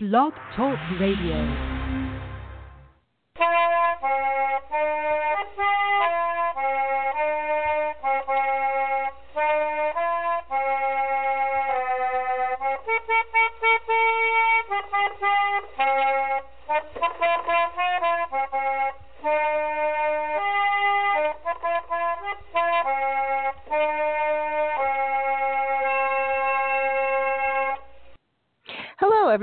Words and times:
Blog 0.00 0.32
Talk 0.54 0.78
Radio. 1.00 1.42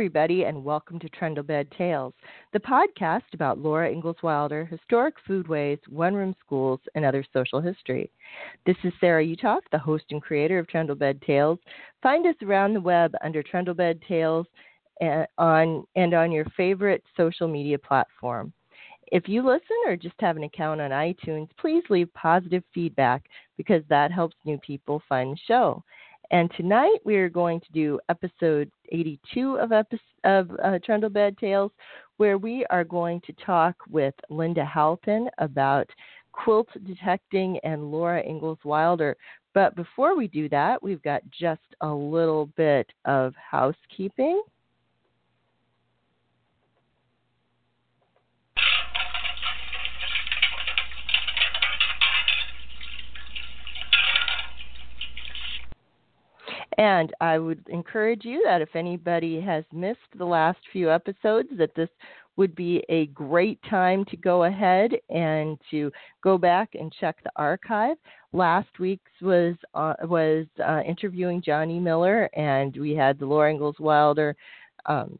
Everybody, 0.05 0.43
and 0.43 0.63
welcome 0.63 0.99
to 0.99 1.09
Trundlebed 1.09 1.65
Tales, 1.75 2.13
the 2.53 2.59
podcast 2.59 3.23
about 3.33 3.57
Laura 3.57 3.89
Ingalls 3.89 4.21
Wilder, 4.21 4.63
historic 4.63 5.15
foodways, 5.27 5.79
one 5.89 6.13
room 6.13 6.35
schools, 6.45 6.79
and 6.93 7.03
other 7.03 7.25
social 7.33 7.59
history. 7.59 8.11
This 8.67 8.75
is 8.83 8.93
Sarah 9.01 9.25
Uthoff, 9.25 9.61
the 9.71 9.79
host 9.79 10.03
and 10.11 10.21
creator 10.21 10.59
of 10.59 10.67
Trundlebed 10.67 11.23
Tales. 11.23 11.57
Find 12.03 12.27
us 12.27 12.35
around 12.43 12.75
the 12.75 12.81
web 12.81 13.15
under 13.23 13.41
Trundlebed 13.41 13.99
Tales 14.07 14.45
and 15.01 15.25
on, 15.39 15.87
and 15.95 16.13
on 16.13 16.31
your 16.31 16.45
favorite 16.55 17.03
social 17.17 17.47
media 17.47 17.79
platform. 17.79 18.53
If 19.07 19.27
you 19.27 19.43
listen 19.43 19.75
or 19.87 19.95
just 19.95 20.13
have 20.19 20.37
an 20.37 20.43
account 20.43 20.81
on 20.81 20.91
iTunes, 20.91 21.49
please 21.59 21.83
leave 21.89 22.13
positive 22.13 22.63
feedback 22.75 23.23
because 23.57 23.81
that 23.89 24.11
helps 24.11 24.35
new 24.45 24.59
people 24.59 25.01
find 25.09 25.33
the 25.33 25.39
show. 25.47 25.83
And 26.31 26.51
tonight 26.57 26.97
we 27.03 27.15
are 27.17 27.29
going 27.29 27.59
to 27.59 27.71
do 27.71 27.99
episode 28.09 28.69
82 28.91 29.57
of, 29.57 29.71
epi- 29.71 29.99
of 30.23 30.51
uh, 30.63 30.79
Trundlebed 30.85 31.37
Tales, 31.37 31.71
where 32.17 32.37
we 32.37 32.65
are 32.69 32.83
going 32.83 33.21
to 33.21 33.33
talk 33.33 33.75
with 33.89 34.13
Linda 34.29 34.65
Halpin 34.65 35.29
about 35.37 35.89
quilt 36.31 36.67
detecting 36.85 37.59
and 37.63 37.91
Laura 37.91 38.21
Ingalls 38.21 38.59
Wilder. 38.63 39.15
But 39.53 39.75
before 39.75 40.17
we 40.17 40.27
do 40.27 40.49
that, 40.49 40.83
we've 40.83 41.01
got 41.01 41.21
just 41.31 41.61
a 41.81 41.87
little 41.87 42.47
bit 42.57 42.87
of 43.05 43.33
housekeeping. 43.35 44.41
And 56.77 57.13
I 57.21 57.39
would 57.39 57.63
encourage 57.69 58.25
you 58.25 58.41
that 58.45 58.61
if 58.61 58.75
anybody 58.75 59.39
has 59.41 59.63
missed 59.71 59.99
the 60.17 60.25
last 60.25 60.59
few 60.73 60.91
episodes, 60.91 61.49
that 61.57 61.73
this 61.75 61.89
would 62.37 62.53
be 62.55 62.83
a 62.89 63.05
great 63.07 63.59
time 63.69 64.03
to 64.05 64.17
go 64.17 64.43
ahead 64.43 64.91
and 65.09 65.57
to 65.71 65.89
go 66.21 66.37
back 66.37 66.69
and 66.73 66.93
check 66.99 67.15
the 67.23 67.31
archive. 67.37 67.95
Last 68.33 68.67
week's 68.77 69.11
was 69.21 69.55
uh, 69.73 69.93
was 70.03 70.45
uh, 70.65 70.81
interviewing 70.85 71.41
Johnny 71.41 71.79
Miller, 71.79 72.29
and 72.35 72.75
we 72.75 72.93
had 72.93 73.19
the 73.19 73.25
Laura 73.25 73.51
Ingalls 73.51 73.79
Wilder 73.79 74.35
um, 74.85 75.17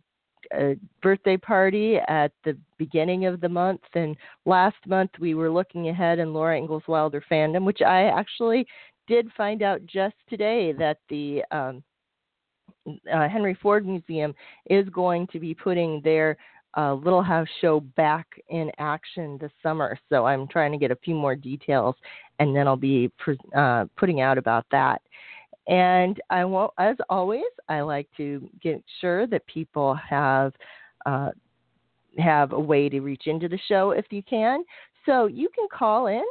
uh, 0.55 0.73
birthday 1.01 1.37
party 1.37 1.97
at 2.07 2.31
the 2.43 2.57
beginning 2.77 3.25
of 3.25 3.39
the 3.39 3.49
month. 3.49 3.81
And 3.93 4.17
last 4.45 4.77
month 4.85 5.11
we 5.19 5.33
were 5.33 5.49
looking 5.49 5.87
ahead 5.89 6.19
in 6.19 6.33
Laura 6.33 6.57
Ingalls 6.57 6.83
Wilder 6.87 7.23
fandom, 7.31 7.63
which 7.63 7.81
I 7.81 8.03
actually 8.03 8.67
did 9.07 9.31
find 9.37 9.61
out 9.61 9.85
just 9.85 10.15
today 10.29 10.73
that 10.73 10.99
the 11.09 11.43
um, 11.51 11.83
uh, 13.11 13.27
Henry 13.27 13.57
Ford 13.61 13.85
Museum 13.85 14.33
is 14.69 14.87
going 14.89 15.27
to 15.27 15.39
be 15.39 15.53
putting 15.53 16.01
their 16.01 16.37
uh, 16.77 16.93
Little 16.93 17.23
House 17.23 17.47
show 17.61 17.79
back 17.79 18.27
in 18.49 18.69
action 18.79 19.37
this 19.39 19.51
summer. 19.63 19.97
So 20.09 20.25
I'm 20.25 20.47
trying 20.47 20.71
to 20.71 20.77
get 20.77 20.91
a 20.91 20.97
few 20.97 21.15
more 21.15 21.35
details, 21.35 21.95
and 22.39 22.55
then 22.55 22.67
I'll 22.67 22.75
be 22.75 23.11
uh, 23.55 23.85
putting 23.97 24.21
out 24.21 24.37
about 24.37 24.65
that. 24.71 25.01
And 25.67 26.21
I 26.29 26.45
won't, 26.45 26.71
as 26.77 26.97
always, 27.09 27.43
I 27.69 27.81
like 27.81 28.07
to 28.17 28.47
get 28.61 28.83
sure 29.01 29.25
that 29.27 29.45
people 29.47 29.95
have 29.95 30.53
uh, 31.05 31.31
have 32.17 32.53
a 32.53 32.59
way 32.59 32.87
to 32.87 33.01
reach 33.01 33.23
into 33.25 33.47
the 33.47 33.59
show 33.67 33.91
if 33.91 34.05
you 34.09 34.23
can. 34.23 34.63
So 35.05 35.25
you 35.25 35.49
can 35.55 35.67
call 35.71 36.07
in 36.07 36.23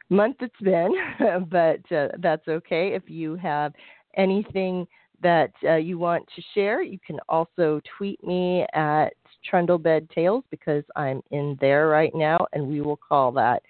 month 0.10 0.38
it's 0.40 0.54
been. 0.62 0.92
but 1.50 1.92
uh, 1.92 2.10
that's 2.20 2.48
okay. 2.48 2.94
If 2.94 3.10
you 3.10 3.36
have 3.36 3.74
anything 4.16 4.88
that 5.22 5.52
uh, 5.64 5.76
you 5.76 5.98
want 5.98 6.26
to 6.36 6.42
share, 6.54 6.82
you 6.82 7.00
can 7.06 7.20
also 7.30 7.80
tweet 7.98 8.24
me 8.24 8.66
at 8.74 9.14
Trundlebed 9.50 10.10
Tales 10.10 10.44
because 10.52 10.84
I'm 10.96 11.22
in 11.32 11.58
there 11.62 11.88
right 11.88 12.14
now, 12.14 12.46
and 12.54 12.68
we 12.68 12.82
will 12.82 12.98
call 12.98 13.32
that 13.34 13.62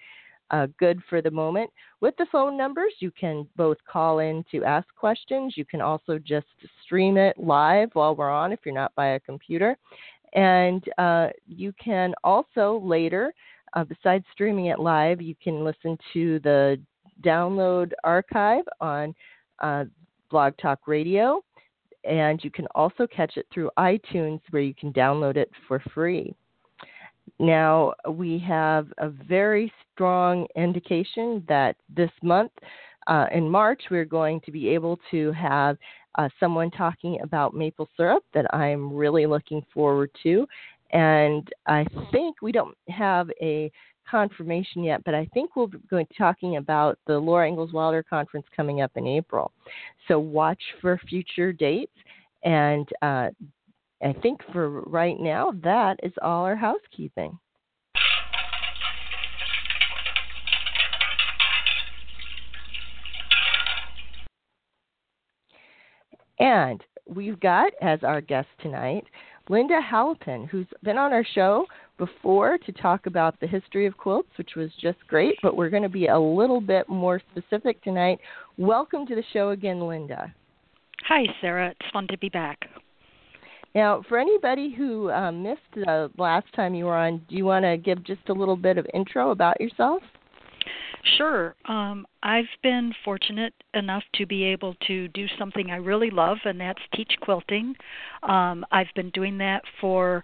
uh, 0.52 0.66
good 0.78 1.00
for 1.08 1.22
the 1.22 1.30
moment. 1.30 1.70
With 2.00 2.14
the 2.18 2.26
phone 2.30 2.56
numbers, 2.56 2.92
you 3.00 3.10
can 3.10 3.46
both 3.56 3.78
call 3.90 4.20
in 4.20 4.44
to 4.50 4.64
ask 4.64 4.86
questions. 4.94 5.54
You 5.56 5.64
can 5.64 5.80
also 5.80 6.18
just 6.18 6.46
stream 6.84 7.16
it 7.16 7.36
live 7.38 7.88
while 7.94 8.14
we're 8.14 8.30
on 8.30 8.52
if 8.52 8.60
you're 8.64 8.74
not 8.74 8.94
by 8.94 9.08
a 9.08 9.20
computer. 9.20 9.76
And 10.34 10.84
uh, 10.98 11.28
you 11.46 11.72
can 11.82 12.14
also 12.22 12.80
later, 12.84 13.32
uh, 13.74 13.84
besides 13.84 14.24
streaming 14.32 14.66
it 14.66 14.78
live, 14.78 15.20
you 15.20 15.34
can 15.42 15.64
listen 15.64 15.98
to 16.12 16.38
the 16.40 16.80
download 17.22 17.92
archive 18.04 18.64
on 18.80 19.14
uh, 19.60 19.84
Blog 20.30 20.54
Talk 20.60 20.86
Radio. 20.86 21.42
And 22.04 22.42
you 22.42 22.50
can 22.50 22.66
also 22.74 23.06
catch 23.06 23.36
it 23.36 23.46
through 23.52 23.70
iTunes 23.78 24.40
where 24.50 24.62
you 24.62 24.74
can 24.74 24.92
download 24.92 25.36
it 25.36 25.50
for 25.68 25.80
free. 25.94 26.34
Now, 27.38 27.94
we 28.08 28.38
have 28.40 28.92
a 28.98 29.08
very 29.08 29.72
strong 29.92 30.46
indication 30.56 31.44
that 31.48 31.76
this 31.94 32.10
month, 32.22 32.52
uh, 33.06 33.26
in 33.32 33.48
March, 33.48 33.82
we're 33.90 34.04
going 34.04 34.40
to 34.42 34.52
be 34.52 34.68
able 34.68 34.98
to 35.10 35.32
have 35.32 35.76
uh, 36.16 36.28
someone 36.38 36.70
talking 36.70 37.18
about 37.22 37.54
maple 37.54 37.88
syrup 37.96 38.24
that 38.34 38.52
I'm 38.54 38.92
really 38.92 39.26
looking 39.26 39.64
forward 39.72 40.10
to. 40.22 40.46
And 40.92 41.48
I 41.66 41.86
think 42.10 42.42
we 42.42 42.52
don't 42.52 42.76
have 42.88 43.30
a 43.40 43.72
confirmation 44.08 44.84
yet, 44.84 45.02
but 45.04 45.14
I 45.14 45.26
think 45.32 45.56
we'll 45.56 45.68
be 45.68 45.78
going 45.88 46.06
talking 46.18 46.58
about 46.58 46.98
the 47.06 47.18
Laura 47.18 47.48
Ingalls 47.48 47.72
Wilder 47.72 48.02
conference 48.02 48.46
coming 48.54 48.82
up 48.82 48.92
in 48.96 49.06
April. 49.06 49.52
So 50.06 50.18
watch 50.18 50.60
for 50.80 51.00
future 51.08 51.52
dates. 51.52 51.92
And 52.44 52.88
uh, 53.00 53.28
I 54.02 54.12
think 54.20 54.40
for 54.52 54.82
right 54.82 55.18
now, 55.20 55.52
that 55.62 56.00
is 56.02 56.12
all 56.22 56.44
our 56.44 56.56
housekeeping. 56.56 57.38
And 66.40 66.82
we've 67.06 67.38
got 67.38 67.72
as 67.80 68.00
our 68.02 68.20
guest 68.20 68.48
tonight 68.60 69.04
Linda 69.48 69.80
Halpin, 69.80 70.46
who's 70.46 70.66
been 70.82 70.98
on 70.98 71.12
our 71.12 71.24
show 71.34 71.66
before 71.98 72.58
to 72.58 72.72
talk 72.72 73.06
about 73.06 73.38
the 73.40 73.46
history 73.46 73.86
of 73.86 73.96
quilts, 73.96 74.30
which 74.36 74.52
was 74.56 74.70
just 74.80 74.98
great, 75.08 75.36
but 75.42 75.56
we're 75.56 75.70
going 75.70 75.82
to 75.82 75.88
be 75.88 76.06
a 76.06 76.18
little 76.18 76.60
bit 76.60 76.88
more 76.88 77.20
specific 77.30 77.82
tonight. 77.82 78.18
Welcome 78.56 79.04
to 79.06 79.14
the 79.14 79.24
show 79.32 79.50
again, 79.50 79.80
Linda. 79.80 80.32
Hi, 81.06 81.24
Sarah. 81.40 81.70
It's 81.70 81.92
fun 81.92 82.06
to 82.08 82.18
be 82.18 82.28
back. 82.28 82.58
Now, 83.74 84.02
for 84.08 84.18
anybody 84.18 84.70
who 84.70 85.10
um, 85.10 85.42
missed 85.42 85.60
the 85.74 86.10
last 86.18 86.46
time 86.54 86.74
you 86.74 86.84
were 86.86 86.96
on, 86.96 87.22
do 87.28 87.36
you 87.36 87.44
want 87.44 87.64
to 87.64 87.76
give 87.76 88.04
just 88.04 88.28
a 88.28 88.32
little 88.32 88.56
bit 88.56 88.76
of 88.76 88.86
intro 88.92 89.30
about 89.30 89.60
yourself? 89.60 90.02
Sure. 91.16 91.54
Um, 91.66 92.06
I've 92.22 92.44
been 92.62 92.92
fortunate 93.04 93.54
enough 93.74 94.04
to 94.14 94.26
be 94.26 94.44
able 94.44 94.74
to 94.86 95.08
do 95.08 95.26
something 95.38 95.70
I 95.70 95.76
really 95.76 96.10
love, 96.10 96.38
and 96.44 96.60
that's 96.60 96.82
teach 96.94 97.12
quilting. 97.20 97.74
Um, 98.22 98.64
I've 98.70 98.92
been 98.94 99.10
doing 99.10 99.38
that 99.38 99.62
for 99.80 100.22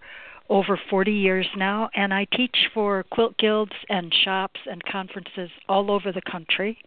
over 0.48 0.80
40 0.88 1.12
years 1.12 1.46
now, 1.56 1.90
and 1.94 2.14
I 2.14 2.26
teach 2.32 2.56
for 2.72 3.04
quilt 3.10 3.36
guilds 3.38 3.72
and 3.88 4.14
shops 4.24 4.60
and 4.70 4.82
conferences 4.84 5.50
all 5.68 5.90
over 5.90 6.12
the 6.12 6.22
country. 6.30 6.78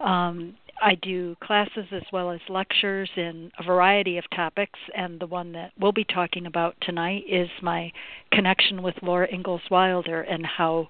Um, 0.00 0.54
I 0.80 0.94
do 0.96 1.36
classes 1.42 1.86
as 1.92 2.02
well 2.12 2.30
as 2.30 2.40
lectures 2.48 3.10
in 3.16 3.50
a 3.58 3.64
variety 3.64 4.18
of 4.18 4.24
topics, 4.34 4.78
and 4.96 5.18
the 5.18 5.26
one 5.26 5.52
that 5.52 5.72
we'll 5.78 5.92
be 5.92 6.04
talking 6.04 6.46
about 6.46 6.76
tonight 6.82 7.24
is 7.28 7.48
my 7.62 7.92
connection 8.32 8.82
with 8.82 8.94
Laura 9.02 9.28
Ingalls 9.32 9.62
Wilder 9.70 10.22
and 10.22 10.44
how 10.46 10.88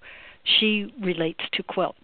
she 0.58 0.92
relates 1.02 1.40
to 1.54 1.62
quilts. 1.62 1.98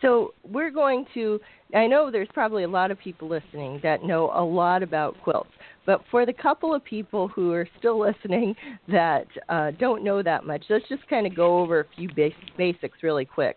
So 0.00 0.34
we're 0.44 0.70
going 0.70 1.06
to. 1.14 1.40
I 1.74 1.86
know 1.86 2.10
there's 2.10 2.28
probably 2.34 2.64
a 2.64 2.68
lot 2.68 2.90
of 2.90 2.98
people 2.98 3.28
listening 3.28 3.80
that 3.82 4.04
know 4.04 4.30
a 4.34 4.44
lot 4.44 4.82
about 4.82 5.16
quilts, 5.22 5.50
but 5.86 6.02
for 6.10 6.26
the 6.26 6.32
couple 6.32 6.74
of 6.74 6.84
people 6.84 7.28
who 7.28 7.52
are 7.52 7.68
still 7.78 7.98
listening 8.08 8.54
that 8.88 9.26
uh, 9.48 9.70
don't 9.78 10.04
know 10.04 10.22
that 10.22 10.44
much, 10.44 10.64
let's 10.68 10.86
just 10.88 11.06
kind 11.08 11.26
of 11.26 11.34
go 11.34 11.60
over 11.60 11.80
a 11.80 11.84
few 11.96 12.08
bas- 12.14 12.32
basics 12.58 12.98
really 13.02 13.24
quick. 13.24 13.56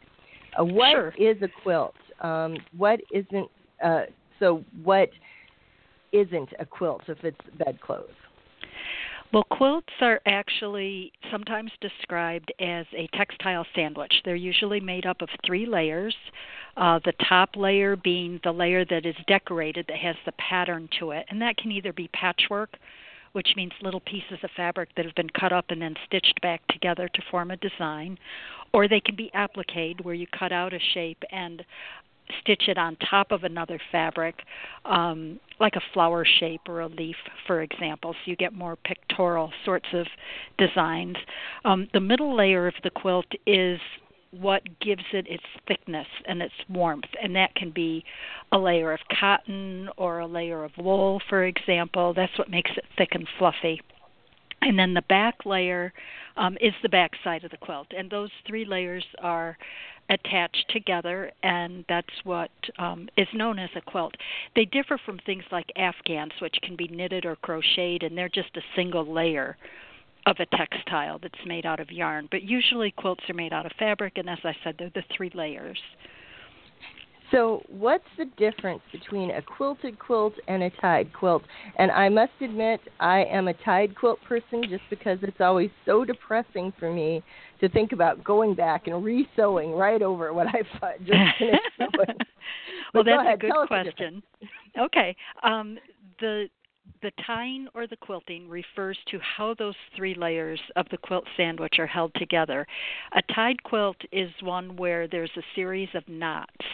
Uh, 0.58 0.64
what 0.64 0.92
sure. 0.92 1.14
is 1.18 1.42
a 1.42 1.50
quilt? 1.64 1.96
Um, 2.22 2.58
what 2.78 3.00
isn't? 3.12 3.50
Uh, 3.84 4.04
so 4.40 4.64
what 4.84 5.10
isn't 6.12 6.50
a 6.60 6.66
quilt 6.66 7.02
if 7.08 7.24
it's 7.24 7.38
bedclothes? 7.58 8.10
Well, 9.34 9.44
quilts 9.52 9.92
are 10.02 10.22
actually 10.26 11.12
sometimes 11.30 11.72
described 11.82 12.54
as 12.60 12.86
a 12.96 13.08
textile 13.18 13.66
sandwich. 13.76 14.14
They're 14.24 14.36
usually 14.36 14.80
made 14.80 15.06
up 15.06 15.22
of 15.22 15.30
three 15.46 15.66
layers. 15.66 16.16
Uh, 16.78 17.00
the 17.04 17.14
top 17.28 17.50
layer 17.56 17.96
being 17.98 18.40
the 18.44 18.52
layer 18.54 18.86
that 18.86 19.06
is 19.06 19.16
decorated, 19.28 19.86
that 19.88 19.98
has 19.98 20.16
the 20.26 20.32
pattern 20.34 20.88
to 21.00 21.12
it, 21.12 21.26
and 21.30 21.42
that 21.42 21.58
can 21.58 21.72
either 21.72 21.92
be 21.92 22.08
patchwork, 22.10 22.78
which 23.34 23.50
means 23.58 23.74
little 23.82 24.00
pieces 24.02 24.38
of 24.44 24.50
fabric 24.56 24.90
that 24.96 25.04
have 25.06 25.16
been 25.16 25.30
cut 25.32 25.52
up 25.52 25.66
and 25.70 25.82
then 25.82 25.96
stitched 26.06 26.40
back 26.42 26.66
together 26.70 27.10
to 27.10 27.22
form 27.30 27.52
a 27.52 27.58
design, 27.58 28.18
or 28.76 28.90
they 28.90 29.00
can 29.00 29.16
be 29.16 29.32
applique, 29.34 30.00
where 30.04 30.14
you 30.14 30.28
cut 30.38 30.52
out 30.52 30.74
a 30.74 30.80
shape 30.94 31.24
and 31.32 31.64
stitch 32.42 32.64
it 32.68 32.78
on 32.78 32.98
top 33.10 33.32
of 33.32 33.46
another 33.46 33.80
fabric, 33.90 34.36
um, 34.84 35.40
like 35.62 35.78
a 35.78 35.82
flower 35.94 36.26
shape 36.40 36.60
or 36.68 36.82
a 36.82 36.88
leaf, 36.88 37.16
for 37.48 37.62
example. 37.62 38.12
So 38.12 38.32
you 38.32 38.36
get 38.36 38.52
more 38.52 38.76
pictorial 38.76 39.54
sorts 39.64 39.88
of 39.94 40.06
designs. 40.58 41.16
Um, 41.64 41.88
the 41.94 42.02
middle 42.02 42.36
layer 42.36 42.68
of 42.68 42.74
the 42.84 42.90
quilt 42.90 43.28
is 43.48 43.80
what 44.32 44.62
gives 44.82 45.06
it 45.14 45.26
its 45.30 45.46
thickness 45.70 46.08
and 46.28 46.42
its 46.42 46.54
warmth, 46.68 47.06
and 47.24 47.34
that 47.38 47.56
can 47.56 47.72
be 47.72 48.04
a 48.52 48.58
layer 48.58 48.92
of 48.92 49.00
cotton 49.18 49.88
or 49.96 50.20
a 50.20 50.28
layer 50.28 50.66
of 50.66 50.72
wool, 50.78 51.22
for 51.30 51.46
example. 51.46 52.14
That's 52.14 52.38
what 52.38 52.50
makes 52.50 52.72
it 52.76 52.84
thick 52.98 53.10
and 53.14 53.26
fluffy. 53.40 53.80
And 54.66 54.80
then 54.80 54.96
the 54.96 55.04
back 55.04 55.46
layer 55.46 55.94
um, 56.38 56.58
is 56.60 56.74
the 56.82 56.90
back 56.90 57.12
side 57.24 57.44
of 57.44 57.52
the 57.52 57.58
quilt, 57.58 57.88
and 57.96 58.10
those 58.10 58.32
three 58.48 58.66
layers 58.66 59.06
are 59.22 59.58
attached 60.10 60.66
together, 60.70 61.32
and 61.44 61.86
that's 61.88 62.08
what 62.24 62.50
um, 62.80 63.08
is 63.16 63.28
known 63.34 63.60
as 63.60 63.70
a 63.76 63.82
quilt. 63.82 64.16
They 64.56 64.66
differ 64.66 65.00
from 65.06 65.20
things 65.20 65.44
like 65.52 65.72
afghans, 65.76 66.34
which 66.42 66.56
can 66.64 66.76
be 66.76 66.88
knitted 66.88 67.26
or 67.26 67.36
crocheted, 67.36 68.02
and 68.04 68.18
they're 68.18 68.28
just 68.28 68.58
a 68.58 68.62
single 68.76 69.06
layer 69.06 69.56
of 70.26 70.38
a 70.40 70.58
textile 70.58 71.20
that's 71.20 71.46
made 71.46 71.68
out 71.68 71.80
of 71.80 71.92
yarn. 71.92 72.28
But 72.32 72.42
usually 72.42 72.90
quilts 72.90 73.24
are 73.30 73.36
made 73.36 73.54
out 73.54 73.68
of 73.68 73.72
fabric, 73.78 74.14
and 74.18 74.28
as 74.28 74.40
I 74.44 74.56
said, 74.64 74.76
they're 74.80 74.92
the 74.96 75.04
three 75.16 75.32
layers. 75.36 75.80
So, 77.32 77.64
what's 77.70 78.04
the 78.18 78.26
difference 78.38 78.82
between 78.92 79.32
a 79.32 79.42
quilted 79.42 79.98
quilt 79.98 80.34
and 80.48 80.64
a 80.64 80.70
tied 80.82 81.12
quilt? 81.12 81.44
And 81.78 81.92
I 81.92 82.10
must 82.10 82.34
admit, 82.40 82.80
I 83.00 83.24
am 83.26 83.48
a 83.48 83.54
tied 83.54 83.96
quilt 83.96 84.20
person 84.28 84.64
just 84.70 84.84
because 84.90 85.18
it's 85.22 85.42
always 85.42 85.72
so 85.86 86.06
depressing 86.06 86.72
for 86.80 86.94
me 86.94 87.24
to 87.62 87.70
think 87.70 87.94
about 87.94 88.24
going 88.24 88.54
back 88.54 88.88
and 88.88 89.04
re-sewing 89.04 89.72
right 89.72 90.02
over 90.02 90.34
what 90.34 90.48
I 90.48 90.62
just 91.00 91.38
finished 91.40 91.62
sewing. 91.78 92.18
well, 92.94 93.04
that's 93.04 93.22
ahead, 93.22 93.36
a 93.36 93.38
good 93.38 93.68
question. 93.68 94.22
Okay, 94.78 95.16
um, 95.44 95.78
the 96.20 96.48
the 97.02 97.12
tying 97.26 97.68
or 97.74 97.88
the 97.88 97.98
quilting 97.98 98.48
refers 98.48 98.98
to 99.10 99.20
how 99.20 99.56
those 99.56 99.76
three 99.96 100.14
layers 100.16 100.60
of 100.76 100.88
the 100.92 100.98
quilt 100.98 101.26
sandwich 101.36 101.76
are 101.80 101.88
held 101.88 102.12
together. 102.16 102.66
A 103.16 103.22
tied 103.34 103.62
quilt 103.64 103.98
is 104.12 104.30
one 104.42 104.76
where 104.76 105.08
there's 105.08 105.32
a 105.36 105.42
series 105.56 105.90
of 105.96 106.08
knots 106.08 106.66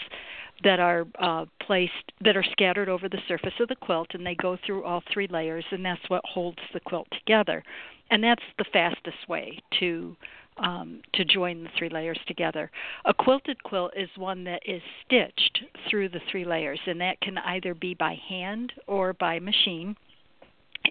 that 0.63 0.79
are 0.79 1.05
uh, 1.19 1.45
placed 1.65 2.11
that 2.23 2.37
are 2.37 2.45
scattered 2.51 2.89
over 2.89 3.09
the 3.09 3.21
surface 3.27 3.53
of 3.59 3.67
the 3.67 3.75
quilt 3.75 4.07
and 4.13 4.25
they 4.25 4.35
go 4.35 4.57
through 4.65 4.83
all 4.83 5.03
three 5.13 5.27
layers 5.27 5.65
and 5.71 5.83
that's 5.83 6.09
what 6.09 6.21
holds 6.25 6.59
the 6.73 6.79
quilt 6.79 7.07
together 7.11 7.63
and 8.11 8.23
that's 8.23 8.43
the 8.57 8.65
fastest 8.71 9.27
way 9.27 9.57
to 9.79 10.15
um, 10.57 11.01
to 11.13 11.25
join 11.25 11.63
the 11.63 11.69
three 11.77 11.89
layers 11.89 12.19
together. 12.27 12.69
A 13.05 13.13
quilted 13.13 13.63
quilt 13.63 13.93
is 13.95 14.09
one 14.17 14.43
that 14.43 14.61
is 14.65 14.81
stitched 15.05 15.63
through 15.89 16.09
the 16.09 16.19
three 16.29 16.45
layers, 16.45 16.79
and 16.85 16.99
that 17.01 17.19
can 17.21 17.37
either 17.39 17.73
be 17.73 17.93
by 17.93 18.17
hand 18.29 18.71
or 18.85 19.13
by 19.13 19.39
machine, 19.39 19.95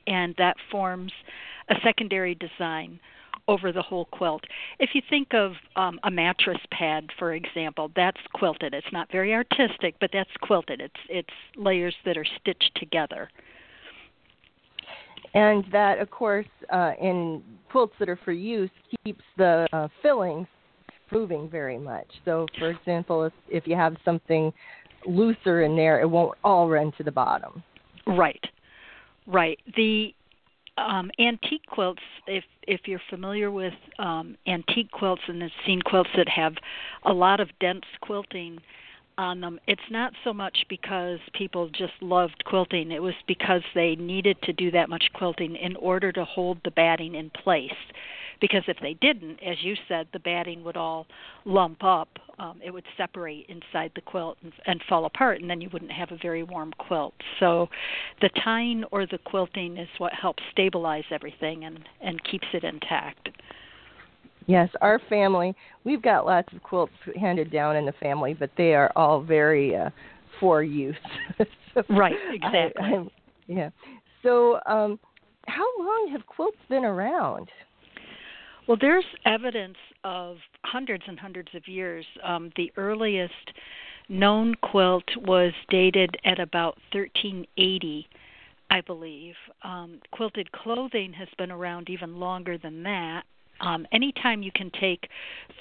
and 0.07 0.35
that 0.39 0.57
forms 0.71 1.13
a 1.69 1.75
secondary 1.85 2.35
design 2.35 2.99
over 3.51 3.73
the 3.73 3.83
whole 3.83 4.05
quilt. 4.07 4.45
If 4.79 4.91
you 4.95 5.03
think 5.11 5.35
of 5.35 5.53
um, 5.75 5.99
a 6.05 6.11
mattress 6.11 6.61
pad, 6.71 7.09
for 7.19 7.35
example, 7.35 7.91
that's 7.97 8.21
quilted. 8.33 8.73
It's 8.73 8.87
not 8.93 9.11
very 9.11 9.35
artistic, 9.35 9.97
but 10.01 10.11
that's 10.13 10.31
quilted. 10.41 10.81
It's 10.81 11.03
it's 11.09 11.37
layers 11.57 11.97
that 12.05 12.17
are 12.17 12.27
stitched 12.41 12.71
together. 12.77 13.29
And 15.35 15.65
that, 15.73 15.99
of 15.99 16.11
course, 16.11 16.47
uh, 16.73 16.93
in 17.01 17.43
quilts 17.71 17.95
that 17.99 18.09
are 18.09 18.21
for 18.25 18.33
use, 18.33 18.71
keeps 19.05 19.25
the 19.37 19.67
uh, 19.73 19.89
fillings 20.01 20.47
moving 21.11 21.49
very 21.49 21.79
much. 21.79 22.07
So, 22.25 22.47
for 22.59 22.71
example, 22.71 23.25
if 23.25 23.33
if 23.49 23.67
you 23.67 23.75
have 23.75 23.97
something 24.05 24.53
looser 25.07 25.63
in 25.63 25.75
there, 25.75 26.01
it 26.01 26.09
won't 26.09 26.39
all 26.45 26.69
run 26.69 26.93
to 26.99 27.03
the 27.03 27.13
bottom. 27.13 27.65
Right, 28.07 28.45
right. 29.27 29.59
The 29.75 30.15
um, 30.81 31.11
antique 31.19 31.67
quilts, 31.67 32.03
if 32.27 32.45
if 32.63 32.83
you're 32.87 33.01
familiar 33.11 33.51
with 33.51 33.75
um, 33.99 34.37
antique 34.47 34.91
quilts 34.91 35.23
and 35.29 35.43
have 35.43 35.51
seen 35.67 35.83
quilts 35.83 36.11
that 36.17 36.29
have 36.29 36.55
a 37.05 37.13
lot 37.13 37.41
of 37.41 37.49
dense 37.61 37.85
quilting 38.01 38.59
on 39.19 39.41
them, 39.41 39.61
it's 39.67 39.81
not 39.91 40.13
so 40.25 40.33
much 40.33 40.65
because 40.69 41.19
people 41.35 41.69
just 41.69 41.93
loved 42.01 42.43
quilting. 42.45 42.91
It 42.91 43.03
was 43.03 43.15
because 43.27 43.63
they 43.75 43.97
needed 43.97 44.41
to 44.43 44.53
do 44.53 44.71
that 44.71 44.89
much 44.89 45.05
quilting 45.15 45.57
in 45.57 45.77
order 45.77 46.13
to 46.13 46.25
hold 46.25 46.59
the 46.65 46.71
batting 46.71 47.15
in 47.15 47.31
place 47.31 47.71
because 48.41 48.63
if 48.69 48.77
they 48.81 48.95
didn't, 48.95 49.39
as 49.43 49.57
you 49.63 49.75
said, 49.89 50.09
the 50.13 50.19
batting 50.19 50.65
would 50.65 50.77
all 50.77 51.07
lump 51.45 51.83
up. 51.85 52.09
Um, 52.39 52.61
it 52.65 52.71
would 52.71 52.85
separate 52.97 53.47
inside 53.49 53.93
the 53.95 54.01
quilt 54.01 54.39
and, 54.43 54.53
and 54.67 54.81
fall 54.89 55.05
apart, 55.05 55.41
and 55.41 55.51
then 55.51 55.61
you 55.61 55.69
wouldn't 55.73 55.93
have 55.93 56.11
a 56.11 56.17
very 56.23 56.43
warm 56.43 56.73
quilt. 56.79 57.13
So, 57.39 57.69
the 58.23 58.31
tying 58.43 58.85
or 58.93 59.07
the 59.07 59.19
quilting 59.19 59.77
is 59.77 59.89
what 59.99 60.13
helps 60.15 60.43
stabilize 60.51 61.05
everything 61.11 61.65
and 61.65 61.81
and 62.01 62.23
keeps 62.25 62.47
it 62.55 62.65
intact. 62.65 63.29
Yes, 64.47 64.71
our 64.81 64.99
family, 65.09 65.55
we've 65.85 66.03
got 66.03 66.25
lots 66.27 66.53
of 66.53 66.63
quilts 66.63 66.93
handed 67.19 67.53
down 67.53 67.77
in 67.77 67.85
the 67.85 67.93
family, 67.93 68.35
but 68.35 68.51
they 68.57 68.75
are 68.75 68.91
all 68.97 69.23
very 69.23 69.77
uh, 69.77 69.91
for 70.41 70.63
use. 70.63 70.97
so 71.75 71.83
right, 71.91 72.17
exactly. 72.33 72.83
I, 72.83 73.07
yeah. 73.47 73.71
So, 74.23 74.61
um, 74.67 74.99
how 75.47 75.67
long 75.79 76.09
have 76.13 76.27
quilts 76.27 76.59
been 76.69 76.85
around? 76.85 77.49
Well, 78.71 78.79
there's 78.81 79.05
evidence 79.25 79.79
of 80.05 80.37
hundreds 80.63 81.03
and 81.09 81.19
hundreds 81.19 81.49
of 81.57 81.67
years. 81.67 82.07
Um, 82.23 82.53
the 82.55 82.71
earliest 82.77 83.51
known 84.09 84.55
quilt 84.63 85.03
was 85.17 85.53
dated 85.71 86.17
at 86.25 86.39
about 86.39 86.79
1380, 86.93 88.07
I 88.71 88.81
believe. 88.83 89.35
Um, 89.65 89.99
quilted 90.13 90.53
clothing 90.53 91.13
has 91.15 91.27
been 91.37 91.51
around 91.51 91.91
even 91.91 92.21
longer 92.21 92.59
than 92.59 92.85
that. 92.85 93.25
Um, 93.61 93.89
anytime 93.91 94.41
you 94.45 94.53
can 94.55 94.71
take 94.81 95.09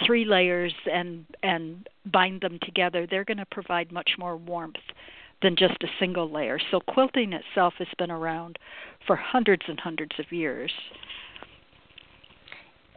three 0.05 0.23
layers 0.23 0.75
and 0.85 1.25
and 1.41 1.89
bind 2.13 2.41
them 2.41 2.59
together, 2.61 3.07
they're 3.09 3.25
going 3.25 3.37
to 3.37 3.45
provide 3.47 3.91
much 3.91 4.11
more 4.19 4.37
warmth 4.37 4.75
than 5.41 5.55
just 5.55 5.81
a 5.81 5.87
single 5.99 6.29
layer. 6.29 6.59
So 6.69 6.79
quilting 6.79 7.33
itself 7.33 7.73
has 7.79 7.87
been 7.97 8.11
around 8.11 8.59
for 9.07 9.15
hundreds 9.15 9.63
and 9.67 9.79
hundreds 9.79 10.13
of 10.19 10.31
years. 10.31 10.71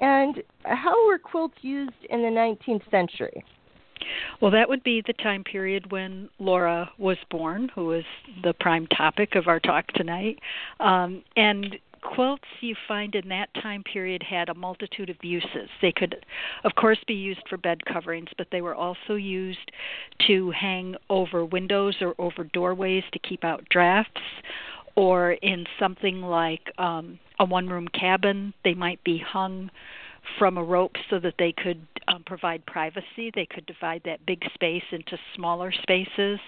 And 0.02 0.42
how 0.64 1.06
were 1.06 1.18
quilts 1.18 1.54
used 1.62 1.94
in 2.11 2.23
the 2.23 2.28
19th 2.28 2.90
century? 2.90 3.44
Well, 4.40 4.50
that 4.50 4.68
would 4.68 4.82
be 4.82 5.02
the 5.06 5.12
time 5.12 5.44
period 5.44 5.92
when 5.92 6.28
Laura 6.40 6.90
was 6.99 7.16
born, 7.30 7.71
who 7.75 7.92
is 7.92 8.04
the 8.42 8.52
prime 8.52 8.88
topic 8.88 9.37
of 9.37 9.47
our 9.47 9.61
talk 9.61 9.87
tonight. 9.92 10.40
Um, 10.80 11.23
and 11.37 11.76
quilts 12.02 12.49
you 12.61 12.75
find 12.88 13.14
in 13.14 13.28
that 13.28 13.49
time 13.62 13.85
period 13.85 14.25
had 14.28 14.49
a 14.49 14.54
multitude 14.54 15.09
of 15.09 15.16
uses. 15.23 15.68
They 15.80 15.92
could, 15.92 16.26
of 16.64 16.75
course, 16.75 16.99
be 17.06 17.14
used 17.14 17.42
for 17.49 17.56
bed 17.56 17.78
coverings, 17.87 18.28
but 18.37 18.49
they 18.50 18.61
were 18.61 18.75
also 18.75 19.14
used 19.14 19.71
to 20.26 20.50
hang 20.50 20.97
over 21.09 21.44
windows 21.44 21.94
or 22.00 22.16
over 22.18 22.42
doorways 22.42 23.04
to 23.12 23.21
keep 23.21 23.44
out 23.44 23.64
drafts, 23.71 24.21
or 24.97 25.32
in 25.32 25.64
something 25.78 26.23
like 26.23 26.73
um, 26.78 27.21
a 27.39 27.45
one 27.45 27.69
room 27.69 27.89
cabin, 27.89 28.55
they 28.65 28.75
might 28.75 29.03
be 29.05 29.19
hung 29.19 29.71
from 30.39 30.57
a 30.57 30.62
rope 30.62 30.95
so 31.11 31.19
that 31.19 31.35
they 31.39 31.53
could 31.53 31.87
um, 32.09 32.23
provide 32.25 32.65
privacy. 32.67 33.31
They 33.35 33.47
could 33.47 33.67
divide 33.67 34.03
that 34.05 34.25
big 34.27 34.43
space 34.55 34.85
into 34.93 35.19
smaller 35.35 35.73
spaces. 35.73 36.39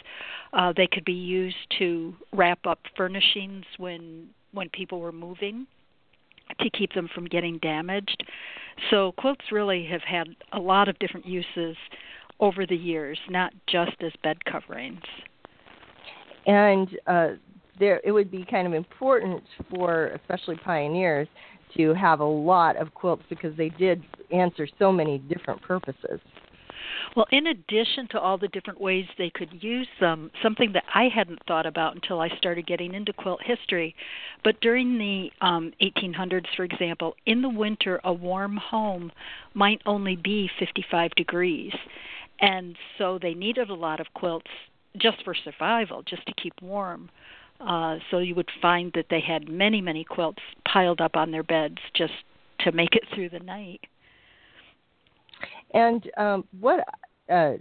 Uh, 0.52 0.72
they 0.76 0.86
could 0.86 1.04
be 1.04 1.12
used 1.12 1.56
to 1.78 2.14
wrap 2.32 2.66
up 2.66 2.78
furnishings 2.96 3.64
when 3.78 4.28
when 4.52 4.68
people 4.68 5.00
were 5.00 5.12
moving 5.12 5.66
to 6.60 6.70
keep 6.70 6.92
them 6.92 7.08
from 7.12 7.24
getting 7.24 7.58
damaged. 7.58 8.24
So 8.90 9.12
quilts 9.18 9.50
really 9.50 9.84
have 9.86 10.02
had 10.02 10.28
a 10.52 10.60
lot 10.60 10.88
of 10.88 10.98
different 10.98 11.26
uses 11.26 11.76
over 12.40 12.66
the 12.66 12.76
years, 12.76 13.18
not 13.28 13.52
just 13.66 13.96
as 14.00 14.12
bed 14.22 14.44
coverings. 14.44 15.02
And 16.46 16.88
uh, 17.06 17.28
there, 17.78 18.00
it 18.04 18.12
would 18.12 18.30
be 18.30 18.44
kind 18.50 18.66
of 18.66 18.74
important 18.74 19.42
for 19.70 20.08
especially 20.08 20.56
pioneers 20.56 21.28
to 21.76 21.92
have 21.94 22.20
a 22.20 22.24
lot 22.24 22.76
of 22.76 22.94
quilts 22.94 23.24
because 23.28 23.56
they 23.56 23.68
did 23.70 24.02
answer 24.32 24.68
so 24.78 24.92
many 24.92 25.18
different 25.18 25.60
purposes. 25.62 26.20
Well, 27.16 27.26
in 27.30 27.46
addition 27.48 28.08
to 28.10 28.20
all 28.20 28.38
the 28.38 28.48
different 28.48 28.80
ways 28.80 29.06
they 29.18 29.30
could 29.30 29.62
use 29.62 29.88
them, 30.00 30.30
something 30.42 30.72
that 30.72 30.84
I 30.92 31.08
hadn't 31.14 31.40
thought 31.46 31.66
about 31.66 31.94
until 31.94 32.20
I 32.20 32.28
started 32.36 32.66
getting 32.66 32.94
into 32.94 33.12
quilt 33.12 33.40
history, 33.42 33.94
but 34.42 34.60
during 34.60 34.98
the 34.98 35.30
um, 35.40 35.72
1800s, 35.80 36.46
for 36.56 36.64
example, 36.64 37.14
in 37.26 37.42
the 37.42 37.48
winter, 37.48 38.00
a 38.04 38.12
warm 38.12 38.56
home 38.56 39.12
might 39.54 39.80
only 39.86 40.16
be 40.16 40.50
55 40.58 41.12
degrees. 41.12 41.72
And 42.40 42.76
so 42.98 43.18
they 43.20 43.34
needed 43.34 43.70
a 43.70 43.74
lot 43.74 44.00
of 44.00 44.06
quilts 44.14 44.50
just 44.96 45.22
for 45.24 45.34
survival, 45.34 46.02
just 46.02 46.26
to 46.26 46.32
keep 46.34 46.54
warm. 46.60 47.10
Uh, 47.66 47.98
so 48.10 48.18
you 48.18 48.34
would 48.34 48.50
find 48.60 48.92
that 48.94 49.06
they 49.10 49.20
had 49.20 49.48
many, 49.48 49.80
many 49.80 50.04
quilts 50.04 50.42
piled 50.70 51.00
up 51.00 51.16
on 51.16 51.30
their 51.30 51.42
beds 51.42 51.78
just 51.94 52.12
to 52.60 52.72
make 52.72 52.94
it 52.94 53.04
through 53.14 53.30
the 53.30 53.38
night. 53.40 53.80
And 55.72 56.08
um, 56.16 56.44
what 56.60 56.86
uh, 57.30 57.54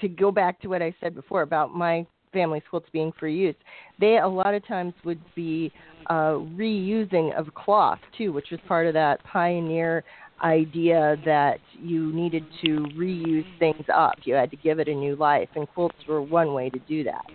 to 0.00 0.08
go 0.08 0.30
back 0.30 0.60
to 0.60 0.68
what 0.68 0.82
I 0.82 0.94
said 1.00 1.14
before 1.14 1.42
about 1.42 1.74
my 1.74 2.06
family's 2.32 2.62
quilts 2.70 2.88
being 2.92 3.12
for 3.18 3.28
use, 3.28 3.56
they 3.98 4.18
a 4.18 4.26
lot 4.26 4.54
of 4.54 4.66
times 4.66 4.94
would 5.04 5.20
be 5.34 5.72
uh, 6.08 6.34
reusing 6.54 7.36
of 7.38 7.52
cloth 7.54 7.98
too, 8.16 8.32
which 8.32 8.50
was 8.50 8.60
part 8.66 8.86
of 8.86 8.94
that 8.94 9.22
pioneer 9.24 10.04
idea 10.42 11.16
that 11.24 11.58
you 11.78 12.12
needed 12.12 12.44
to 12.64 12.86
reuse 12.96 13.44
things 13.58 13.84
up. 13.92 14.14
You 14.24 14.34
had 14.34 14.50
to 14.52 14.56
give 14.56 14.78
it 14.78 14.88
a 14.88 14.94
new 14.94 15.16
life, 15.16 15.48
and 15.54 15.68
quilts 15.68 15.96
were 16.08 16.22
one 16.22 16.54
way 16.54 16.70
to 16.70 16.78
do 16.80 17.04
that. 17.04 17.26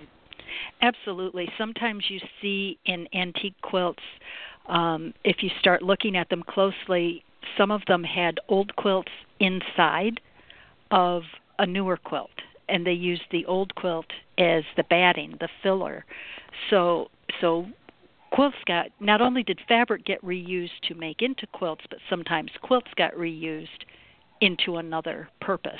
Absolutely. 0.81 1.49
Sometimes 1.57 2.03
you 2.09 2.19
see 2.41 2.77
in 2.85 3.07
antique 3.13 3.59
quilts, 3.61 4.03
um, 4.67 5.13
if 5.23 5.37
you 5.41 5.49
start 5.59 5.81
looking 5.81 6.15
at 6.15 6.29
them 6.29 6.43
closely, 6.47 7.23
some 7.57 7.71
of 7.71 7.81
them 7.87 8.03
had 8.03 8.39
old 8.49 8.75
quilts 8.75 9.11
inside 9.39 10.19
of 10.91 11.23
a 11.59 11.65
newer 11.65 11.97
quilt, 11.97 12.31
and 12.69 12.85
they 12.85 12.93
used 12.93 13.23
the 13.31 13.45
old 13.45 13.73
quilt 13.75 14.07
as 14.37 14.63
the 14.75 14.83
batting, 14.89 15.37
the 15.39 15.49
filler. 15.61 16.05
So, 16.69 17.09
so 17.39 17.67
quilts 18.31 18.57
got 18.65 18.87
not 18.99 19.21
only 19.21 19.43
did 19.43 19.59
fabric 19.67 20.05
get 20.05 20.23
reused 20.23 20.79
to 20.87 20.95
make 20.95 21.21
into 21.21 21.47
quilts, 21.47 21.85
but 21.89 21.99
sometimes 22.09 22.51
quilts 22.61 22.91
got 22.95 23.13
reused 23.13 23.67
into 24.41 24.77
another 24.77 25.29
purpose. 25.39 25.79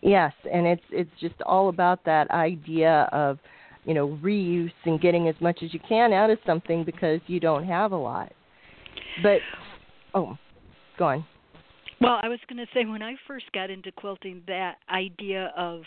Yes, 0.00 0.32
and 0.52 0.66
it's 0.66 0.82
it's 0.90 1.10
just 1.20 1.34
all 1.42 1.68
about 1.68 2.04
that 2.04 2.30
idea 2.30 3.08
of, 3.12 3.38
you 3.84 3.94
know, 3.94 4.18
reuse 4.22 4.72
and 4.84 5.00
getting 5.00 5.28
as 5.28 5.34
much 5.40 5.60
as 5.62 5.74
you 5.74 5.80
can 5.88 6.12
out 6.12 6.30
of 6.30 6.38
something 6.46 6.84
because 6.84 7.20
you 7.26 7.40
don't 7.40 7.64
have 7.64 7.92
a 7.92 7.96
lot. 7.96 8.32
But 9.22 9.38
oh, 10.14 10.38
go 10.98 11.06
on. 11.06 11.24
Well, 12.00 12.20
I 12.22 12.28
was 12.28 12.38
going 12.48 12.64
to 12.64 12.72
say 12.72 12.84
when 12.84 13.02
I 13.02 13.16
first 13.26 13.50
got 13.52 13.70
into 13.70 13.90
quilting, 13.90 14.42
that 14.46 14.76
idea 14.88 15.52
of 15.56 15.82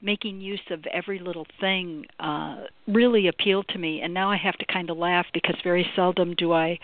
making 0.00 0.40
use 0.40 0.60
of 0.70 0.84
every 0.92 1.20
little 1.20 1.46
thing 1.60 2.04
uh, 2.18 2.64
really 2.88 3.28
appealed 3.28 3.66
to 3.68 3.78
me. 3.78 4.00
And 4.02 4.12
now 4.12 4.28
I 4.28 4.36
have 4.36 4.58
to 4.58 4.64
kind 4.66 4.90
of 4.90 4.98
laugh 4.98 5.26
because 5.32 5.54
very 5.62 5.86
seldom 5.94 6.34
do 6.34 6.52
I 6.52 6.80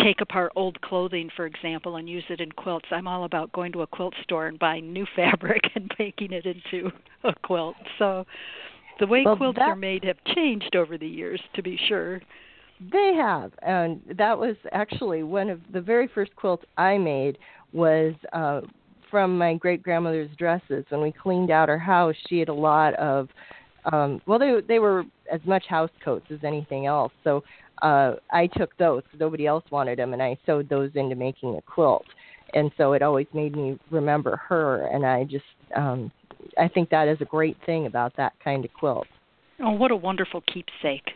take 0.00 0.20
apart 0.20 0.52
old 0.56 0.80
clothing, 0.80 1.30
for 1.36 1.46
example, 1.46 1.96
and 1.96 2.08
use 2.08 2.24
it 2.28 2.40
in 2.40 2.52
quilts. 2.52 2.86
I'm 2.90 3.06
all 3.06 3.24
about 3.24 3.52
going 3.52 3.72
to 3.72 3.82
a 3.82 3.86
quilt 3.86 4.14
store 4.22 4.46
and 4.46 4.58
buying 4.58 4.92
new 4.92 5.06
fabric 5.16 5.62
and 5.74 5.90
making 5.98 6.32
it 6.32 6.46
into 6.46 6.90
a 7.24 7.34
quilt. 7.42 7.76
So 7.98 8.24
the 9.00 9.06
way 9.06 9.22
well, 9.24 9.36
quilts 9.36 9.58
that, 9.58 9.68
are 9.68 9.76
made 9.76 10.04
have 10.04 10.22
changed 10.34 10.76
over 10.76 10.98
the 10.98 11.06
years, 11.06 11.40
to 11.54 11.62
be 11.62 11.78
sure. 11.88 12.20
They 12.90 13.14
have, 13.16 13.52
and 13.62 14.00
that 14.18 14.36
was 14.36 14.56
actually 14.72 15.22
one 15.22 15.48
of 15.48 15.60
the 15.72 15.80
very 15.80 16.08
first 16.08 16.34
quilts 16.34 16.64
I 16.76 16.98
made 16.98 17.38
was 17.72 18.14
uh, 18.32 18.62
from 19.10 19.38
my 19.38 19.54
great 19.54 19.82
grandmother's 19.82 20.34
dresses. 20.36 20.84
When 20.88 21.00
we 21.00 21.12
cleaned 21.12 21.50
out 21.50 21.68
her 21.68 21.78
house, 21.78 22.16
she 22.28 22.38
had 22.38 22.48
a 22.48 22.54
lot 22.54 22.94
of 22.94 23.28
um 23.92 24.22
well 24.26 24.38
they 24.38 24.60
they 24.68 24.78
were 24.78 25.02
as 25.32 25.40
much 25.44 25.64
house 25.66 25.90
coats 26.04 26.26
as 26.30 26.38
anything 26.44 26.86
else. 26.86 27.12
So 27.24 27.42
uh 27.82 28.14
I 28.30 28.46
took 28.46 28.76
those. 28.78 29.02
Nobody 29.18 29.46
else 29.46 29.64
wanted 29.70 29.98
them 29.98 30.12
and 30.12 30.22
I 30.22 30.38
sewed 30.46 30.68
those 30.68 30.90
into 30.94 31.16
making 31.16 31.56
a 31.56 31.62
quilt. 31.62 32.06
And 32.54 32.70
so 32.76 32.92
it 32.92 33.02
always 33.02 33.26
made 33.32 33.56
me 33.56 33.78
remember 33.90 34.36
her 34.48 34.86
and 34.86 35.04
I 35.04 35.24
just 35.24 35.44
um 35.76 36.10
I 36.58 36.68
think 36.68 36.90
that 36.90 37.08
is 37.08 37.18
a 37.20 37.26
great 37.26 37.56
thing 37.66 37.86
about 37.86 38.16
that 38.16 38.32
kind 38.42 38.64
of 38.64 38.72
quilt. 38.72 39.06
Oh, 39.60 39.72
what 39.72 39.90
a 39.90 39.96
wonderful 39.96 40.42
keepsake. 40.52 41.08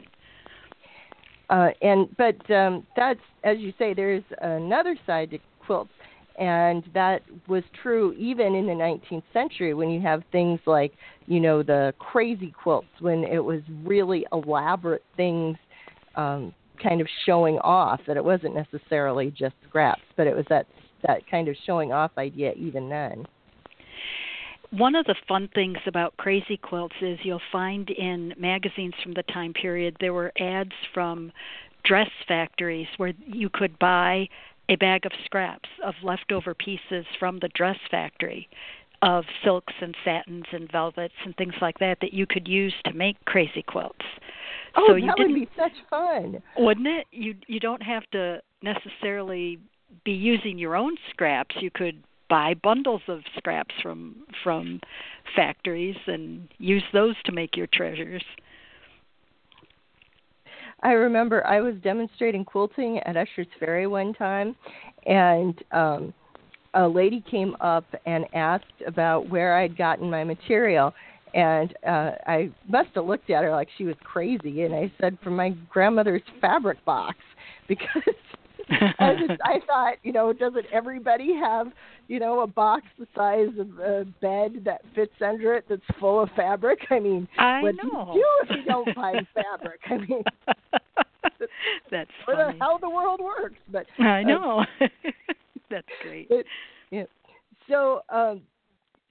Uh, 1.49 1.69
and 1.81 2.09
but 2.17 2.51
um, 2.51 2.87
that's 2.97 3.21
as 3.45 3.59
you 3.59 3.73
say, 3.79 3.95
there's 3.95 4.25
another 4.41 4.97
side 5.07 5.31
to 5.31 5.39
quilts 5.65 5.91
and 6.39 6.85
that 6.93 7.23
was 7.49 7.63
true 7.83 8.13
even 8.15 8.55
in 8.55 8.67
the 8.67 8.73
19th 8.73 9.23
century 9.33 9.75
when 9.75 9.89
you 9.89 10.01
have 10.01 10.23
things 10.33 10.61
like 10.67 10.93
you 11.27 11.41
know 11.41 11.63
the 11.63 11.95
crazy 11.99 12.53
quilts 12.63 12.89
when 13.01 13.25
it 13.25 13.43
was 13.43 13.61
really 13.85 14.27
elaborate 14.33 15.03
things 15.17 15.57
um, 16.17 16.55
kind 16.83 17.01
of 17.01 17.09
showing 17.25 17.59
off 17.59 18.01
that 18.07 18.17
it 18.17 18.25
wasn't 18.25 18.55
necessarily 18.55 19.31
just 19.31 19.55
scraps 19.69 20.03
but 20.17 20.27
it 20.27 20.37
was 20.37 20.45
that 20.49 20.67
that 21.07 21.27
kind 21.31 21.49
of 21.49 21.57
showing 21.65 21.93
off 21.93 22.11
idea 22.19 22.53
even 22.55 22.89
then. 22.89 23.27
One 24.71 24.95
of 24.95 25.07
the 25.07 25.15
fun 25.29 25.49
things 25.55 25.79
about 25.87 26.17
crazy 26.17 26.57
quilts 26.57 26.97
is 27.01 27.19
you'll 27.23 27.41
find 27.53 27.89
in 27.91 28.35
magazines 28.37 28.95
from 29.03 29.15
the 29.15 29.23
time 29.25 29.53
period 29.53 29.97
there 30.01 30.13
were 30.13 30.33
ads 30.39 30.73
from 30.93 31.33
dress 31.85 32.11
factories 32.27 32.89
where 32.97 33.13
you 33.27 33.49
could 33.49 33.79
buy 33.79 34.29
a 34.69 34.77
bag 34.77 35.07
of 35.07 35.13
scraps 35.25 35.69
of 35.85 35.95
leftover 36.03 36.53
pieces 36.55 37.07
from 37.19 37.39
the 37.39 37.49
dress 37.55 37.79
factory 37.91 38.49
of 39.03 39.25
silks 39.45 39.75
and 39.81 39.95
satins 40.05 40.45
and 40.53 40.71
velvets 40.71 41.15
and 41.25 41.37
things 41.37 41.55
like 41.61 41.79
that 41.79 41.99
that 42.01 42.13
you 42.13 42.27
could 42.27 42.49
use 42.49 42.75
to 42.85 42.93
make 42.93 43.23
crazy 43.25 43.63
quilts. 43.63 44.05
Oh, 44.77 44.87
so 44.89 44.95
that 44.95 45.01
you 45.01 45.13
would 45.19 45.35
be 45.35 45.49
such 45.57 45.73
fun. 45.89 46.43
Wouldn't 46.59 46.87
it? 46.87 47.07
You 47.11 47.35
you 47.47 47.61
don't 47.61 47.83
have 47.83 48.09
to 48.13 48.41
necessarily 48.63 49.59
be 50.05 50.13
using 50.13 50.59
your 50.59 50.77
own 50.77 50.97
scraps. 51.11 51.57
You 51.61 51.71
could 51.71 52.03
buy 52.29 52.55
bundles 52.55 53.03
of 53.09 53.21
scraps 53.37 53.75
from 53.83 54.17
from 54.43 54.81
factories 55.35 55.97
and 56.07 56.49
use 56.59 56.85
those 56.93 57.15
to 57.25 57.33
make 57.33 57.57
your 57.57 57.69
treasures. 57.73 58.25
I 60.83 60.93
remember 60.93 61.47
I 61.47 61.61
was 61.61 61.75
demonstrating 61.83 62.45
quilting 62.45 62.99
at 63.01 63.17
Usher's 63.17 63.47
Ferry 63.59 63.87
one 63.87 64.13
time, 64.13 64.55
and 65.07 65.63
um, 65.73 66.13
a 66.75 66.87
lady 66.87 67.25
came 67.31 67.57
up 67.61 67.85
and 68.05 68.25
asked 68.35 68.65
about 68.87 69.29
where 69.29 69.57
I'd 69.57 69.77
gotten 69.77 70.11
my 70.11 70.25
material. 70.25 70.93
And 71.35 71.75
uh, 71.87 72.13
I 72.27 72.51
must 72.69 72.91
have 72.95 73.05
looked 73.05 73.31
at 73.31 73.45
her 73.45 73.51
like 73.51 73.69
she 73.77 73.85
was 73.85 73.97
crazy, 74.03 74.63
and 74.63 74.75
I 74.75 74.91
said, 74.99 75.19
"From 75.23 75.37
my 75.37 75.51
grandmother's 75.69 76.23
fabric 76.41 76.83
box," 76.87 77.19
because 77.69 78.15
I 78.69 79.15
just 79.27 79.41
I 79.45 79.61
thought, 79.67 79.95
you 80.03 80.13
know, 80.13 80.33
doesn't 80.33 80.67
everybody 80.73 81.35
have, 81.35 81.69
you 82.09 82.19
know, 82.19 82.41
a 82.41 82.47
box 82.47 82.85
the 82.99 83.07
size 83.15 83.49
of 83.59 83.79
a 83.79 84.05
bed 84.21 84.63
that 84.65 84.83
fits 84.95 85.13
under 85.25 85.55
it 85.55 85.67
that's 85.69 85.83
full 86.01 86.21
of 86.21 86.31
fabric? 86.37 86.81
I 86.91 86.99
mean, 86.99 87.29
I 87.39 87.63
what 87.63 87.75
know. 87.77 88.13
do 88.13 88.19
you 88.19 88.27
do 88.49 88.55
if 88.55 88.57
you 88.59 88.65
don't 88.65 88.95
find 88.95 89.27
fabric? 89.35 89.81
I 89.87 89.97
mean, 89.99 90.23
that's 91.91 92.11
funny. 92.25 92.53
the 92.53 92.59
hell 92.59 92.79
the 92.81 92.91
world 92.91 93.21
works. 93.21 93.57
But 93.71 93.87
I 93.99 94.21
uh, 94.21 94.23
know. 94.23 94.65
that's 95.71 95.87
great. 96.03 96.29
But, 96.29 96.45
yeah. 96.91 97.05
So, 97.69 98.03
um, 98.09 98.43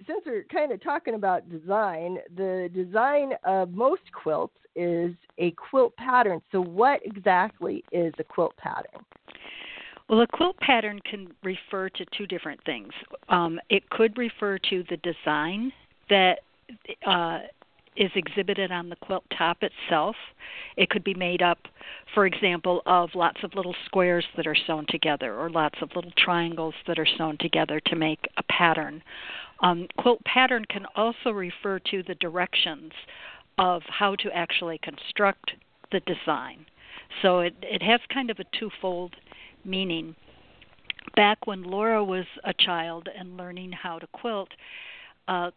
since 0.07 0.24
we're 0.25 0.45
kind 0.51 0.71
of 0.71 0.83
talking 0.83 1.15
about 1.15 1.50
design, 1.50 2.17
the 2.35 2.69
design 2.74 3.31
of 3.45 3.71
most 3.71 4.01
quilts 4.12 4.55
is 4.75 5.13
a 5.38 5.51
quilt 5.51 5.95
pattern. 5.95 6.41
So, 6.51 6.62
what 6.62 7.01
exactly 7.05 7.83
is 7.91 8.13
a 8.19 8.24
quilt 8.24 8.55
pattern? 8.57 9.03
Well, 10.09 10.21
a 10.21 10.27
quilt 10.27 10.57
pattern 10.57 11.00
can 11.09 11.33
refer 11.43 11.89
to 11.89 12.05
two 12.15 12.27
different 12.27 12.63
things. 12.65 12.91
Um, 13.29 13.59
it 13.69 13.89
could 13.89 14.17
refer 14.17 14.59
to 14.69 14.83
the 14.89 14.97
design 14.97 15.71
that 16.09 16.39
uh, 17.07 17.39
is 17.95 18.11
exhibited 18.15 18.71
on 18.71 18.89
the 18.89 18.95
quilt 18.97 19.23
top 19.37 19.57
itself. 19.61 20.15
It 20.75 20.89
could 20.89 21.03
be 21.03 21.13
made 21.13 21.41
up, 21.41 21.59
for 22.13 22.25
example, 22.25 22.81
of 22.85 23.09
lots 23.15 23.43
of 23.43 23.53
little 23.55 23.75
squares 23.85 24.25
that 24.35 24.47
are 24.47 24.55
sewn 24.67 24.85
together 24.89 25.35
or 25.35 25.49
lots 25.49 25.77
of 25.81 25.91
little 25.95 26.11
triangles 26.17 26.75
that 26.87 26.99
are 26.99 27.07
sewn 27.17 27.37
together 27.39 27.79
to 27.87 27.95
make 27.95 28.27
a 28.37 28.43
pattern. 28.43 29.01
Um, 29.61 29.87
quilt 29.97 30.23
pattern 30.25 30.65
can 30.65 30.85
also 30.95 31.31
refer 31.31 31.79
to 31.91 32.03
the 32.03 32.15
directions 32.15 32.91
of 33.57 33.81
how 33.87 34.15
to 34.15 34.29
actually 34.31 34.79
construct 34.79 35.51
the 35.91 36.01
design. 36.01 36.65
So 37.21 37.39
it, 37.39 37.55
it 37.61 37.81
has 37.81 38.01
kind 38.13 38.29
of 38.29 38.39
a 38.39 38.57
twofold 38.59 39.15
meaning. 39.63 40.15
Back 41.15 41.47
when 41.47 41.63
Laura 41.63 42.03
was 42.03 42.25
a 42.43 42.53
child 42.53 43.07
and 43.17 43.37
learning 43.37 43.71
how 43.71 43.99
to 43.99 44.07
quilt, 44.07 44.49
uh, 45.27 45.51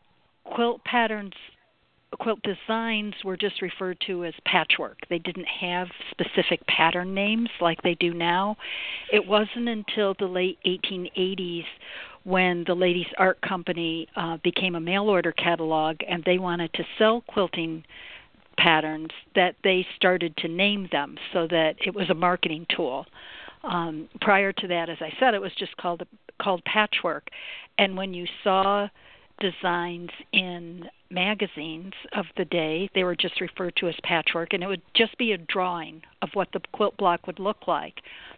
quilt 0.45 0.85
patterns 0.85 1.33
quilt 2.17 2.41
designs 2.43 3.15
were 3.25 3.37
just 3.37 3.61
referred 3.63 3.99
to 4.07 4.25
as 4.25 4.35
patchwork. 4.45 4.99
They 5.11 5.19
didn't 5.19 5.47
have 5.47 5.89
specific 6.11 6.67
pattern 6.67 7.15
names 7.15 7.51
like 7.61 7.83
they 7.83 7.95
do 7.95 8.15
now. 8.15 8.57
It 9.13 9.27
wasn't 9.27 9.69
until 9.69 10.15
the 10.19 10.27
late 10.27 10.59
1880s 10.67 11.65
when 12.25 12.65
the 12.67 12.75
Ladies 12.75 13.07
Art 13.19 13.41
Company 13.41 14.09
uh, 14.17 14.39
became 14.43 14.75
a 14.75 14.81
mail 14.81 15.05
order 15.05 15.33
catalog 15.33 15.97
and 16.09 16.23
they 16.25 16.39
wanted 16.39 16.73
to 16.75 16.85
sell 16.99 17.23
quilting 17.29 17.85
patterns 18.57 19.11
that 19.35 19.55
they 19.63 19.87
started 19.97 20.37
to 20.39 20.49
name 20.49 20.89
them 20.91 21.17
so 21.33 21.47
that 21.49 21.77
it 21.87 21.95
was 21.95 22.11
a 22.11 22.15
marketing 22.15 22.67
tool. 22.75 23.07
Um, 23.65 24.09
prior 24.21 24.53
to 24.53 24.69
that, 24.69 24.89
as 24.89 24.99
I 25.01 25.13
said, 25.19 25.35
it 25.35 25.41
was 25.41 25.53
just 25.59 25.77
called 25.77 26.03
called 26.41 26.63
patchwork. 26.65 27.29
And 27.79 27.97
when 27.97 28.15
you 28.15 28.27
saw 28.45 28.89
designs 29.41 30.11
in 30.33 30.85
magazines 31.11 31.93
of 32.13 32.27
the 32.37 32.45
day. 32.45 32.89
They 32.95 33.05
were 33.05 33.17
just 33.17 33.41
referred 33.41 33.77
to 33.77 33.89
as 33.89 33.95
patchwork, 34.03 34.53
and 34.53 34.63
it 34.63 34.67
would 34.67 34.83
just 34.95 35.17
be 35.19 35.33
a 35.33 35.39
drawing 35.39 36.03
of 36.23 36.31
what 36.35 36.49
the 36.53 36.61
quilt 36.73 36.97
block 36.97 37.27
would 37.27 37.39
look 37.39 37.67
like. 37.67 37.95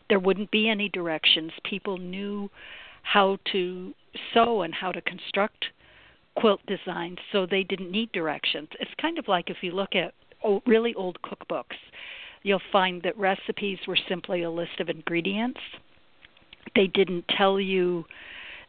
There 0.09 0.19
wouldn't 0.19 0.51
be 0.51 0.69
any 0.69 0.89
directions. 0.89 1.53
People 1.65 1.99
knew 1.99 2.51
how 3.03 3.39
to 3.53 3.95
sew 4.35 4.63
and 4.63 4.75
how 4.75 4.93
to 4.93 5.01
construct 5.01 5.67
quilt 6.37 6.61
designs, 6.67 7.19
so 7.33 7.47
they 7.47 7.63
didn't 7.63 7.91
need 7.91 8.13
directions. 8.13 8.69
It's 8.79 8.91
kind 9.01 9.19
of 9.19 9.27
like 9.27 9.51
if 9.51 9.59
you 9.63 9.73
look 9.73 9.95
at 9.95 10.15
really 10.67 10.95
old 10.95 11.19
cookbooks, 11.23 11.77
you'll 12.43 12.63
find 12.71 13.03
that 13.03 13.19
recipes 13.19 13.79
were 13.87 13.99
simply 14.09 14.43
a 14.43 14.51
list 14.51 14.81
of 14.81 14.89
ingredients. 14.89 15.61
They 16.75 16.87
didn't 16.87 17.25
tell 17.37 17.59
you 17.59 18.05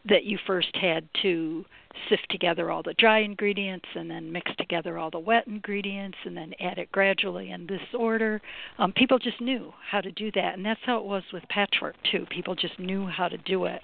that 0.08 0.24
you 0.24 0.38
first 0.48 0.76
had 0.76 1.08
to 1.22 1.66
sift 2.10 2.26
together 2.30 2.72
all 2.72 2.82
the 2.82 2.94
dry 2.96 3.20
ingredients 3.20 3.86
and 3.96 4.10
then 4.10 4.32
mix 4.32 4.52
together 4.58 4.98
all 4.98 5.12
the 5.12 5.20
wet 5.20 5.46
ingredients 5.48 6.18
and 6.26 6.36
then 6.36 6.54
add 6.60 6.78
it 6.78 6.92
gradually 6.92 7.52
in 7.52 7.68
this 7.68 7.82
order. 7.94 8.42
Um, 8.80 8.94
people 8.94 9.20
just 9.20 9.42
knew 9.42 9.74
how 9.90 10.02
to 10.02 10.12
do 10.12 10.32
that, 10.32 10.56
and 10.56 10.66
that's 10.66 10.80
how 10.86 10.98
it 11.00 11.06
was 11.06 11.24
with 11.34 11.44
patchwork 11.50 11.96
too. 12.12 12.26
People 12.30 12.56
just 12.56 12.80
knew 12.80 13.08
how 13.08 13.28
to 13.28 13.38
do 13.40 13.66
it. 13.66 13.82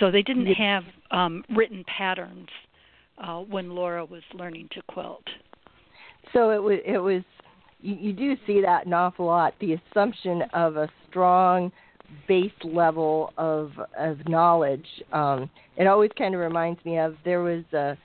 So 0.00 0.10
they 0.10 0.22
didn't 0.22 0.46
have 0.46 0.84
um, 1.10 1.44
written 1.54 1.84
patterns 1.84 2.48
uh, 3.18 3.40
when 3.40 3.70
Laura 3.70 4.04
was 4.04 4.22
learning 4.32 4.68
to 4.72 4.82
quilt. 4.88 5.24
So 6.32 6.50
it 6.50 6.62
was 6.62 6.78
it 6.86 6.98
was 6.98 7.22
you, 7.80 7.94
you 7.96 8.12
do 8.12 8.36
see 8.46 8.62
that 8.62 8.86
an 8.86 8.94
awful 8.94 9.26
lot. 9.26 9.54
The 9.60 9.74
assumption 9.74 10.42
of 10.54 10.76
a 10.76 10.88
strong 11.08 11.70
base 12.28 12.52
level 12.64 13.32
of 13.36 13.72
of 13.98 14.18
knowledge. 14.28 14.86
Um, 15.12 15.50
it 15.76 15.86
always 15.86 16.10
kind 16.16 16.34
of 16.34 16.40
reminds 16.40 16.84
me 16.84 16.98
of 16.98 17.16
there 17.24 17.42
was 17.42 17.64
a, 17.72 17.96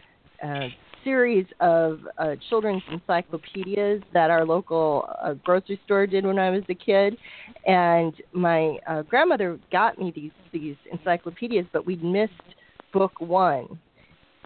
a 0.43 0.69
series 1.03 1.45
of 1.61 1.99
uh, 2.17 2.35
children's 2.49 2.83
encyclopedias 2.91 4.01
that 4.13 4.29
our 4.29 4.45
local 4.45 5.09
uh, 5.21 5.33
grocery 5.35 5.79
store 5.85 6.05
did 6.05 6.25
when 6.25 6.37
I 6.37 6.49
was 6.49 6.63
a 6.69 6.75
kid, 6.75 7.17
and 7.65 8.13
my 8.33 8.77
uh, 8.87 9.03
grandmother 9.03 9.59
got 9.71 9.97
me 9.97 10.11
these 10.15 10.31
these 10.51 10.75
encyclopedias, 10.91 11.65
but 11.71 11.85
we'd 11.85 12.03
missed 12.03 12.33
book 12.93 13.19
one, 13.19 13.79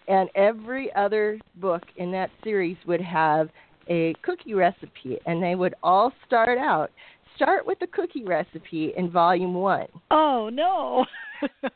and 0.07 0.29
every 0.35 0.93
other 0.95 1.39
book 1.55 1.83
in 1.97 2.11
that 2.11 2.29
series 2.43 2.77
would 2.85 3.01
have 3.01 3.49
a 3.87 4.13
cookie 4.21 4.53
recipe, 4.53 5.17
and 5.25 5.41
they 5.41 5.55
would 5.55 5.73
all 5.81 6.13
start 6.25 6.57
out 6.57 6.91
start 7.35 7.65
with 7.65 7.79
the 7.79 7.87
cookie 7.87 8.23
recipe 8.23 8.93
in 8.95 9.09
volume 9.09 9.53
one. 9.53 9.87
Oh 10.09 10.49
no. 10.51 11.05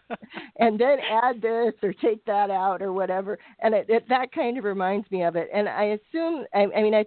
and 0.60 0.80
then 0.80 0.98
add 1.00 1.42
this 1.42 1.74
or 1.82 1.94
take 1.94 2.24
that 2.26 2.50
out 2.50 2.82
or 2.82 2.94
whatever. 2.94 3.38
And 3.62 3.74
it, 3.74 3.88
it, 3.90 4.08
that 4.10 4.32
kind 4.32 4.58
of 4.58 4.64
reminds 4.64 5.10
me 5.12 5.24
of 5.24 5.36
it. 5.36 5.50
And 5.54 5.68
I 5.68 5.98
assume, 6.00 6.46
I, 6.54 6.68
I 6.76 6.82
mean, 6.84 6.94
I, 6.94 7.06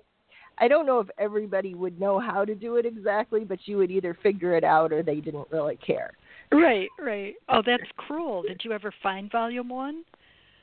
I 0.58 0.68
don't 0.68 0.86
know 0.86 0.98
if 0.98 1.08
everybody 1.18 1.74
would 1.74 2.00
know 2.00 2.18
how 2.18 2.44
to 2.44 2.54
do 2.54 2.76
it 2.76 2.86
exactly, 2.86 3.44
but 3.44 3.60
you 3.66 3.76
would 3.76 3.90
either 3.90 4.16
figure 4.22 4.56
it 4.56 4.64
out 4.64 4.92
or 4.92 5.02
they 5.02 5.20
didn't 5.20 5.46
really 5.50 5.76
care. 5.76 6.10
Right, 6.50 6.88
right. 6.98 7.34
Oh, 7.48 7.62
that's 7.64 7.82
cruel. 7.96 8.42
Did 8.42 8.62
you 8.64 8.72
ever 8.72 8.92
find 9.02 9.30
volume 9.30 9.68
one? 9.68 10.02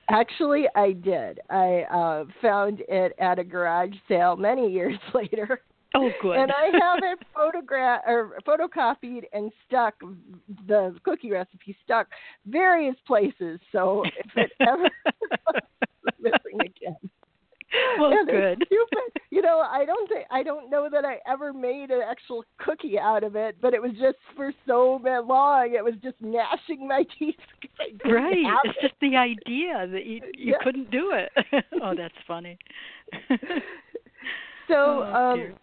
Actually, 0.10 0.66
I 0.76 0.92
did. 0.92 1.40
I 1.50 1.84
uh, 1.92 2.26
found 2.42 2.82
it 2.88 3.14
at 3.20 3.40
a 3.40 3.44
garage 3.44 3.94
sale 4.08 4.36
many 4.36 4.72
years 4.72 5.00
later. 5.14 5.62
Oh, 5.98 6.10
good. 6.22 6.38
And 6.38 6.52
I 6.52 6.66
have 6.74 7.00
it 7.04 7.20
photograph 7.34 8.02
or 8.06 8.38
photocopied 8.46 9.24
and 9.32 9.52
stuck 9.66 9.96
the 10.68 10.94
cookie 11.04 11.32
recipe 11.32 11.76
stuck 11.84 12.08
various 12.46 12.96
places. 13.08 13.60
So 13.72 14.04
if 14.04 14.32
it 14.36 14.52
ever 14.60 14.90
missing 16.20 16.60
again. 16.60 17.10
Well, 17.98 18.12
good. 18.26 18.64
Stupid. 18.68 19.22
You 19.32 19.42
know, 19.42 19.60
I 19.60 19.86
don't 19.86 20.08
think 20.08 20.26
I 20.32 20.44
don't 20.44 20.70
know 20.70 20.88
that 20.92 21.04
I 21.04 21.18
ever 21.30 21.52
made 21.52 21.92
an 21.92 22.02
actual 22.08 22.46
cookie 22.58 22.98
out 23.00 23.24
of 23.24 23.36
it, 23.36 23.58
but 23.62 23.74
it 23.74 23.82
was 23.82 23.92
just 23.92 24.18
for 24.36 24.54
so 24.66 25.00
long. 25.04 25.74
It 25.76 25.84
was 25.84 25.96
just 26.02 26.16
gnashing 26.22 26.88
my 26.88 27.06
teeth. 27.18 27.36
Right. 28.06 28.38
It's 28.38 28.78
it. 28.78 28.82
just 28.82 28.94
the 29.02 29.18
idea 29.18 29.88
that 29.88 30.06
you 30.06 30.22
you 30.34 30.54
yeah. 30.54 30.58
couldn't 30.64 30.90
do 30.92 31.12
it. 31.12 31.32
oh, 31.82 31.94
that's 31.96 32.14
funny. 32.28 32.58
so, 34.68 34.74
oh, 34.74 35.34
um, 35.34 35.56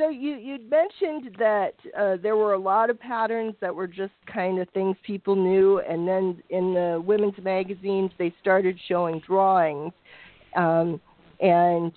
so 0.00 0.08
you 0.08 0.36
you'd 0.36 0.70
mentioned 0.70 1.36
that 1.38 1.74
uh, 1.98 2.16
there 2.22 2.36
were 2.36 2.54
a 2.54 2.58
lot 2.58 2.88
of 2.88 2.98
patterns 2.98 3.54
that 3.60 3.74
were 3.74 3.86
just 3.86 4.12
kind 4.32 4.58
of 4.58 4.68
things 4.70 4.96
people 5.06 5.36
knew, 5.36 5.80
and 5.80 6.08
then 6.08 6.42
in 6.48 6.72
the 6.72 7.02
women's 7.04 7.34
magazines 7.42 8.10
they 8.18 8.34
started 8.40 8.78
showing 8.88 9.20
drawings, 9.26 9.92
um, 10.56 11.00
and 11.40 11.92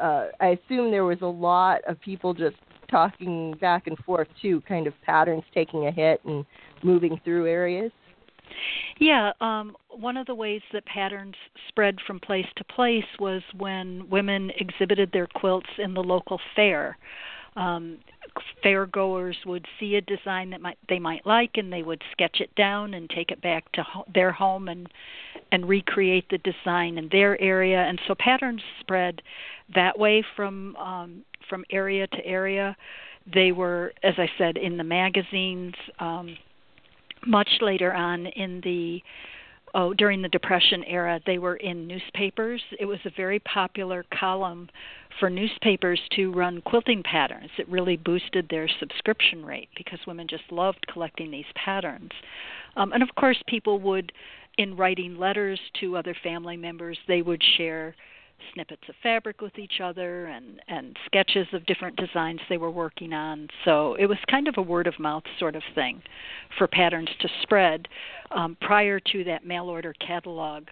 uh, 0.00 0.28
I 0.40 0.58
assume 0.58 0.90
there 0.90 1.04
was 1.04 1.20
a 1.20 1.26
lot 1.26 1.82
of 1.86 2.00
people 2.00 2.32
just 2.32 2.56
talking 2.90 3.54
back 3.60 3.86
and 3.86 3.98
forth 3.98 4.28
too, 4.40 4.62
kind 4.66 4.86
of 4.86 4.94
patterns 5.04 5.42
taking 5.52 5.86
a 5.86 5.90
hit 5.90 6.20
and 6.24 6.44
moving 6.82 7.20
through 7.22 7.46
areas. 7.46 7.92
Yeah, 8.98 9.32
um, 9.40 9.76
one 9.90 10.16
of 10.16 10.26
the 10.26 10.34
ways 10.34 10.62
that 10.72 10.84
patterns 10.86 11.34
spread 11.68 11.98
from 12.06 12.20
place 12.20 12.46
to 12.56 12.64
place 12.64 13.04
was 13.18 13.42
when 13.56 14.08
women 14.08 14.50
exhibited 14.58 15.10
their 15.12 15.26
quilts 15.26 15.68
in 15.78 15.94
the 15.94 16.02
local 16.02 16.40
fair. 16.54 16.96
Um, 17.56 17.98
fair 18.62 18.86
goers 18.86 19.36
would 19.46 19.66
see 19.78 19.96
a 19.96 20.00
design 20.02 20.50
that 20.50 20.60
might 20.60 20.78
they 20.88 20.98
might 20.98 21.24
like 21.26 21.52
and 21.54 21.72
they 21.72 21.82
would 21.82 22.02
sketch 22.12 22.40
it 22.40 22.54
down 22.54 22.94
and 22.94 23.08
take 23.08 23.30
it 23.30 23.40
back 23.40 23.70
to 23.72 23.82
ho- 23.82 24.04
their 24.12 24.32
home 24.32 24.68
and 24.68 24.88
and 25.52 25.68
recreate 25.68 26.28
the 26.30 26.38
design 26.38 26.98
in 26.98 27.08
their 27.10 27.40
area 27.40 27.78
and 27.78 28.00
so 28.06 28.14
patterns 28.18 28.60
spread 28.80 29.22
that 29.74 29.98
way 29.98 30.24
from 30.34 30.76
um, 30.76 31.24
from 31.48 31.64
area 31.70 32.06
to 32.08 32.24
area 32.26 32.76
they 33.32 33.52
were 33.52 33.92
as 34.02 34.14
i 34.18 34.28
said 34.36 34.56
in 34.56 34.76
the 34.76 34.84
magazines 34.84 35.74
um, 35.98 36.36
much 37.26 37.48
later 37.60 37.92
on 37.92 38.26
in 38.26 38.60
the 38.62 39.02
oh 39.74 39.92
during 39.92 40.22
the 40.22 40.28
depression 40.28 40.84
era 40.84 41.20
they 41.26 41.38
were 41.38 41.56
in 41.56 41.86
newspapers. 41.86 42.62
It 42.78 42.86
was 42.86 42.98
a 43.04 43.10
very 43.16 43.40
popular 43.40 44.04
column 44.18 44.68
for 45.18 45.28
newspapers 45.30 46.00
to 46.14 46.32
run 46.32 46.60
quilting 46.62 47.02
patterns. 47.02 47.50
It 47.58 47.68
really 47.68 47.96
boosted 47.96 48.46
their 48.48 48.68
subscription 48.80 49.44
rate 49.44 49.68
because 49.76 49.98
women 50.06 50.26
just 50.28 50.44
loved 50.50 50.86
collecting 50.92 51.30
these 51.30 51.44
patterns. 51.54 52.10
Um, 52.76 52.92
and 52.92 53.02
of 53.02 53.08
course 53.16 53.42
people 53.46 53.80
would 53.80 54.12
in 54.58 54.76
writing 54.76 55.18
letters 55.18 55.60
to 55.80 55.96
other 55.96 56.16
family 56.22 56.56
members 56.56 56.98
they 57.08 57.22
would 57.22 57.42
share 57.56 57.94
snippets 58.52 58.82
of 58.88 58.94
fabric 59.02 59.40
with 59.40 59.58
each 59.58 59.80
other 59.82 60.26
and 60.26 60.60
and 60.68 60.96
sketches 61.06 61.46
of 61.52 61.66
different 61.66 61.96
designs 61.96 62.40
they 62.48 62.58
were 62.58 62.70
working 62.70 63.12
on. 63.12 63.48
So 63.64 63.94
it 63.94 64.06
was 64.06 64.18
kind 64.30 64.48
of 64.48 64.54
a 64.56 64.62
word 64.62 64.86
of 64.86 64.98
mouth 64.98 65.24
sort 65.38 65.56
of 65.56 65.62
thing 65.74 66.02
for 66.58 66.66
patterns 66.66 67.10
to 67.20 67.28
spread 67.42 67.88
um, 68.30 68.56
prior 68.60 69.00
to 69.00 69.24
that 69.24 69.46
mail 69.46 69.68
order 69.68 69.94
catalog 69.94 70.64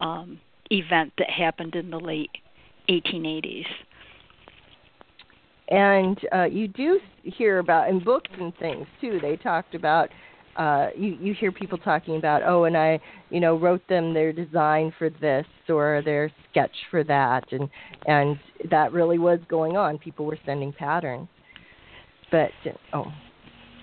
um, 0.00 0.40
event 0.70 1.12
that 1.18 1.30
happened 1.30 1.74
in 1.74 1.90
the 1.90 2.00
late 2.00 2.30
1880s 2.88 3.66
and 5.68 6.18
uh, 6.34 6.44
you 6.44 6.68
do 6.68 7.00
hear 7.22 7.58
about 7.58 7.88
in 7.88 8.02
books 8.02 8.30
and 8.38 8.54
things 8.56 8.86
too 9.00 9.18
they 9.20 9.36
talked 9.36 9.74
about 9.74 10.08
uh 10.56 10.88
you 10.96 11.16
you 11.20 11.34
hear 11.34 11.50
people 11.50 11.78
talking 11.78 12.16
about 12.16 12.42
oh 12.44 12.64
and 12.64 12.76
i 12.76 12.98
you 13.30 13.40
know 13.40 13.56
wrote 13.56 13.86
them 13.88 14.12
their 14.12 14.32
design 14.32 14.92
for 14.98 15.08
this 15.08 15.46
or 15.68 16.02
their 16.04 16.30
sketch 16.52 16.74
for 16.90 17.02
that. 17.04 17.50
And 17.52 17.68
and 18.06 18.38
that 18.70 18.92
really 18.92 19.18
was 19.18 19.40
going 19.48 19.76
on. 19.76 19.98
People 19.98 20.26
were 20.26 20.38
sending 20.44 20.72
patterns. 20.72 21.28
But 22.30 22.50
oh. 22.92 23.06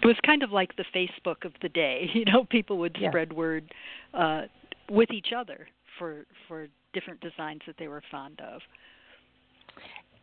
It 0.01 0.07
was 0.07 0.15
kind 0.25 0.43
of 0.43 0.51
like 0.51 0.75
the 0.77 0.85
facebook 0.95 1.45
of 1.45 1.53
the 1.61 1.69
day. 1.69 2.09
You 2.13 2.25
know 2.25 2.45
people 2.45 2.77
would 2.79 2.97
yeah. 2.99 3.09
spread 3.09 3.33
word 3.33 3.71
uh 4.13 4.43
with 4.89 5.11
each 5.11 5.29
other 5.35 5.67
for 5.97 6.25
for 6.47 6.67
different 6.93 7.21
designs 7.21 7.61
that 7.67 7.75
they 7.77 7.87
were 7.87 8.01
fond 8.09 8.39
of. 8.41 8.61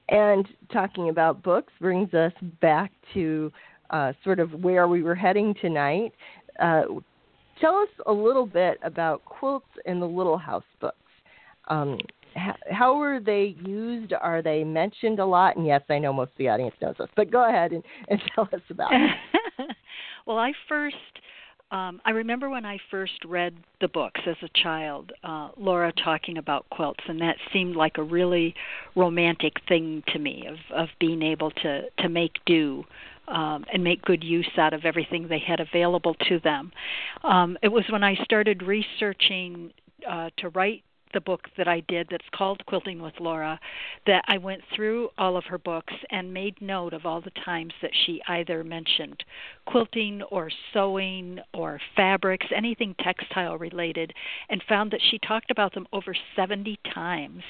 And 0.08 0.46
talking 0.72 1.08
about 1.08 1.42
books 1.42 1.72
brings 1.80 2.14
us 2.14 2.32
back 2.60 2.92
to 3.14 3.52
uh, 3.90 4.12
sort 4.24 4.40
of 4.40 4.52
where 4.52 4.88
we 4.88 5.02
were 5.02 5.14
heading 5.14 5.54
tonight. 5.60 6.12
Uh, 6.60 6.82
tell 7.60 7.76
us 7.76 7.88
a 8.06 8.12
little 8.12 8.46
bit 8.46 8.78
about 8.82 9.24
quilts 9.24 9.66
in 9.84 10.00
the 10.00 10.06
Little 10.06 10.38
House 10.38 10.64
books. 10.80 10.96
Um, 11.68 11.98
how 12.70 12.98
were 12.98 13.18
they 13.18 13.56
used? 13.64 14.12
Are 14.12 14.42
they 14.42 14.62
mentioned 14.62 15.18
a 15.18 15.24
lot? 15.24 15.56
And 15.56 15.66
yes, 15.66 15.82
I 15.88 15.98
know 15.98 16.12
most 16.12 16.32
of 16.32 16.38
the 16.38 16.48
audience 16.48 16.74
knows 16.82 16.94
this, 16.98 17.08
but 17.16 17.30
go 17.30 17.48
ahead 17.48 17.72
and, 17.72 17.82
and 18.08 18.20
tell 18.34 18.48
us 18.52 18.60
about 18.70 18.90
it. 18.92 19.10
well, 20.26 20.38
I 20.38 20.52
first 20.68 20.96
um, 21.72 22.00
I 22.04 22.10
remember 22.10 22.48
when 22.48 22.64
I 22.64 22.78
first 22.92 23.24
read 23.24 23.56
the 23.80 23.88
books 23.88 24.20
as 24.26 24.36
a 24.42 24.62
child, 24.62 25.10
uh, 25.24 25.48
Laura 25.56 25.92
talking 25.92 26.38
about 26.38 26.64
quilts, 26.70 27.02
and 27.08 27.20
that 27.20 27.36
seemed 27.52 27.74
like 27.74 27.98
a 27.98 28.04
really 28.04 28.54
romantic 28.94 29.54
thing 29.66 30.04
to 30.12 30.20
me 30.20 30.46
of 30.46 30.58
of 30.74 30.88
being 31.00 31.22
able 31.22 31.50
to 31.50 31.82
to 31.98 32.08
make 32.08 32.32
do 32.46 32.84
um, 33.28 33.64
and 33.72 33.82
make 33.82 34.02
good 34.02 34.22
use 34.22 34.48
out 34.56 34.72
of 34.72 34.84
everything 34.84 35.28
they 35.28 35.38
had 35.38 35.60
available 35.60 36.14
to 36.28 36.38
them. 36.40 36.72
Um, 37.24 37.58
it 37.62 37.68
was 37.68 37.84
when 37.90 38.04
I 38.04 38.14
started 38.24 38.62
researching 38.62 39.72
uh, 40.08 40.30
to 40.38 40.48
write 40.50 40.82
the 41.12 41.20
book 41.20 41.48
that 41.56 41.68
I 41.68 41.80
did 41.80 42.08
that's 42.10 42.28
called 42.34 42.64
Quilting 42.66 43.00
with 43.00 43.14
Laura 43.20 43.58
that 44.06 44.24
I 44.28 44.38
went 44.38 44.62
through 44.74 45.08
all 45.18 45.36
of 45.36 45.44
her 45.44 45.58
books 45.58 45.94
and 46.10 46.32
made 46.32 46.60
note 46.60 46.92
of 46.92 47.06
all 47.06 47.20
the 47.20 47.30
times 47.44 47.72
that 47.82 47.92
she 48.04 48.20
either 48.28 48.64
mentioned 48.64 49.24
quilting 49.66 50.22
or 50.30 50.50
sewing 50.72 51.38
or 51.52 51.80
fabrics, 51.96 52.46
anything 52.54 52.94
textile 53.00 53.58
related, 53.58 54.12
and 54.48 54.62
found 54.68 54.90
that 54.92 55.00
she 55.10 55.18
talked 55.18 55.50
about 55.50 55.74
them 55.74 55.86
over 55.92 56.14
70 56.36 56.78
times. 56.94 57.42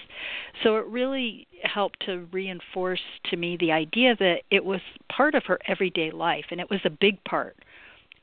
So 0.63 0.77
it 0.77 0.87
really 0.87 1.47
helped 1.63 2.01
to 2.07 2.27
reinforce 2.33 3.03
to 3.31 3.37
me 3.37 3.57
the 3.59 3.73
idea 3.73 4.17
that 4.17 4.43
it 4.51 4.65
was 4.65 4.81
part 5.15 5.35
of 5.35 5.45
her 5.45 5.59
everyday 5.69 6.11
life 6.11 6.47
and 6.51 6.61
it 6.61 6.71
was 6.71 6.81
a 6.85 6.91
big 6.91 7.23
part 7.25 7.57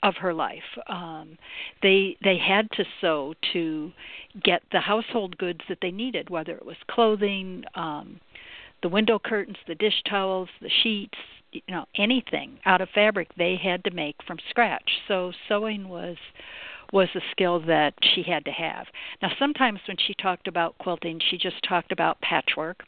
of 0.03 0.15
her 0.17 0.33
life. 0.33 0.61
Um, 0.87 1.37
they 1.81 2.17
they 2.23 2.37
had 2.37 2.69
to 2.71 2.83
sew 3.01 3.33
to 3.53 3.91
get 4.43 4.61
the 4.71 4.81
household 4.81 5.37
goods 5.37 5.61
that 5.69 5.79
they 5.81 5.91
needed, 5.91 6.29
whether 6.29 6.51
it 6.55 6.65
was 6.65 6.75
clothing, 6.91 7.63
um, 7.73 8.19
the 8.83 8.89
window 8.89 9.17
curtains, 9.17 9.57
the 9.67 9.75
dish 9.75 10.03
towels, 10.07 10.49
the 10.61 10.69
sheets, 10.83 11.17
you 11.51 11.61
know, 11.69 11.85
anything 11.97 12.59
out 12.65 12.81
of 12.81 12.89
fabric 12.89 13.29
they 13.37 13.55
had 13.55 13.83
to 13.85 13.91
make 13.91 14.17
from 14.27 14.37
scratch. 14.49 14.89
So 15.07 15.31
sewing 15.47 15.87
was 15.87 16.17
was 16.91 17.07
a 17.15 17.21
skill 17.31 17.59
that 17.65 17.93
she 18.13 18.21
had 18.21 18.45
to 18.45 18.51
have. 18.51 18.85
Now 19.21 19.31
sometimes 19.39 19.79
when 19.87 19.97
she 19.97 20.13
talked 20.13 20.47
about 20.47 20.77
quilting, 20.77 21.19
she 21.29 21.37
just 21.37 21.63
talked 21.67 21.91
about 21.91 22.21
patchwork 22.21 22.83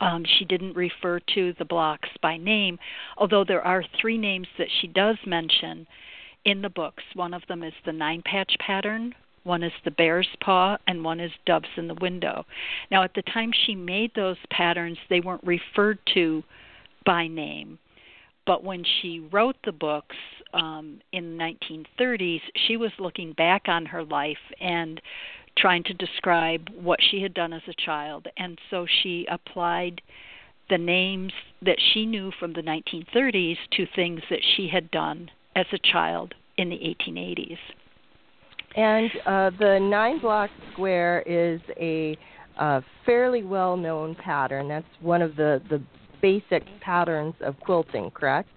um, 0.00 0.24
she 0.38 0.44
didn't 0.44 0.76
refer 0.76 1.20
to 1.34 1.54
the 1.58 1.64
blocks 1.64 2.08
by 2.22 2.36
name, 2.36 2.78
although 3.16 3.44
there 3.44 3.64
are 3.66 3.84
three 4.00 4.18
names 4.18 4.46
that 4.58 4.68
she 4.80 4.86
does 4.86 5.16
mention 5.26 5.86
in 6.44 6.62
the 6.62 6.70
books. 6.70 7.02
One 7.14 7.34
of 7.34 7.42
them 7.48 7.62
is 7.62 7.72
the 7.84 7.92
nine 7.92 8.22
patch 8.24 8.52
pattern, 8.60 9.14
one 9.44 9.62
is 9.62 9.72
the 9.84 9.90
bear's 9.90 10.28
paw, 10.40 10.76
and 10.86 11.04
one 11.04 11.20
is 11.20 11.32
doves 11.46 11.68
in 11.76 11.88
the 11.88 11.94
window. 11.94 12.44
Now, 12.90 13.02
at 13.02 13.14
the 13.14 13.22
time 13.22 13.50
she 13.66 13.74
made 13.74 14.12
those 14.14 14.36
patterns, 14.50 14.98
they 15.08 15.20
weren't 15.20 15.44
referred 15.44 15.98
to 16.14 16.42
by 17.06 17.28
name. 17.28 17.78
But 18.46 18.64
when 18.64 18.84
she 18.84 19.20
wrote 19.30 19.56
the 19.64 19.72
books 19.72 20.16
um, 20.52 21.00
in 21.12 21.36
the 21.36 21.44
1930s, 21.44 22.40
she 22.66 22.76
was 22.76 22.92
looking 22.98 23.32
back 23.32 23.62
on 23.68 23.86
her 23.86 24.04
life 24.04 24.36
and 24.60 25.00
trying 25.60 25.82
to 25.84 25.94
describe 25.94 26.68
what 26.80 26.98
she 27.10 27.22
had 27.22 27.34
done 27.34 27.52
as 27.52 27.62
a 27.68 27.74
child. 27.84 28.26
And 28.36 28.58
so 28.70 28.86
she 29.02 29.26
applied 29.30 30.00
the 30.70 30.78
names 30.78 31.32
that 31.62 31.78
she 31.92 32.06
knew 32.06 32.30
from 32.38 32.52
the 32.52 32.62
1930s 32.62 33.56
to 33.72 33.86
things 33.96 34.20
that 34.30 34.40
she 34.56 34.68
had 34.68 34.90
done 34.90 35.30
as 35.56 35.66
a 35.72 35.78
child 35.78 36.34
in 36.56 36.68
the 36.68 36.76
1880s. 36.76 37.58
And 38.76 39.10
uh, 39.26 39.50
the 39.58 39.78
nine 39.80 40.20
block 40.20 40.50
square 40.72 41.22
is 41.26 41.60
a 41.80 42.16
uh, 42.58 42.80
fairly 43.06 43.44
well 43.44 43.76
known 43.76 44.14
pattern. 44.14 44.68
That's 44.68 44.86
one 45.00 45.22
of 45.22 45.36
the, 45.36 45.62
the 45.70 45.82
basic 46.20 46.64
patterns 46.80 47.34
of 47.40 47.58
quilting, 47.60 48.10
correct? 48.10 48.50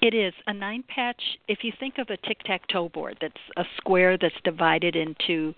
It 0.00 0.14
is 0.14 0.32
a 0.46 0.54
nine 0.54 0.84
patch. 0.88 1.22
If 1.48 1.58
you 1.62 1.72
think 1.78 1.98
of 1.98 2.08
a 2.10 2.16
tic 2.26 2.38
tac 2.44 2.66
toe 2.68 2.88
board, 2.88 3.18
that's 3.20 3.34
a 3.56 3.64
square 3.76 4.16
that's 4.16 4.34
divided 4.44 4.96
into 4.96 5.54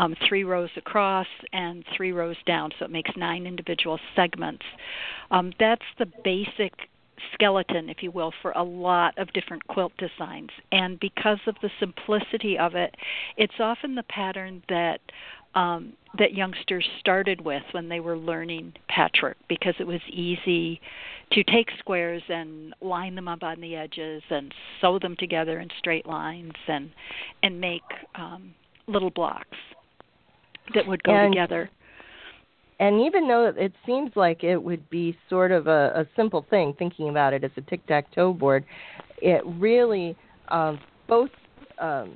um, 0.00 0.16
three 0.26 0.44
rows 0.44 0.70
across 0.76 1.26
and 1.52 1.84
three 1.94 2.10
rows 2.10 2.36
down, 2.46 2.70
so 2.78 2.86
it 2.86 2.90
makes 2.90 3.10
nine 3.16 3.46
individual 3.46 4.00
segments. 4.16 4.64
Um, 5.30 5.52
that's 5.60 5.84
the 5.98 6.06
basic 6.24 6.72
skeleton, 7.34 7.90
if 7.90 8.02
you 8.02 8.10
will, 8.10 8.32
for 8.40 8.52
a 8.52 8.62
lot 8.62 9.16
of 9.18 9.30
different 9.34 9.66
quilt 9.68 9.92
designs. 9.98 10.48
And 10.72 10.98
because 11.00 11.38
of 11.46 11.54
the 11.60 11.68
simplicity 11.78 12.58
of 12.58 12.74
it, 12.74 12.94
it's 13.36 13.60
often 13.60 13.94
the 13.94 14.02
pattern 14.04 14.62
that 14.70 15.00
um, 15.54 15.94
that 16.16 16.32
youngsters 16.32 16.88
started 17.00 17.40
with 17.40 17.64
when 17.72 17.88
they 17.88 17.98
were 17.98 18.16
learning 18.16 18.72
patchwork 18.88 19.36
because 19.48 19.74
it 19.80 19.86
was 19.86 20.00
easy 20.08 20.80
to 21.32 21.42
take 21.42 21.66
squares 21.78 22.22
and 22.28 22.72
line 22.80 23.16
them 23.16 23.26
up 23.26 23.42
on 23.42 23.60
the 23.60 23.74
edges 23.74 24.22
and 24.30 24.54
sew 24.80 25.00
them 25.00 25.16
together 25.18 25.58
in 25.58 25.68
straight 25.76 26.06
lines 26.06 26.52
and 26.68 26.90
and 27.42 27.60
make 27.60 27.82
um, 28.14 28.54
little 28.86 29.10
blocks 29.10 29.56
that 30.74 30.86
would 30.86 31.02
go 31.02 31.12
and, 31.12 31.32
together. 31.32 31.70
And 32.78 33.02
even 33.02 33.28
though 33.28 33.52
it 33.56 33.72
seems 33.84 34.10
like 34.16 34.42
it 34.42 34.56
would 34.56 34.88
be 34.88 35.16
sort 35.28 35.52
of 35.52 35.66
a, 35.66 35.92
a 35.94 36.06
simple 36.16 36.46
thing, 36.48 36.74
thinking 36.78 37.10
about 37.10 37.34
it 37.34 37.44
as 37.44 37.50
a 37.56 37.60
tic 37.62 37.86
tac 37.86 38.12
toe 38.14 38.32
board, 38.32 38.64
it 39.20 39.42
really 39.44 40.16
um, 40.48 40.80
both 41.06 41.30
um, 41.78 42.14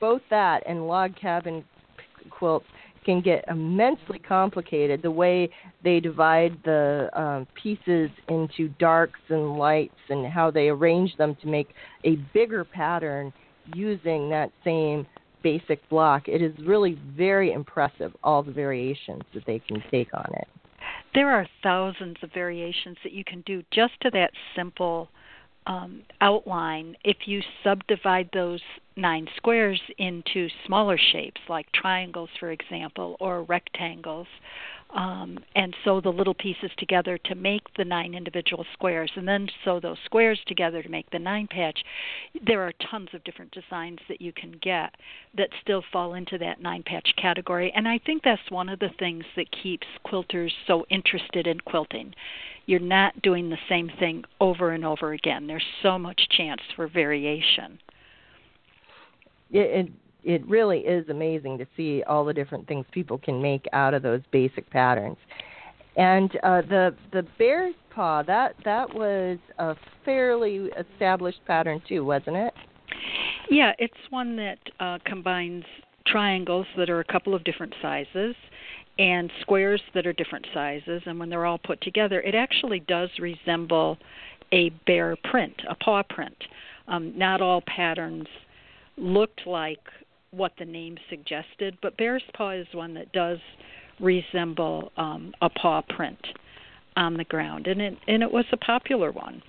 both 0.00 0.22
that 0.30 0.62
and 0.66 0.86
log 0.86 1.14
cabin 1.16 1.64
quilts 2.30 2.66
can 3.04 3.20
get 3.20 3.44
immensely 3.48 4.18
complicated 4.18 5.02
the 5.02 5.10
way 5.10 5.48
they 5.82 6.00
divide 6.00 6.56
the 6.64 7.08
um, 7.14 7.46
pieces 7.60 8.10
into 8.28 8.68
darks 8.78 9.20
and 9.28 9.56
lights 9.56 9.94
and 10.08 10.26
how 10.26 10.50
they 10.50 10.68
arrange 10.68 11.16
them 11.16 11.36
to 11.40 11.48
make 11.48 11.68
a 12.04 12.16
bigger 12.32 12.64
pattern 12.64 13.32
using 13.74 14.28
that 14.30 14.50
same 14.64 15.06
basic 15.42 15.86
block. 15.88 16.28
It 16.28 16.42
is 16.42 16.52
really 16.64 16.98
very 17.16 17.52
impressive, 17.52 18.12
all 18.22 18.42
the 18.42 18.52
variations 18.52 19.22
that 19.34 19.44
they 19.46 19.58
can 19.60 19.82
take 19.90 20.12
on 20.14 20.30
it. 20.34 20.48
There 21.14 21.30
are 21.30 21.46
thousands 21.62 22.16
of 22.22 22.32
variations 22.32 22.96
that 23.02 23.12
you 23.12 23.24
can 23.24 23.42
do 23.42 23.62
just 23.70 23.92
to 24.02 24.10
that 24.10 24.30
simple 24.56 25.08
um, 25.66 26.02
outline. 26.20 26.96
If 27.04 27.18
you 27.26 27.40
subdivide 27.62 28.30
those 28.32 28.60
nine 28.96 29.26
squares 29.36 29.80
into 29.98 30.48
smaller 30.66 30.98
shapes, 31.12 31.40
like 31.48 31.66
triangles, 31.72 32.30
for 32.40 32.50
example, 32.50 33.16
or 33.20 33.42
rectangles, 33.44 34.26
um, 34.94 35.38
and 35.54 35.74
sew 35.84 36.00
the 36.00 36.10
little 36.10 36.34
pieces 36.34 36.70
together 36.76 37.18
to 37.18 37.34
make 37.34 37.62
the 37.76 37.84
nine 37.84 38.14
individual 38.14 38.64
squares, 38.72 39.10
and 39.16 39.26
then 39.26 39.48
sew 39.64 39.80
those 39.80 39.96
squares 40.04 40.38
together 40.46 40.82
to 40.82 40.88
make 40.88 41.08
the 41.10 41.18
nine 41.18 41.48
patch. 41.48 41.78
There 42.46 42.62
are 42.62 42.72
tons 42.90 43.08
of 43.14 43.24
different 43.24 43.52
designs 43.52 44.00
that 44.08 44.20
you 44.20 44.32
can 44.32 44.58
get 44.62 44.94
that 45.36 45.48
still 45.62 45.82
fall 45.92 46.14
into 46.14 46.38
that 46.38 46.60
nine 46.60 46.82
patch 46.84 47.08
category, 47.16 47.72
and 47.74 47.88
I 47.88 47.98
think 47.98 48.22
that's 48.22 48.50
one 48.50 48.68
of 48.68 48.78
the 48.78 48.90
things 48.98 49.24
that 49.36 49.46
keeps 49.62 49.86
quilters 50.06 50.52
so 50.66 50.84
interested 50.90 51.46
in 51.46 51.60
quilting. 51.60 52.14
You're 52.66 52.80
not 52.80 53.20
doing 53.22 53.50
the 53.50 53.58
same 53.68 53.90
thing 53.98 54.24
over 54.40 54.70
and 54.72 54.84
over 54.84 55.12
again. 55.12 55.46
There's 55.46 55.64
so 55.82 55.98
much 55.98 56.28
chance 56.30 56.60
for 56.76 56.86
variation. 56.86 57.78
It, 59.50 59.86
it 59.86 59.92
it 60.24 60.46
really 60.48 60.80
is 60.80 61.08
amazing 61.08 61.58
to 61.58 61.66
see 61.76 62.02
all 62.04 62.24
the 62.24 62.34
different 62.34 62.66
things 62.68 62.86
people 62.92 63.18
can 63.18 63.40
make 63.40 63.66
out 63.72 63.94
of 63.94 64.02
those 64.02 64.20
basic 64.30 64.68
patterns. 64.70 65.16
And 65.96 66.30
uh, 66.42 66.62
the 66.62 66.94
the 67.12 67.26
bear's 67.38 67.74
paw 67.90 68.22
that 68.22 68.54
that 68.64 68.92
was 68.94 69.38
a 69.58 69.76
fairly 70.04 70.70
established 70.78 71.40
pattern 71.46 71.82
too, 71.86 72.04
wasn't 72.04 72.36
it? 72.36 72.54
Yeah, 73.50 73.72
it's 73.78 73.94
one 74.10 74.36
that 74.36 74.58
uh, 74.80 74.98
combines 75.04 75.64
triangles 76.06 76.66
that 76.76 76.88
are 76.88 77.00
a 77.00 77.04
couple 77.04 77.34
of 77.34 77.44
different 77.44 77.74
sizes 77.82 78.34
and 78.98 79.30
squares 79.40 79.80
that 79.94 80.06
are 80.06 80.12
different 80.12 80.46
sizes, 80.52 81.02
and 81.06 81.18
when 81.18 81.28
they're 81.30 81.46
all 81.46 81.58
put 81.58 81.80
together, 81.80 82.20
it 82.20 82.34
actually 82.34 82.80
does 82.80 83.08
resemble 83.18 83.98
a 84.52 84.70
bear 84.86 85.16
print, 85.24 85.54
a 85.68 85.74
paw 85.74 86.02
print. 86.02 86.36
Um, 86.88 87.16
not 87.16 87.40
all 87.40 87.62
patterns 87.62 88.26
looked 88.96 89.46
like 89.46 89.80
what 90.32 90.52
the 90.58 90.64
name 90.64 90.96
suggested, 91.10 91.76
but 91.82 91.96
bear's 91.96 92.22
paw 92.34 92.50
is 92.50 92.66
one 92.72 92.94
that 92.94 93.12
does 93.12 93.38
resemble 94.00 94.90
um, 94.96 95.32
a 95.42 95.50
paw 95.50 95.82
print 95.90 96.18
on 96.96 97.14
the 97.14 97.24
ground, 97.24 97.66
and 97.66 97.80
it 97.80 97.96
and 98.08 98.22
it 98.22 98.30
was 98.30 98.44
a 98.52 98.56
popular 98.56 99.12
one. 99.12 99.42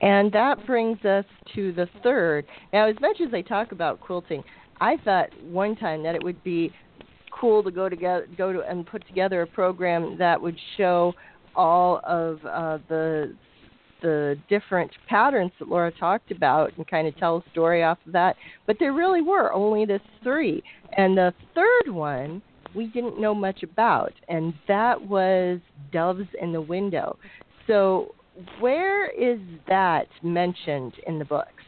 And 0.00 0.30
that 0.32 0.66
brings 0.66 1.02
us 1.04 1.24
to 1.54 1.72
the 1.72 1.88
third. 2.02 2.44
Now, 2.72 2.88
as 2.88 2.96
much 3.00 3.16
as 3.24 3.30
they 3.30 3.42
talk 3.42 3.72
about 3.72 4.00
quilting, 4.00 4.42
I 4.80 4.96
thought 5.04 5.30
one 5.42 5.74
time 5.76 6.02
that 6.02 6.14
it 6.14 6.22
would 6.22 6.42
be 6.44 6.70
cool 7.38 7.62
to 7.62 7.70
go 7.70 7.88
together, 7.88 8.26
go 8.36 8.52
to 8.52 8.60
and 8.60 8.86
put 8.86 9.06
together 9.06 9.42
a 9.42 9.46
program 9.46 10.16
that 10.18 10.40
would 10.40 10.58
show 10.76 11.14
all 11.54 12.00
of 12.04 12.38
uh, 12.44 12.78
the 12.88 13.34
the 14.06 14.38
different 14.48 14.92
patterns 15.08 15.50
that 15.58 15.68
Laura 15.68 15.90
talked 15.90 16.30
about 16.30 16.72
and 16.76 16.86
kind 16.86 17.08
of 17.08 17.16
tell 17.16 17.38
a 17.38 17.50
story 17.50 17.82
off 17.82 17.98
of 18.06 18.12
that. 18.12 18.36
But 18.66 18.76
there 18.78 18.92
really 18.92 19.20
were 19.20 19.52
only 19.52 19.84
the 19.84 19.98
three, 20.22 20.62
and 20.96 21.18
the 21.18 21.34
third 21.54 21.92
one 21.92 22.40
we 22.74 22.86
didn't 22.86 23.20
know 23.20 23.34
much 23.34 23.62
about, 23.62 24.12
and 24.28 24.54
that 24.68 25.00
was 25.00 25.58
doves 25.92 26.28
in 26.40 26.52
the 26.52 26.60
window. 26.60 27.18
So, 27.66 28.14
where 28.60 29.10
is 29.10 29.40
that 29.66 30.06
mentioned 30.22 30.92
in 31.06 31.18
the 31.18 31.24
books? 31.24 31.64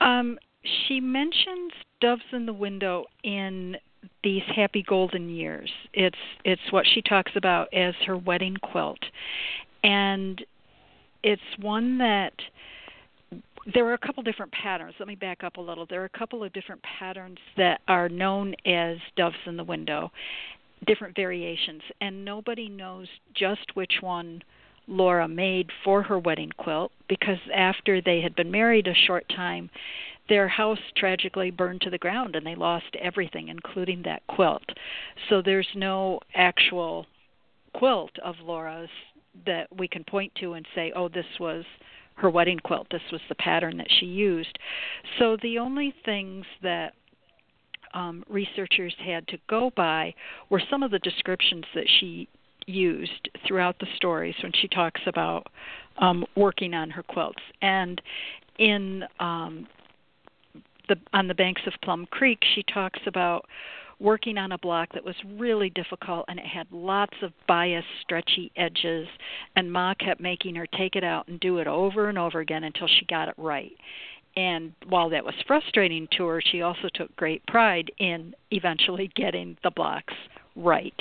Um, 0.00 0.38
she 0.86 1.00
mentions 1.00 1.72
doves 2.00 2.22
in 2.32 2.46
the 2.46 2.52
window 2.52 3.04
in 3.24 3.76
these 4.22 4.42
happy 4.54 4.84
golden 4.86 5.28
years. 5.28 5.70
It's 5.92 6.16
it's 6.44 6.62
what 6.70 6.86
she 6.94 7.02
talks 7.02 7.32
about 7.34 7.72
as 7.74 7.94
her 8.06 8.16
wedding 8.16 8.56
quilt. 8.62 9.00
And 9.82 10.44
it's 11.26 11.42
one 11.60 11.98
that 11.98 12.32
there 13.74 13.84
are 13.86 13.94
a 13.94 13.98
couple 13.98 14.22
different 14.22 14.52
patterns. 14.52 14.94
Let 15.00 15.08
me 15.08 15.16
back 15.16 15.42
up 15.42 15.56
a 15.56 15.60
little. 15.60 15.84
There 15.84 16.00
are 16.02 16.06
a 16.06 16.18
couple 16.18 16.44
of 16.44 16.52
different 16.52 16.80
patterns 16.82 17.38
that 17.56 17.80
are 17.88 18.08
known 18.08 18.54
as 18.64 18.98
doves 19.16 19.34
in 19.44 19.56
the 19.56 19.64
window, 19.64 20.12
different 20.86 21.16
variations, 21.16 21.82
and 22.00 22.24
nobody 22.24 22.68
knows 22.68 23.08
just 23.34 23.74
which 23.74 23.94
one 24.00 24.40
Laura 24.86 25.26
made 25.26 25.68
for 25.82 26.00
her 26.04 26.16
wedding 26.16 26.52
quilt 26.58 26.92
because 27.08 27.38
after 27.52 28.00
they 28.00 28.20
had 28.20 28.36
been 28.36 28.52
married 28.52 28.86
a 28.86 28.94
short 28.94 29.28
time, 29.28 29.68
their 30.28 30.46
house 30.46 30.78
tragically 30.96 31.50
burned 31.50 31.80
to 31.80 31.90
the 31.90 31.98
ground 31.98 32.36
and 32.36 32.46
they 32.46 32.54
lost 32.54 32.94
everything, 33.02 33.48
including 33.48 34.02
that 34.04 34.24
quilt. 34.28 34.62
So 35.28 35.42
there's 35.42 35.66
no 35.74 36.20
actual 36.36 37.06
quilt 37.74 38.12
of 38.24 38.36
Laura's 38.44 38.88
that 39.44 39.68
we 39.76 39.88
can 39.88 40.04
point 40.04 40.32
to 40.40 40.54
and 40.54 40.66
say, 40.74 40.92
oh, 40.94 41.08
this 41.08 41.26
was 41.38 41.64
her 42.16 42.30
wedding 42.30 42.58
quilt. 42.58 42.86
This 42.90 43.02
was 43.12 43.20
the 43.28 43.34
pattern 43.34 43.76
that 43.76 43.88
she 44.00 44.06
used. 44.06 44.58
So 45.18 45.36
the 45.42 45.58
only 45.58 45.94
things 46.04 46.46
that 46.62 46.94
um, 47.94 48.24
researchers 48.28 48.94
had 49.04 49.26
to 49.28 49.38
go 49.48 49.70
by 49.76 50.14
were 50.50 50.62
some 50.70 50.82
of 50.82 50.90
the 50.90 50.98
descriptions 51.00 51.64
that 51.74 51.86
she 51.98 52.28
used 52.66 53.28
throughout 53.46 53.78
the 53.78 53.86
stories 53.96 54.34
when 54.42 54.52
she 54.60 54.68
talks 54.68 55.00
about 55.06 55.46
um, 55.98 56.24
working 56.36 56.74
on 56.74 56.90
her 56.90 57.02
quilts. 57.02 57.42
And 57.62 58.00
in 58.58 59.04
um, 59.20 59.66
the 60.88 60.96
on 61.12 61.28
the 61.28 61.34
banks 61.34 61.62
of 61.66 61.72
Plum 61.82 62.06
Creek, 62.10 62.38
she 62.54 62.62
talks 62.62 63.00
about 63.06 63.46
working 63.98 64.36
on 64.36 64.52
a 64.52 64.58
block 64.58 64.92
that 64.92 65.04
was 65.04 65.14
really 65.36 65.70
difficult 65.70 66.24
and 66.28 66.38
it 66.38 66.46
had 66.46 66.66
lots 66.70 67.14
of 67.22 67.32
biased, 67.48 67.86
stretchy 68.02 68.52
edges. 68.56 69.08
And 69.56 69.72
Ma 69.72 69.94
kept 69.94 70.20
making 70.20 70.54
her 70.56 70.66
take 70.66 70.96
it 70.96 71.04
out 71.04 71.28
and 71.28 71.40
do 71.40 71.58
it 71.58 71.66
over 71.66 72.08
and 72.08 72.18
over 72.18 72.40
again 72.40 72.64
until 72.64 72.88
she 72.88 73.06
got 73.06 73.28
it 73.28 73.34
right. 73.38 73.72
And 74.36 74.74
while 74.88 75.08
that 75.10 75.24
was 75.24 75.34
frustrating 75.46 76.06
to 76.18 76.26
her, 76.26 76.42
she 76.42 76.60
also 76.60 76.88
took 76.92 77.14
great 77.16 77.46
pride 77.46 77.90
in 77.98 78.34
eventually 78.50 79.10
getting 79.16 79.56
the 79.62 79.70
blocks 79.70 80.12
right. 80.54 80.94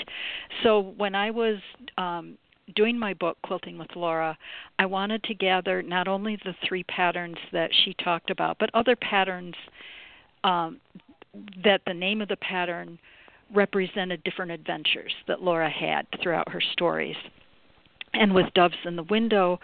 So 0.63 0.93
when 0.97 1.15
I 1.15 1.31
was 1.31 1.57
um, 1.97 2.37
doing 2.75 2.97
my 2.97 3.13
book, 3.13 3.37
Quilting 3.43 3.77
with 3.77 3.95
Laura, 3.95 4.37
I 4.79 4.85
wanted 4.85 5.23
to 5.23 5.33
gather 5.33 5.81
not 5.81 6.07
only 6.07 6.37
the 6.43 6.55
three 6.67 6.83
patterns 6.83 7.37
that 7.51 7.69
she 7.83 7.93
talked 8.03 8.29
about, 8.29 8.57
but 8.59 8.69
other 8.73 8.95
patterns 8.95 9.55
um, 10.43 10.79
that 11.63 11.81
the 11.85 11.93
name 11.93 12.21
of 12.21 12.27
the 12.27 12.37
pattern 12.37 12.97
represented 13.53 14.23
different 14.23 14.51
adventures 14.51 15.13
that 15.27 15.41
Laura 15.41 15.69
had 15.69 16.07
throughout 16.21 16.49
her 16.49 16.61
stories. 16.73 17.15
And 18.13 18.33
with 18.33 18.53
Doves 18.55 18.75
in 18.85 18.95
the 18.95 19.03
Window, 19.03 19.59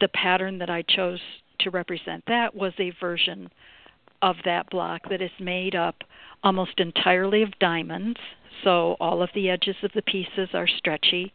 the 0.00 0.08
pattern 0.08 0.58
that 0.58 0.70
I 0.70 0.82
chose 0.82 1.20
to 1.60 1.70
represent 1.70 2.22
that 2.28 2.54
was 2.54 2.72
a 2.78 2.92
version 3.00 3.50
of 4.22 4.36
that 4.44 4.70
block 4.70 5.02
that 5.10 5.20
is 5.20 5.30
made 5.40 5.74
up 5.74 5.96
almost 6.42 6.78
entirely 6.78 7.42
of 7.42 7.58
diamonds. 7.58 8.18
So 8.64 8.96
all 9.00 9.22
of 9.22 9.30
the 9.34 9.50
edges 9.50 9.76
of 9.82 9.90
the 9.94 10.02
pieces 10.02 10.48
are 10.54 10.66
stretchy 10.66 11.32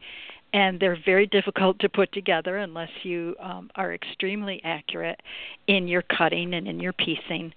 and 0.54 0.80
they're 0.80 1.00
very 1.04 1.26
difficult 1.26 1.80
to 1.80 1.90
put 1.90 2.12
together 2.14 2.58
unless 2.58 2.90
you 3.02 3.36
um, 3.42 3.70
are 3.76 3.94
extremely 3.94 4.62
accurate 4.64 5.20
in 5.68 5.88
your 5.88 6.04
cutting 6.04 6.54
and 6.54 6.68
in 6.68 6.80
your 6.80 6.94
piecing. 6.94 7.52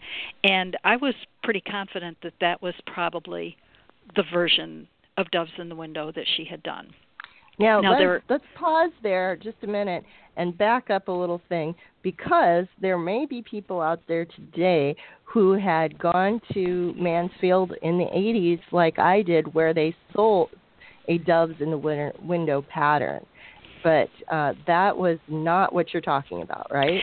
And 0.45 0.77
I 0.83 0.97
was 0.97 1.15
pretty 1.43 1.61
confident 1.61 2.17
that 2.23 2.33
that 2.41 2.63
was 2.63 2.75
probably 2.87 3.57
the 4.17 4.25
version 4.33 4.89
of 5.19 5.31
Doves 5.31 5.51
in 5.59 5.69
the 5.69 5.77
Window 5.77 6.11
that 6.13 6.25
she 6.37 6.45
had 6.45 6.63
done. 6.63 6.89
Now, 7.59 7.81
now 7.81 7.93
let's, 7.93 8.01
there, 8.01 8.23
let's 8.29 8.45
pause 8.55 8.91
there 9.03 9.37
just 9.37 9.57
a 9.63 9.67
minute 9.67 10.05
and 10.37 10.57
back 10.57 10.91
up 10.91 11.09
a 11.09 11.13
little 11.13 11.41
thing 11.49 11.75
because 12.03 12.67
there 12.81 12.99
may 12.99 13.25
be 13.25 13.43
people 13.43 13.81
out 13.81 14.01
there 14.09 14.27
today 14.27 14.95
who 15.25 15.55
had 15.55 15.99
gone 15.99 16.41
to 16.53 16.95
Mansfield 16.99 17.73
in 17.83 17.99
the 17.99 18.05
80s, 18.05 18.61
like 18.73 18.99
I 18.99 19.23
did, 19.23 19.53
where 19.55 19.73
they 19.73 19.95
sold 20.15 20.51
a 21.09 21.19
doves 21.19 21.55
in 21.61 21.71
the 21.71 21.79
winter, 21.79 22.13
window 22.23 22.63
pattern. 22.63 23.25
But 23.83 24.09
uh, 24.31 24.55
that 24.67 24.97
was 24.97 25.19
not 25.29 25.73
what 25.73 25.93
you're 25.93 26.03
talking 26.03 26.43
about, 26.43 26.67
right? 26.73 27.01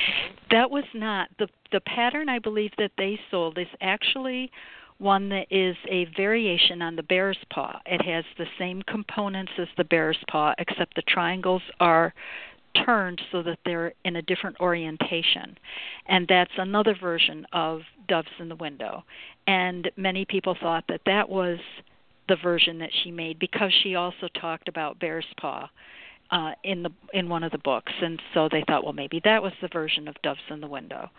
That 0.52 0.70
was 0.70 0.84
not 0.94 1.30
the 1.40 1.48
the 1.72 1.82
pattern. 1.82 2.30
I 2.30 2.40
believe 2.40 2.72
that 2.78 2.92
they 2.98 3.20
sold 3.32 3.58
is 3.58 3.68
actually 3.82 4.52
one 4.98 5.30
that 5.30 5.48
is 5.50 5.76
a 5.90 6.06
variation 6.16 6.82
on 6.82 6.96
the 6.96 7.04
bear's 7.04 7.38
paw. 7.52 7.80
It 7.86 8.02
has 8.04 8.24
the 8.38 8.46
same 8.60 8.82
components 8.84 9.52
as 9.58 9.68
the 9.78 9.84
bear's 9.84 10.18
paw, 10.30 10.54
except 10.58 10.96
the 10.96 11.02
triangles 11.04 11.64
are 11.80 12.14
turned 12.86 13.22
so 13.32 13.44
that 13.44 13.60
they're 13.66 13.94
in 14.06 14.16
a 14.16 14.22
different 14.22 14.60
orientation. 14.60 15.58
And 16.08 16.28
that's 16.28 16.52
another 16.58 16.96
version 17.00 17.46
of 17.54 17.82
Doves 18.08 18.28
in 18.40 18.50
the 18.50 18.56
Window. 18.56 19.04
And 19.48 19.90
many 19.96 20.26
people 20.26 20.56
thought 20.60 20.86
that 20.90 21.02
that 21.06 21.30
was 21.30 21.60
the 22.28 22.38
version 22.42 22.80
that 22.80 22.90
she 23.04 23.12
made 23.12 23.40
because 23.40 23.72
she 23.84 23.96
also 23.96 24.28
talked 24.40 24.68
about 24.68 25.00
bear's 25.00 25.26
paw 25.40 25.70
uh, 26.32 26.52
in 26.64 26.84
the 26.84 26.90
in 27.14 27.30
one 27.30 27.44
of 27.44 27.52
the 27.52 27.58
books, 27.60 27.92
and 28.02 28.22
so 28.34 28.50
they 28.52 28.64
thought, 28.68 28.84
well, 28.84 28.94
maybe 28.94 29.22
that 29.24 29.42
was 29.42 29.54
the 29.62 29.70
version 29.72 30.08
of 30.08 30.16
Doves 30.24 30.40
in 30.50 30.62
the 30.62 30.68
Window. 30.68 31.10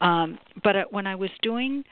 Um, 0.00 0.38
but 0.62 0.76
uh, 0.76 0.84
when 0.90 1.06
I 1.06 1.14
was 1.14 1.30
doing 1.42 1.84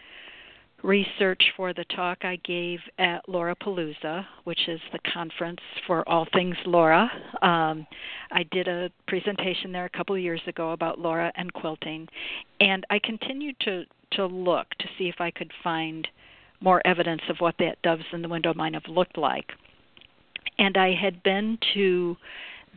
research 0.83 1.43
for 1.57 1.73
the 1.73 1.85
talk 1.95 2.25
I 2.25 2.37
gave 2.45 2.81
at 2.99 3.29
Laura 3.29 3.55
Palooza, 3.55 4.25
which 4.45 4.69
is 4.69 4.81
the 4.93 4.99
conference 5.13 5.61
for 5.87 6.09
all 6.09 6.27
things 6.33 6.57
Laura. 6.67 7.11
Um, 7.41 7.87
I 8.31 8.45
did 8.51 8.69
a 8.69 8.91
presentation 9.07 9.73
there 9.73 9.85
a 9.85 9.97
couple 9.97 10.17
of 10.17 10.23
years 10.23 10.41
ago 10.47 10.73
about 10.73 10.99
Laura 10.99 11.33
and 11.37 11.53
quilting, 11.53 12.09
and 12.61 12.85
I 12.91 12.99
continued 12.99 13.57
to 13.61 13.85
to 14.13 14.27
look 14.27 14.69
to 14.79 14.87
see 14.99 15.09
if 15.09 15.21
I 15.21 15.31
could 15.31 15.51
find 15.65 16.07
more 16.63 16.83
evidence 16.87 17.23
of 17.29 17.37
what 17.39 17.55
that 17.59 17.81
doves 17.83 18.05
in 18.13 18.23
the 18.23 18.29
window 18.29 18.55
might 18.55 18.75
have 18.75 18.87
looked 18.89 19.19
like. 19.19 19.53
And 20.59 20.77
I 20.77 20.95
had 20.95 21.23
been 21.23 21.59
to 21.75 22.17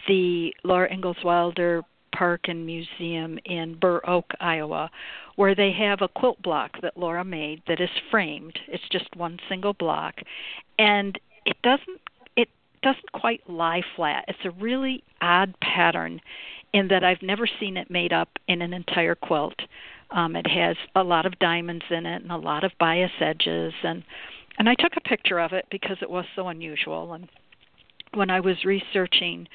the 0.08 0.54
Laura 0.64 0.92
Ingalls 0.92 1.24
Wilder 1.24 1.84
Park 2.16 2.42
and 2.48 2.66
Museum 2.66 3.38
in 3.46 3.76
Burr 3.76 4.02
Oak, 4.08 4.32
Iowa, 4.40 4.90
where 5.36 5.54
they 5.54 5.72
have 5.74 6.02
a 6.02 6.08
quilt 6.08 6.42
block 6.42 6.72
that 6.82 6.98
Laura 6.98 7.24
made 7.24 7.62
that 7.68 7.82
is 7.82 7.90
framed. 8.10 8.58
It's 8.68 8.88
just 8.92 9.14
one 9.16 9.38
single 9.50 9.74
block, 9.74 10.16
and 10.80 11.20
it 11.46 11.58
doesn't 11.62 12.02
it 12.36 12.50
doesn't 12.82 13.12
quite 13.12 13.42
lie 13.50 13.82
flat. 13.96 14.26
It's 14.28 14.40
a 14.46 14.52
really 14.52 15.04
odd 15.22 15.54
pattern 15.60 16.22
in 16.74 16.88
that 16.90 17.04
I've 17.04 17.22
never 17.22 17.48
seen 17.60 17.78
it 17.78 17.90
made 17.90 18.14
up 18.14 18.30
in 18.48 18.62
an 18.62 18.74
entire 18.74 19.16
quilt. 19.16 19.60
Um, 20.12 20.36
it 20.36 20.48
has 20.48 20.78
a 20.96 21.04
lot 21.04 21.26
of 21.26 21.40
diamonds 21.40 21.86
in 21.90 22.06
it 22.06 22.22
and 22.22 22.32
a 22.32 22.38
lot 22.38 22.64
of 22.64 22.72
bias 22.80 23.12
edges 23.20 23.74
and 23.84 24.04
and 24.58 24.70
I 24.70 24.76
took 24.76 24.94
a 24.96 25.02
picture 25.02 25.40
of 25.40 25.52
it 25.52 25.66
because 25.70 25.98
it 26.02 26.10
was 26.10 26.24
so 26.34 26.48
unusual 26.48 27.14
and 27.14 27.28
when 28.14 28.30
I 28.30 28.40
was 28.40 28.64
researching 28.64 29.48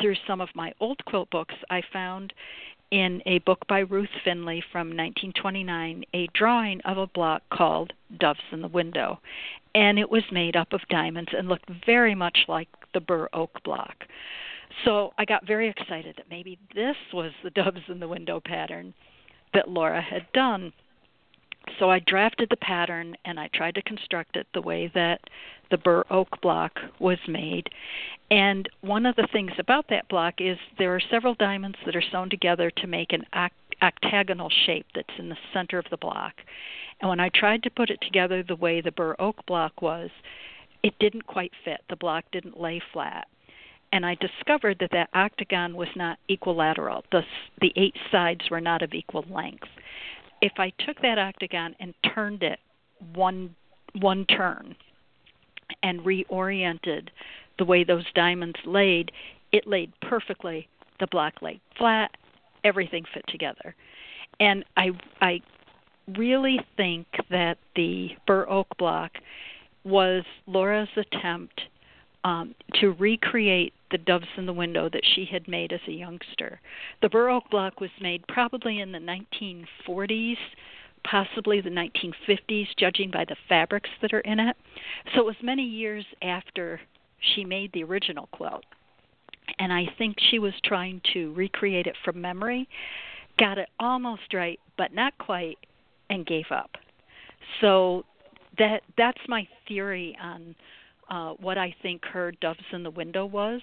through 0.00 0.14
some 0.26 0.40
of 0.40 0.48
my 0.54 0.72
old 0.80 1.04
quilt 1.04 1.30
books, 1.30 1.54
I 1.70 1.82
found 1.92 2.32
in 2.90 3.22
a 3.26 3.38
book 3.40 3.66
by 3.68 3.80
Ruth 3.80 4.10
Finley 4.24 4.62
from 4.72 4.88
1929 4.88 6.04
a 6.14 6.28
drawing 6.34 6.80
of 6.82 6.98
a 6.98 7.06
block 7.08 7.42
called 7.52 7.92
Doves 8.18 8.40
in 8.52 8.60
the 8.60 8.68
Window. 8.68 9.20
And 9.74 9.98
it 9.98 10.10
was 10.10 10.22
made 10.30 10.54
up 10.54 10.72
of 10.72 10.80
diamonds 10.88 11.30
and 11.36 11.48
looked 11.48 11.68
very 11.84 12.14
much 12.14 12.38
like 12.46 12.68
the 12.92 13.00
Burr 13.00 13.28
Oak 13.32 13.62
block. 13.64 14.04
So 14.84 15.12
I 15.18 15.24
got 15.24 15.46
very 15.46 15.68
excited 15.68 16.14
that 16.16 16.30
maybe 16.30 16.58
this 16.74 16.96
was 17.12 17.32
the 17.42 17.50
Doves 17.62 17.82
in 17.88 18.00
the 18.00 18.08
Window 18.08 18.40
pattern 18.44 18.94
that 19.54 19.68
Laura 19.68 20.02
had 20.02 20.26
done. 20.32 20.72
so 21.78 21.90
I 21.90 21.98
drafted 22.00 22.50
the 22.50 22.56
pattern 22.56 23.16
and 23.24 23.40
I 23.40 23.48
tried 23.48 23.74
to 23.76 23.82
construct 23.82 24.36
it 24.36 24.46
the 24.52 24.60
way 24.60 24.90
that 24.94 25.20
the 25.70 25.78
burr 25.78 26.04
oak 26.10 26.40
block 26.42 26.78
was 26.98 27.18
made. 27.26 27.68
And 28.30 28.68
one 28.82 29.06
of 29.06 29.16
the 29.16 29.28
things 29.32 29.52
about 29.58 29.86
that 29.88 30.08
block 30.08 30.34
is 30.38 30.58
there 30.78 30.94
are 30.94 31.00
several 31.10 31.34
diamonds 31.34 31.78
that 31.86 31.96
are 31.96 32.02
sewn 32.12 32.28
together 32.28 32.70
to 32.70 32.86
make 32.86 33.12
an 33.12 33.24
octagonal 33.82 34.50
shape 34.66 34.86
that's 34.94 35.18
in 35.18 35.28
the 35.28 35.38
center 35.52 35.78
of 35.78 35.86
the 35.90 35.96
block. 35.96 36.34
And 37.00 37.08
when 37.08 37.20
I 37.20 37.30
tried 37.30 37.62
to 37.64 37.70
put 37.70 37.90
it 37.90 38.00
together 38.00 38.42
the 38.42 38.56
way 38.56 38.80
the 38.80 38.92
burr 38.92 39.16
oak 39.18 39.44
block 39.46 39.82
was, 39.82 40.10
it 40.82 40.98
didn't 40.98 41.26
quite 41.26 41.52
fit. 41.64 41.80
The 41.88 41.96
block 41.96 42.24
didn't 42.30 42.60
lay 42.60 42.80
flat. 42.92 43.26
And 43.94 44.04
I 44.04 44.16
discovered 44.16 44.76
that 44.80 44.90
that 44.90 45.08
octagon 45.14 45.74
was 45.74 45.88
not 45.96 46.18
equilateral. 46.28 47.04
The, 47.12 47.22
the 47.62 47.72
eight 47.76 47.94
sides 48.10 48.42
were 48.50 48.60
not 48.60 48.82
of 48.82 48.92
equal 48.92 49.24
length 49.30 49.68
if 50.44 50.52
I 50.58 50.70
took 50.86 51.00
that 51.00 51.18
octagon 51.18 51.74
and 51.80 51.94
turned 52.14 52.42
it 52.42 52.58
one 53.14 53.54
one 54.00 54.26
turn 54.26 54.76
and 55.82 56.00
reoriented 56.00 57.08
the 57.58 57.64
way 57.64 57.84
those 57.84 58.04
diamonds 58.14 58.58
laid, 58.66 59.12
it 59.52 59.66
laid 59.66 59.92
perfectly. 60.00 60.68
The 61.00 61.06
block 61.06 61.40
laid 61.40 61.60
flat. 61.78 62.10
Everything 62.64 63.04
fit 63.12 63.24
together. 63.28 63.74
And 64.40 64.64
I 64.76 64.90
I 65.20 65.40
really 66.16 66.60
think 66.76 67.06
that 67.30 67.56
the 67.76 68.10
Burr 68.26 68.46
Oak 68.48 68.68
block 68.78 69.12
was 69.84 70.24
Laura's 70.46 70.88
attempt 70.96 71.60
um, 72.24 72.54
to 72.80 72.92
recreate 72.92 73.73
the 73.94 73.98
doves 73.98 74.26
in 74.36 74.44
the 74.44 74.52
window 74.52 74.88
that 74.92 75.04
she 75.14 75.24
had 75.24 75.46
made 75.46 75.72
as 75.72 75.78
a 75.86 75.92
youngster. 75.92 76.60
The 77.00 77.16
Oak 77.16 77.44
block 77.48 77.80
was 77.80 77.90
made 78.00 78.26
probably 78.26 78.80
in 78.80 78.90
the 78.90 78.98
1940s, 78.98 80.34
possibly 81.04 81.60
the 81.60 81.70
1950s, 81.70 82.66
judging 82.76 83.12
by 83.12 83.24
the 83.24 83.36
fabrics 83.48 83.90
that 84.02 84.12
are 84.12 84.20
in 84.20 84.40
it. 84.40 84.56
So 85.14 85.20
it 85.20 85.26
was 85.26 85.36
many 85.44 85.62
years 85.62 86.04
after 86.22 86.80
she 87.20 87.44
made 87.44 87.72
the 87.72 87.84
original 87.84 88.28
quilt. 88.32 88.64
And 89.60 89.72
I 89.72 89.84
think 89.96 90.16
she 90.28 90.40
was 90.40 90.54
trying 90.64 91.00
to 91.12 91.32
recreate 91.34 91.86
it 91.86 91.94
from 92.04 92.20
memory, 92.20 92.68
got 93.38 93.58
it 93.58 93.68
almost 93.78 94.34
right, 94.34 94.58
but 94.76 94.92
not 94.92 95.16
quite, 95.18 95.58
and 96.10 96.26
gave 96.26 96.46
up. 96.50 96.72
So 97.60 98.04
that 98.58 98.82
that's 98.98 99.20
my 99.28 99.46
theory 99.68 100.18
on 100.20 100.56
uh, 101.14 101.34
what 101.34 101.56
I 101.58 101.74
think 101.80 102.04
her 102.06 102.32
Doves 102.40 102.58
in 102.72 102.82
the 102.82 102.90
Window 102.90 103.24
was. 103.24 103.60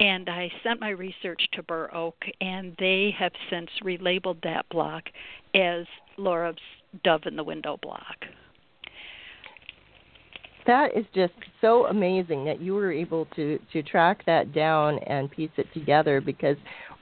And 0.00 0.28
I 0.28 0.48
sent 0.62 0.78
my 0.80 0.90
research 0.90 1.42
to 1.54 1.62
Burr 1.64 1.90
Oak, 1.92 2.14
and 2.40 2.76
they 2.78 3.12
have 3.18 3.32
since 3.50 3.68
relabeled 3.82 4.40
that 4.44 4.68
block 4.70 5.04
as 5.56 5.86
Laura's 6.16 6.56
Dove 7.02 7.22
in 7.26 7.34
the 7.34 7.42
Window 7.42 7.78
block. 7.82 8.16
That 10.68 10.96
is 10.96 11.04
just 11.14 11.32
so 11.60 11.86
amazing 11.86 12.44
that 12.44 12.60
you 12.60 12.74
were 12.74 12.92
able 12.92 13.26
to 13.34 13.58
to 13.72 13.82
track 13.82 14.24
that 14.26 14.52
down 14.52 14.98
and 15.06 15.30
piece 15.30 15.50
it 15.56 15.66
together 15.72 16.20
because 16.20 16.56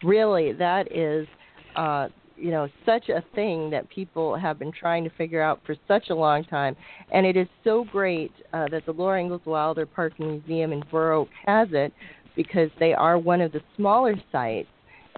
really 0.05 0.53
that 0.53 0.91
is 0.93 1.27
uh, 1.75 2.09
you 2.37 2.51
know 2.51 2.69
such 2.85 3.09
a 3.09 3.23
thing 3.35 3.71
that 3.71 3.89
people 3.89 4.37
have 4.37 4.59
been 4.59 4.73
trying 4.73 5.05
to 5.05 5.11
figure 5.11 5.43
out 5.43 5.61
for 5.65 5.75
such 5.89 6.11
a 6.11 6.15
long 6.15 6.45
time. 6.45 6.77
And 7.13 7.27
it 7.27 7.37
is 7.37 7.49
so 7.65 7.85
great 7.91 8.33
uh, 8.53 8.67
that 8.71 8.87
the 8.87 8.93
Laura 8.93 9.21
Ingalls 9.21 9.43
Wilder 9.45 9.87
Park 9.87 10.19
Museum 10.19 10.73
in 10.73 10.83
Oak 10.93 11.29
has 11.47 11.69
it 11.73 11.93
because 12.35 12.71
they 12.79 12.93
are 12.93 13.19
one 13.19 13.41
of 13.41 13.53
the 13.53 13.61
smaller 13.77 14.15
sites. 14.31 14.69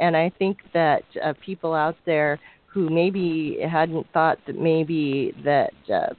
And 0.00 0.16
I 0.16 0.30
think 0.38 0.58
that 0.74 1.02
uh, 1.22 1.32
people 1.44 1.74
out 1.74 1.96
there 2.06 2.38
who 2.66 2.88
maybe 2.88 3.58
hadn't 3.68 4.06
thought 4.12 4.38
that 4.46 4.58
maybe 4.58 5.34
that 5.44 5.72
uh, 5.92 6.14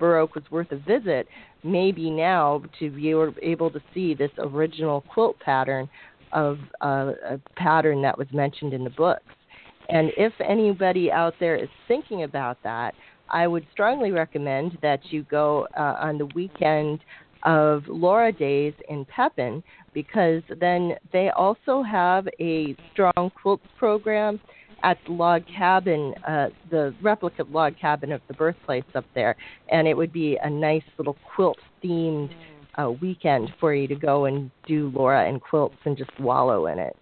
Oak 0.00 0.34
was 0.34 0.44
worth 0.50 0.72
a 0.72 0.76
visit 0.76 1.28
maybe 1.64 2.08
now 2.10 2.62
to 2.78 2.90
be 2.90 3.08
able 3.42 3.70
to 3.70 3.80
see 3.92 4.14
this 4.14 4.30
original 4.38 5.00
quilt 5.02 5.38
pattern 5.40 5.88
of 6.32 6.58
uh, 6.80 7.12
a 7.28 7.40
pattern 7.56 8.02
that 8.02 8.16
was 8.16 8.28
mentioned 8.32 8.72
in 8.72 8.84
the 8.84 8.90
books 8.90 9.34
and 9.88 10.10
if 10.16 10.32
anybody 10.40 11.10
out 11.10 11.34
there 11.40 11.56
is 11.56 11.68
thinking 11.86 12.22
about 12.24 12.58
that, 12.62 12.94
I 13.30 13.46
would 13.46 13.66
strongly 13.72 14.10
recommend 14.10 14.78
that 14.82 15.00
you 15.10 15.22
go 15.24 15.66
uh, 15.76 15.96
on 16.00 16.18
the 16.18 16.26
weekend 16.26 17.00
of 17.44 17.84
Laura 17.86 18.32
Days 18.32 18.74
in 18.88 19.04
Pepin 19.04 19.62
because 19.94 20.42
then 20.60 20.94
they 21.12 21.30
also 21.30 21.82
have 21.82 22.28
a 22.40 22.76
strong 22.92 23.30
quilt 23.40 23.60
program 23.78 24.40
at 24.82 24.98
the 25.06 25.12
log 25.12 25.42
cabin, 25.46 26.14
uh, 26.26 26.48
the 26.70 26.94
replica 27.02 27.44
log 27.50 27.74
cabin 27.80 28.12
of 28.12 28.20
the 28.28 28.34
birthplace 28.34 28.84
up 28.94 29.04
there, 29.14 29.36
and 29.70 29.88
it 29.88 29.96
would 29.96 30.12
be 30.12 30.38
a 30.42 30.50
nice 30.50 30.84
little 30.98 31.16
quilt 31.34 31.58
themed 31.82 32.30
uh, 32.80 32.90
weekend 32.90 33.52
for 33.58 33.74
you 33.74 33.88
to 33.88 33.96
go 33.96 34.26
and 34.26 34.50
do 34.66 34.92
Laura 34.94 35.28
and 35.28 35.40
quilts 35.40 35.76
and 35.84 35.96
just 35.96 36.10
wallow 36.20 36.66
in 36.66 36.78
it. 36.78 36.96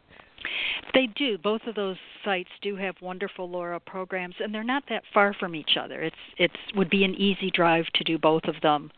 They 0.95 1.07
do. 1.07 1.39
Both 1.39 1.63
of 1.67 1.75
those 1.75 1.97
sites 2.25 2.51
do 2.63 2.77
have 2.77 2.95
wonderful 3.01 3.49
Laura 3.49 3.81
programs, 3.81 4.35
and 4.41 4.55
they're 4.55 4.65
not 4.65 4.85
that 4.89 5.03
far 5.13 5.35
from 5.35 5.55
each 5.55 5.77
other. 5.81 6.03
It's 6.03 6.17
it's 6.39 6.57
would 6.75 6.91
be 6.91 7.05
an 7.05 7.15
easy 7.15 7.51
drive 7.51 7.87
to 7.95 8.05
do 8.05 8.19
both 8.19 8.45
of 8.45 8.55
them 8.63 8.91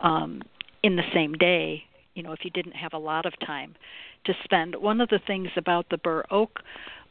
um, 0.00 0.42
in 0.82 0.96
the 0.96 1.02
same 1.14 1.34
day. 1.34 1.84
You 2.14 2.22
know, 2.22 2.32
if 2.32 2.44
you 2.44 2.50
didn't 2.50 2.76
have 2.76 2.94
a 2.94 2.98
lot 2.98 3.26
of 3.26 3.32
time 3.44 3.74
to 4.24 4.34
spend. 4.44 4.74
One 4.74 5.00
of 5.00 5.08
the 5.08 5.20
things 5.26 5.48
about 5.56 5.88
the 5.90 5.98
Burr 5.98 6.24
Oak 6.30 6.60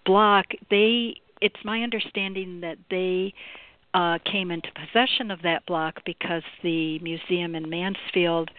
block, 0.06 0.46
they 0.70 1.16
it's 1.42 1.56
my 1.64 1.82
understanding 1.82 2.62
that 2.62 2.78
they 2.90 3.34
uh, 3.94 4.18
came 4.30 4.52
into 4.52 4.70
possession 4.74 5.32
of 5.32 5.42
that 5.44 5.66
block 5.66 6.02
because 6.06 6.44
the 6.64 7.00
museum 7.00 7.56
in 7.56 7.70
Mansfield 7.70 8.50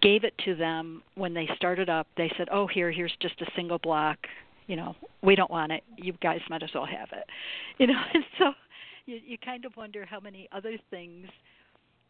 gave 0.00 0.24
it 0.24 0.34
to 0.44 0.54
them 0.54 1.02
when 1.14 1.34
they 1.34 1.48
started 1.56 1.88
up. 1.88 2.06
They 2.16 2.30
said, 2.36 2.48
"Oh, 2.50 2.66
here, 2.66 2.90
here's 2.90 3.14
just 3.20 3.40
a 3.40 3.46
single 3.54 3.78
block 3.78 4.18
you 4.66 4.76
know, 4.76 4.94
we 5.22 5.34
don't 5.34 5.50
want 5.50 5.72
it. 5.72 5.82
You 5.96 6.12
guys 6.22 6.40
might 6.50 6.62
as 6.62 6.70
well 6.74 6.86
have 6.86 7.08
it. 7.12 7.24
You 7.78 7.88
know, 7.88 8.00
and 8.14 8.24
so 8.38 8.52
you 9.04 9.20
you 9.24 9.38
kind 9.38 9.64
of 9.66 9.76
wonder 9.76 10.06
how 10.06 10.18
many 10.18 10.48
other 10.50 10.78
things 10.90 11.26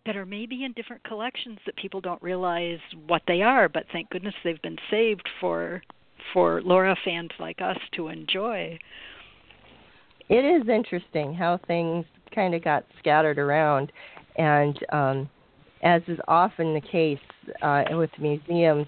that 0.06 0.16
are 0.16 0.24
maybe 0.24 0.64
in 0.64 0.72
different 0.72 1.02
collections 1.02 1.58
that 1.66 1.76
people 1.76 2.00
don't 2.00 2.22
realize 2.22 2.78
what 3.08 3.22
they 3.26 3.42
are, 3.42 3.68
but 3.68 3.84
thank 3.92 4.08
goodness 4.10 4.34
they've 4.44 4.62
been 4.62 4.78
saved 4.90 5.28
for 5.40 5.82
for 6.32 6.62
Laura 6.62 6.96
fans 7.04 7.30
like 7.38 7.60
us 7.60 7.78
to 7.96 8.08
enjoy. 8.08 8.78
It 10.28 10.44
is 10.44 10.68
interesting 10.68 11.34
how 11.34 11.58
things 11.66 12.04
kind 12.34 12.54
of 12.54 12.64
got 12.64 12.84
scattered 12.98 13.38
around, 13.38 13.92
and 14.36 14.78
um, 14.92 15.30
as 15.82 16.02
is 16.08 16.18
often 16.28 16.74
the 16.74 16.80
case 16.80 17.18
uh, 17.62 17.84
with 17.92 18.10
museums, 18.20 18.86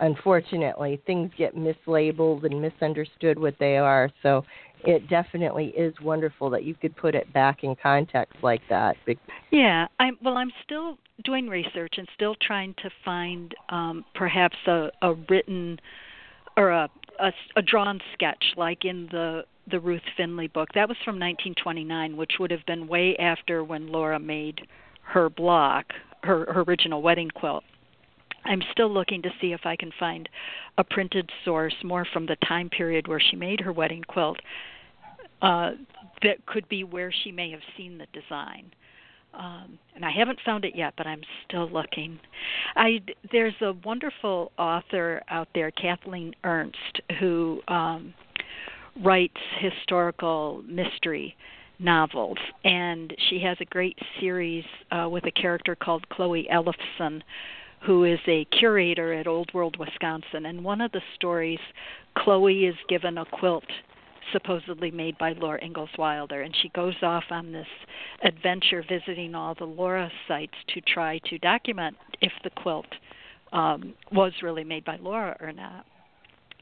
unfortunately, 0.00 1.00
things 1.06 1.30
get 1.36 1.56
mislabeled 1.56 2.44
and 2.44 2.60
misunderstood 2.60 3.38
what 3.38 3.54
they 3.58 3.76
are. 3.76 4.10
So 4.22 4.44
it 4.84 5.08
definitely 5.08 5.66
is 5.76 5.94
wonderful 6.02 6.50
that 6.50 6.64
you 6.64 6.74
could 6.74 6.96
put 6.96 7.14
it 7.14 7.32
back 7.32 7.62
in 7.62 7.76
context 7.76 8.36
like 8.42 8.62
that. 8.68 8.96
Yeah, 9.50 9.86
I'm 10.00 10.18
well. 10.22 10.36
I'm 10.36 10.52
still 10.64 10.98
doing 11.24 11.48
research 11.48 11.94
and 11.98 12.08
still 12.14 12.34
trying 12.40 12.74
to 12.82 12.90
find 13.04 13.54
um, 13.68 14.04
perhaps 14.14 14.56
a, 14.66 14.90
a 15.02 15.14
written 15.28 15.78
or 16.56 16.70
a, 16.70 16.88
a 17.20 17.32
a 17.56 17.62
drawn 17.62 18.00
sketch 18.14 18.44
like 18.56 18.84
in 18.84 19.08
the 19.12 19.44
the 19.70 19.78
Ruth 19.78 20.02
Finley 20.16 20.48
book. 20.48 20.70
That 20.74 20.88
was 20.88 20.96
from 21.04 21.14
1929, 21.14 22.16
which 22.16 22.32
would 22.40 22.50
have 22.50 22.66
been 22.66 22.88
way 22.88 23.16
after 23.16 23.62
when 23.62 23.92
Laura 23.92 24.18
made 24.18 24.66
her 25.02 25.30
block, 25.30 25.92
her, 26.22 26.52
her 26.52 26.62
original 26.62 27.02
wedding 27.02 27.30
quilt. 27.30 27.64
I'm 28.44 28.62
still 28.72 28.90
looking 28.92 29.22
to 29.22 29.30
see 29.40 29.52
if 29.52 29.60
I 29.64 29.76
can 29.76 29.92
find 29.98 30.28
a 30.78 30.84
printed 30.84 31.30
source 31.44 31.74
more 31.84 32.06
from 32.12 32.26
the 32.26 32.36
time 32.46 32.68
period 32.70 33.06
where 33.08 33.20
she 33.20 33.36
made 33.36 33.60
her 33.60 33.72
wedding 33.72 34.02
quilt 34.02 34.38
uh, 35.42 35.72
that 36.22 36.44
could 36.46 36.68
be 36.68 36.84
where 36.84 37.12
she 37.12 37.32
may 37.32 37.50
have 37.50 37.60
seen 37.76 37.98
the 37.98 38.06
design. 38.12 38.72
Um, 39.34 39.78
and 39.94 40.04
I 40.04 40.10
haven't 40.10 40.38
found 40.44 40.64
it 40.64 40.76
yet, 40.76 40.94
but 40.96 41.06
I'm 41.06 41.22
still 41.46 41.68
looking. 41.70 42.20
I 42.76 43.00
there's 43.30 43.54
a 43.62 43.72
wonderful 43.84 44.52
author 44.58 45.22
out 45.28 45.48
there, 45.54 45.70
Kathleen 45.70 46.34
Ernst, 46.44 47.00
who 47.18 47.60
um, 47.68 48.12
writes 49.02 49.40
historical 49.58 50.62
mystery 50.66 51.34
novels, 51.78 52.36
and 52.64 53.12
she 53.30 53.40
has 53.40 53.56
a 53.60 53.64
great 53.64 53.98
series 54.20 54.64
uh, 54.90 55.08
with 55.10 55.24
a 55.24 55.30
character 55.30 55.74
called 55.74 56.06
Chloe 56.10 56.46
Ellefson, 56.52 57.22
who 57.84 58.04
is 58.04 58.20
a 58.28 58.46
curator 58.58 59.12
at 59.12 59.26
Old 59.26 59.52
World, 59.52 59.76
Wisconsin. 59.78 60.46
And 60.46 60.64
one 60.64 60.80
of 60.80 60.92
the 60.92 61.02
stories, 61.14 61.58
Chloe 62.16 62.66
is 62.66 62.76
given 62.88 63.18
a 63.18 63.24
quilt 63.24 63.64
supposedly 64.32 64.90
made 64.90 65.18
by 65.18 65.32
Laura 65.32 65.62
Ingalls 65.62 65.90
Wilder, 65.98 66.42
and 66.42 66.54
she 66.62 66.68
goes 66.70 66.94
off 67.02 67.24
on 67.30 67.52
this 67.52 67.66
adventure 68.22 68.84
visiting 68.88 69.34
all 69.34 69.54
the 69.54 69.64
Laura 69.64 70.10
sites 70.28 70.54
to 70.68 70.80
try 70.80 71.18
to 71.26 71.38
document 71.38 71.96
if 72.20 72.32
the 72.44 72.50
quilt 72.50 72.86
um, 73.52 73.94
was 74.12 74.32
really 74.42 74.64
made 74.64 74.84
by 74.84 74.96
Laura 74.96 75.36
or 75.40 75.52
not. 75.52 75.84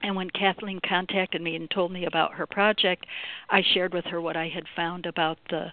And 0.03 0.17
when 0.17 0.31
Kathleen 0.31 0.81
contacted 0.89 1.43
me 1.43 1.57
and 1.57 1.71
told 1.71 1.93
me 1.93 2.07
about 2.07 2.33
her 2.35 2.47
project, 2.47 3.05
I 3.51 3.63
shared 3.75 3.93
with 3.93 4.07
her 4.07 4.21
what 4.21 4.37
I 4.37 4.49
had 4.49 4.65
found 4.75 5.05
about 5.05 5.39
the 5.51 5.67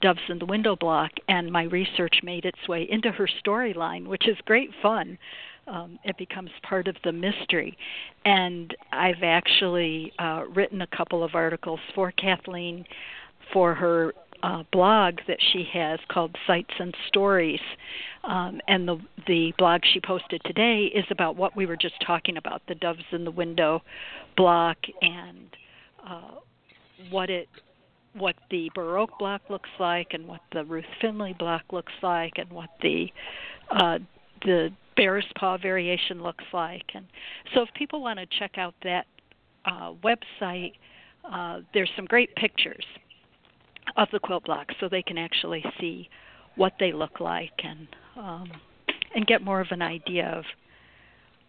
doves 0.00 0.20
in 0.28 0.38
the 0.38 0.46
window 0.46 0.76
block, 0.76 1.10
and 1.28 1.50
my 1.50 1.64
research 1.64 2.20
made 2.22 2.44
its 2.44 2.68
way 2.68 2.86
into 2.90 3.10
her 3.10 3.28
storyline, 3.44 4.06
which 4.06 4.28
is 4.28 4.36
great 4.44 4.70
fun. 4.82 5.18
Um, 5.66 5.98
it 6.04 6.16
becomes 6.16 6.50
part 6.62 6.88
of 6.88 6.96
the 7.04 7.12
mystery. 7.12 7.76
And 8.24 8.74
I've 8.92 9.22
actually 9.22 10.12
uh, 10.18 10.44
written 10.54 10.82
a 10.82 10.86
couple 10.88 11.22
of 11.22 11.34
articles 11.34 11.80
for 11.94 12.12
Kathleen 12.12 12.84
for 13.52 13.74
her 13.74 14.14
uh, 14.42 14.62
blog 14.72 15.18
that 15.28 15.38
she 15.52 15.68
has 15.72 15.98
called 16.08 16.34
Sites 16.46 16.72
and 16.78 16.94
Stories, 17.08 17.60
um, 18.24 18.60
and 18.68 18.88
the 18.88 18.98
the 19.26 19.52
blog 19.58 19.82
she 19.92 20.00
posted 20.00 20.40
today 20.44 20.84
is 20.94 21.04
about 21.10 21.36
what 21.36 21.54
we 21.56 21.66
were 21.66 21.76
just 21.76 21.94
talking 22.06 22.36
about, 22.38 22.62
the 22.66 22.74
doves 22.74 23.04
in 23.12 23.24
the 23.24 23.30
window 23.30 23.82
block, 24.36 24.78
and 25.02 25.56
uh, 26.08 26.36
what 27.10 27.28
it 27.28 27.48
what 28.14 28.36
the 28.50 28.70
Burr 28.74 28.98
Oak 28.98 29.18
block 29.18 29.42
looks 29.48 29.70
like, 29.78 30.08
and 30.12 30.26
what 30.26 30.40
the 30.52 30.64
Ruth 30.64 30.84
Finley 31.00 31.34
block 31.38 31.62
looks 31.72 31.92
like, 32.02 32.34
and 32.36 32.50
what 32.50 32.70
the 32.82 33.06
uh, 33.70 33.98
the 34.44 34.70
Bear's 34.96 35.26
Paw 35.38 35.56
variation 35.58 36.22
looks 36.22 36.44
like. 36.52 36.84
And 36.94 37.06
so, 37.54 37.62
if 37.62 37.68
people 37.74 38.02
want 38.02 38.18
to 38.18 38.26
check 38.38 38.58
out 38.58 38.74
that 38.82 39.06
uh, 39.64 39.92
website, 40.02 40.72
uh, 41.30 41.60
there's 41.72 41.90
some 41.96 42.06
great 42.06 42.34
pictures 42.36 42.84
of 43.96 44.08
the 44.12 44.18
quilt 44.18 44.44
blocks 44.44 44.74
so 44.80 44.88
they 44.88 45.02
can 45.02 45.18
actually 45.18 45.64
see 45.78 46.08
what 46.56 46.72
they 46.78 46.92
look 46.92 47.20
like 47.20 47.52
and 47.64 47.88
um, 48.16 48.50
and 49.14 49.26
get 49.26 49.42
more 49.42 49.60
of 49.60 49.68
an 49.70 49.82
idea 49.82 50.26
of 50.28 50.44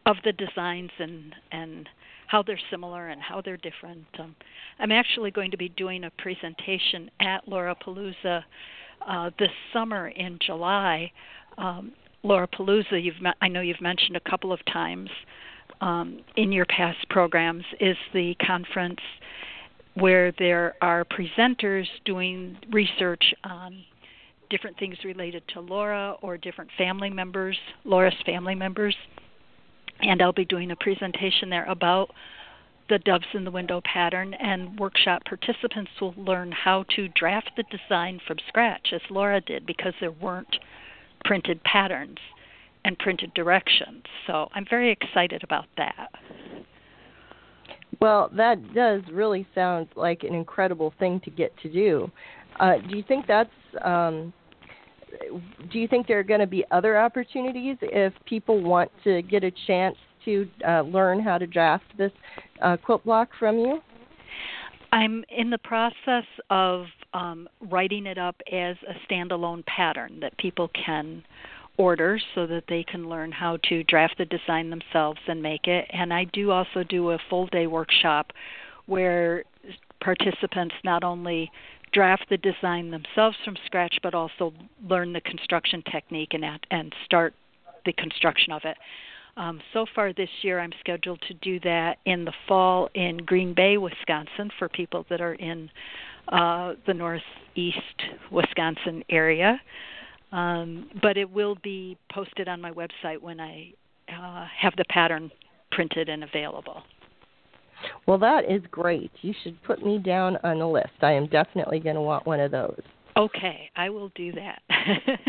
of 0.05 0.17
the 0.23 0.31
designs 0.33 0.91
and 0.99 1.35
and 1.51 1.89
how 2.31 2.41
they're 2.41 2.59
similar 2.69 3.09
and 3.09 3.21
how 3.21 3.41
they're 3.41 3.57
different. 3.57 4.05
Um, 4.17 4.33
I'm 4.79 4.91
actually 4.91 5.31
going 5.31 5.51
to 5.51 5.57
be 5.57 5.67
doing 5.67 6.05
a 6.05 6.11
presentation 6.11 7.11
at 7.19 7.45
Laurapalooza 7.45 8.43
uh, 9.05 9.29
this 9.37 9.49
summer 9.73 10.07
in 10.07 10.39
July. 10.45 11.11
Um, 11.57 11.91
Laurapalooza, 12.23 13.03
you've 13.03 13.15
I 13.41 13.49
know 13.49 13.59
you've 13.59 13.81
mentioned 13.81 14.15
a 14.15 14.29
couple 14.29 14.53
of 14.53 14.59
times 14.71 15.09
um, 15.81 16.21
in 16.37 16.53
your 16.53 16.65
past 16.67 16.99
programs, 17.09 17.65
is 17.81 17.97
the 18.13 18.33
conference 18.45 19.01
where 19.95 20.31
there 20.39 20.75
are 20.81 21.03
presenters 21.03 21.85
doing 22.05 22.57
research 22.71 23.33
on 23.43 23.83
different 24.49 24.77
things 24.79 24.95
related 25.03 25.43
to 25.49 25.59
Laura 25.59 26.15
or 26.21 26.37
different 26.37 26.69
family 26.77 27.09
members, 27.09 27.57
Laura's 27.83 28.13
family 28.25 28.55
members. 28.55 28.95
And 30.01 30.21
I'll 30.21 30.33
be 30.33 30.45
doing 30.45 30.71
a 30.71 30.75
presentation 30.75 31.49
there 31.49 31.65
about 31.65 32.09
the 32.89 32.99
Doves 32.99 33.25
in 33.33 33.45
the 33.45 33.51
Window 33.51 33.81
pattern, 33.81 34.33
and 34.33 34.77
workshop 34.77 35.23
participants 35.25 35.91
will 36.01 36.13
learn 36.17 36.51
how 36.51 36.83
to 36.95 37.07
draft 37.09 37.51
the 37.55 37.63
design 37.63 38.19
from 38.27 38.37
scratch, 38.47 38.89
as 38.93 39.01
Laura 39.09 39.39
did, 39.39 39.65
because 39.65 39.93
there 40.01 40.11
weren't 40.11 40.57
printed 41.23 41.63
patterns 41.63 42.17
and 42.83 42.97
printed 42.99 43.33
directions. 43.33 44.03
So 44.27 44.49
I'm 44.53 44.65
very 44.69 44.91
excited 44.91 45.43
about 45.43 45.65
that. 45.77 46.09
Well, 48.01 48.29
that 48.35 48.73
does 48.73 49.03
really 49.11 49.47
sound 49.53 49.87
like 49.95 50.23
an 50.23 50.33
incredible 50.33 50.93
thing 50.99 51.21
to 51.23 51.29
get 51.29 51.53
to 51.59 51.71
do. 51.71 52.11
Uh, 52.59 52.77
do 52.89 52.97
you 52.97 53.03
think 53.07 53.27
that's 53.27 53.49
um, 53.83 54.33
do 55.71 55.79
you 55.79 55.87
think 55.87 56.07
there 56.07 56.19
are 56.19 56.23
going 56.23 56.39
to 56.39 56.47
be 56.47 56.63
other 56.71 56.99
opportunities 56.99 57.77
if 57.81 58.13
people 58.25 58.61
want 58.61 58.91
to 59.03 59.21
get 59.21 59.43
a 59.43 59.51
chance 59.67 59.95
to 60.25 60.47
uh, 60.67 60.81
learn 60.81 61.19
how 61.19 61.37
to 61.37 61.47
draft 61.47 61.85
this 61.97 62.11
uh, 62.61 62.77
quilt 62.77 63.03
block 63.05 63.29
from 63.39 63.57
you? 63.57 63.79
I'm 64.91 65.23
in 65.29 65.49
the 65.49 65.57
process 65.57 66.25
of 66.49 66.85
um, 67.13 67.47
writing 67.69 68.05
it 68.05 68.17
up 68.17 68.35
as 68.51 68.75
a 68.87 68.93
standalone 69.07 69.65
pattern 69.65 70.19
that 70.21 70.37
people 70.37 70.69
can 70.85 71.23
order 71.77 72.19
so 72.35 72.45
that 72.45 72.65
they 72.67 72.83
can 72.83 73.09
learn 73.09 73.31
how 73.31 73.57
to 73.69 73.83
draft 73.85 74.15
the 74.17 74.25
design 74.25 74.69
themselves 74.69 75.19
and 75.27 75.41
make 75.41 75.67
it. 75.67 75.85
And 75.91 76.13
I 76.13 76.25
do 76.25 76.51
also 76.51 76.83
do 76.87 77.11
a 77.11 77.17
full 77.29 77.47
day 77.47 77.67
workshop 77.67 78.31
where 78.85 79.43
participants 80.01 80.75
not 80.83 81.03
only 81.03 81.49
draft 81.93 82.25
the 82.29 82.37
design 82.37 82.91
themselves 82.91 83.37
from 83.43 83.57
scratch 83.65 83.97
but 84.01 84.13
also 84.13 84.53
learn 84.87 85.13
the 85.13 85.21
construction 85.21 85.83
technique 85.91 86.33
and 86.33 86.45
and 86.71 86.93
start 87.05 87.33
the 87.85 87.93
construction 87.93 88.53
of 88.53 88.61
it. 88.65 88.77
Um, 89.37 89.61
so 89.73 89.85
far 89.95 90.13
this 90.13 90.29
year, 90.41 90.59
I'm 90.59 90.73
scheduled 90.79 91.21
to 91.27 91.33
do 91.35 91.59
that 91.61 91.99
in 92.05 92.25
the 92.25 92.33
fall 92.47 92.89
in 92.95 93.17
Green 93.17 93.53
Bay, 93.53 93.77
Wisconsin, 93.77 94.51
for 94.59 94.67
people 94.67 95.05
that 95.09 95.21
are 95.21 95.35
in 95.35 95.69
uh, 96.27 96.73
the 96.85 96.93
northeast 96.93 97.77
Wisconsin 98.29 99.03
area. 99.09 99.59
Um, 100.31 100.89
but 101.01 101.17
it 101.17 101.29
will 101.29 101.57
be 101.63 101.97
posted 102.11 102.47
on 102.47 102.61
my 102.61 102.71
website 102.71 103.21
when 103.21 103.39
I 103.39 103.73
uh, 104.09 104.45
have 104.57 104.75
the 104.77 104.85
pattern 104.89 105.31
printed 105.71 106.09
and 106.09 106.23
available. 106.23 106.83
Well, 108.05 108.17
that 108.19 108.49
is 108.49 108.61
great. 108.71 109.11
You 109.21 109.33
should 109.43 109.61
put 109.63 109.85
me 109.85 109.97
down 109.97 110.37
on 110.43 110.59
the 110.59 110.67
list. 110.67 110.89
I 111.01 111.13
am 111.13 111.27
definitely 111.27 111.79
going 111.79 111.95
to 111.95 112.01
want 112.01 112.25
one 112.25 112.39
of 112.39 112.51
those. 112.51 112.81
Okay, 113.17 113.69
I 113.75 113.89
will 113.89 114.11
do 114.15 114.31
that. 114.33 114.61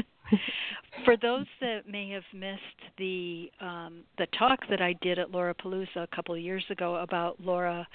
For 1.05 1.16
those 1.16 1.46
that 1.61 1.88
may 1.88 2.11
have 2.11 2.22
missed 2.32 2.61
the 2.96 3.50
um, 3.61 4.05
the 4.18 4.26
talk 4.38 4.61
that 4.70 4.80
I 4.80 4.94
did 5.03 5.18
at 5.18 5.32
Laurapalooza 5.32 5.96
a 5.96 6.07
couple 6.14 6.34
of 6.34 6.40
years 6.40 6.64
ago 6.70 6.96
about 6.96 7.40
Laura 7.40 7.86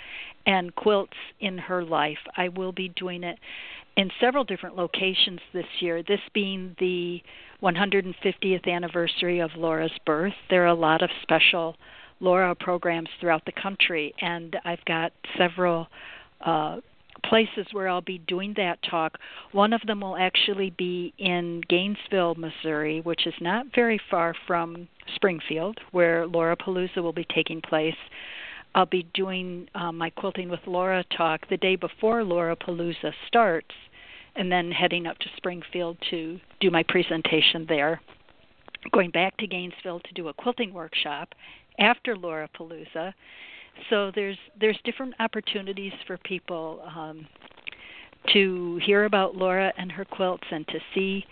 and 0.46 0.76
quilts 0.76 1.18
in 1.40 1.58
her 1.58 1.84
life, 1.84 2.18
I 2.36 2.50
will 2.50 2.72
be 2.72 2.90
doing 2.90 3.24
it 3.24 3.40
in 3.96 4.12
several 4.20 4.44
different 4.44 4.76
locations 4.76 5.40
this 5.54 5.66
year. 5.80 6.04
This 6.04 6.20
being 6.34 6.76
the 6.80 7.22
150th 7.64 8.68
anniversary 8.68 9.40
of 9.40 9.52
Laura's 9.56 9.92
birth, 10.06 10.34
there 10.50 10.64
are 10.64 10.68
a 10.68 10.74
lot 10.74 11.02
of 11.02 11.10
special 11.24 11.76
Laura 12.20 12.56
programs 12.56 13.10
throughout 13.20 13.46
the 13.46 13.52
country, 13.52 14.14
and 14.22 14.56
I've 14.66 14.84
got 14.86 15.12
several 15.38 15.88
uh, 16.42 16.78
places 17.26 17.68
where 17.72 17.88
I'll 17.88 18.02
be 18.02 18.20
doing 18.20 18.54
that 18.58 18.80
talk. 18.90 19.18
One 19.52 19.74
of 19.74 19.82
them 19.86 20.02
will 20.02 20.18
actually 20.18 20.72
be 20.72 21.14
in 21.18 21.62
Gainesville, 21.70 22.36
Missouri, 22.36 23.02
which 23.02 23.28
is 23.28 23.34
not 23.42 23.68
very 23.74 24.00
far 24.10 24.34
from 24.46 24.88
Springfield, 25.16 25.80
where 25.92 26.28
Laurapalooza 26.28 26.98
will 26.98 27.14
be 27.14 27.26
taking 27.34 27.62
place. 27.62 27.96
I'll 28.76 28.86
be 28.86 29.08
doing 29.14 29.68
uh, 29.76 29.92
my 29.92 30.10
Quilting 30.12 30.50
with 30.50 30.60
Laura 30.68 31.04
talk 31.16 31.48
the 31.50 31.58
day 31.58 31.76
before 31.76 32.22
Laurapalooza 32.22 33.12
starts, 33.28 33.74
and 34.36 34.52
then 34.52 34.72
heading 34.72 35.08
up 35.08 35.18
to 35.20 35.26
Springfield 35.38 35.98
to 36.12 36.40
do 36.60 36.70
my 36.70 36.84
presentation 36.84 37.66
there. 37.68 38.02
Going 38.92 39.10
back 39.10 39.36
to 39.38 39.48
Gainesville 39.48 40.02
to 40.02 40.14
do 40.14 40.28
a 40.28 40.34
quilting 40.34 40.74
workshop 40.74 41.34
after 41.80 42.16
Laurapalooza. 42.16 43.14
So 43.90 44.12
there's 44.16 44.38
there's 44.60 44.80
different 44.84 45.14
opportunities 45.20 45.94
for 46.06 46.18
people 46.20 46.82
um, 46.96 47.28
to 48.34 48.80
hear 48.84 49.06
about 49.06 49.36
Laura 49.36 49.72
and 49.78 49.92
her 49.92 50.06
quilts 50.06 50.44
and 50.52 50.68
to 50.68 50.80
see 50.94 51.26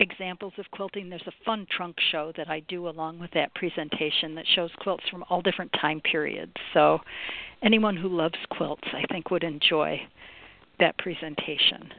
examples 0.00 0.52
of 0.58 0.64
quilting. 0.72 1.08
There's 1.08 1.22
a 1.26 1.44
fun 1.44 1.66
trunk 1.74 1.96
show 2.10 2.32
that 2.36 2.48
I 2.48 2.60
do 2.60 2.88
along 2.88 3.18
with 3.18 3.30
that 3.32 3.54
presentation 3.54 4.34
that 4.34 4.46
shows 4.54 4.70
quilts 4.80 5.04
from 5.10 5.24
all 5.28 5.42
different 5.42 5.72
time 5.80 6.00
periods. 6.00 6.52
So 6.74 6.98
anyone 7.62 7.96
who 7.96 8.08
loves 8.08 8.34
quilts, 8.50 8.88
I 8.92 9.04
think, 9.12 9.30
would 9.30 9.44
enjoy 9.44 10.00
that 10.80 10.98
presentation. 10.98 11.90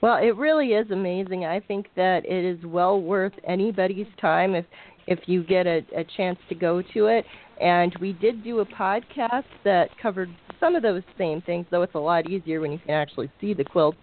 Well, 0.00 0.16
it 0.16 0.36
really 0.36 0.68
is 0.72 0.90
amazing. 0.90 1.44
I 1.44 1.60
think 1.60 1.86
that 1.96 2.26
it 2.26 2.44
is 2.44 2.64
well 2.64 3.00
worth 3.00 3.32
anybody's 3.46 4.06
time 4.20 4.54
if 4.54 4.64
if 5.06 5.20
you 5.26 5.42
get 5.42 5.66
a, 5.66 5.84
a 5.96 6.04
chance 6.16 6.38
to 6.48 6.54
go 6.54 6.82
to 6.94 7.06
it. 7.06 7.24
And 7.60 7.94
we 8.00 8.12
did 8.12 8.44
do 8.44 8.60
a 8.60 8.66
podcast 8.66 9.44
that 9.64 9.88
covered 10.00 10.28
some 10.60 10.74
of 10.74 10.82
those 10.82 11.02
same 11.16 11.40
things, 11.42 11.66
though 11.70 11.82
it's 11.82 11.94
a 11.94 11.98
lot 11.98 12.28
easier 12.28 12.60
when 12.60 12.72
you 12.72 12.78
can 12.78 12.90
actually 12.90 13.30
see 13.40 13.54
the 13.54 13.64
quilts. 13.64 13.98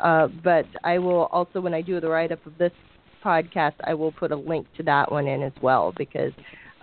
Uh, 0.00 0.28
but 0.44 0.66
I 0.84 0.98
will 0.98 1.26
also, 1.26 1.60
when 1.60 1.74
I 1.74 1.82
do 1.82 2.00
the 2.00 2.08
write 2.08 2.32
up 2.32 2.44
of 2.46 2.56
this 2.58 2.72
podcast, 3.24 3.74
I 3.84 3.94
will 3.94 4.12
put 4.12 4.30
a 4.30 4.36
link 4.36 4.66
to 4.76 4.82
that 4.84 5.10
one 5.10 5.26
in 5.26 5.42
as 5.42 5.52
well 5.62 5.92
because 5.96 6.32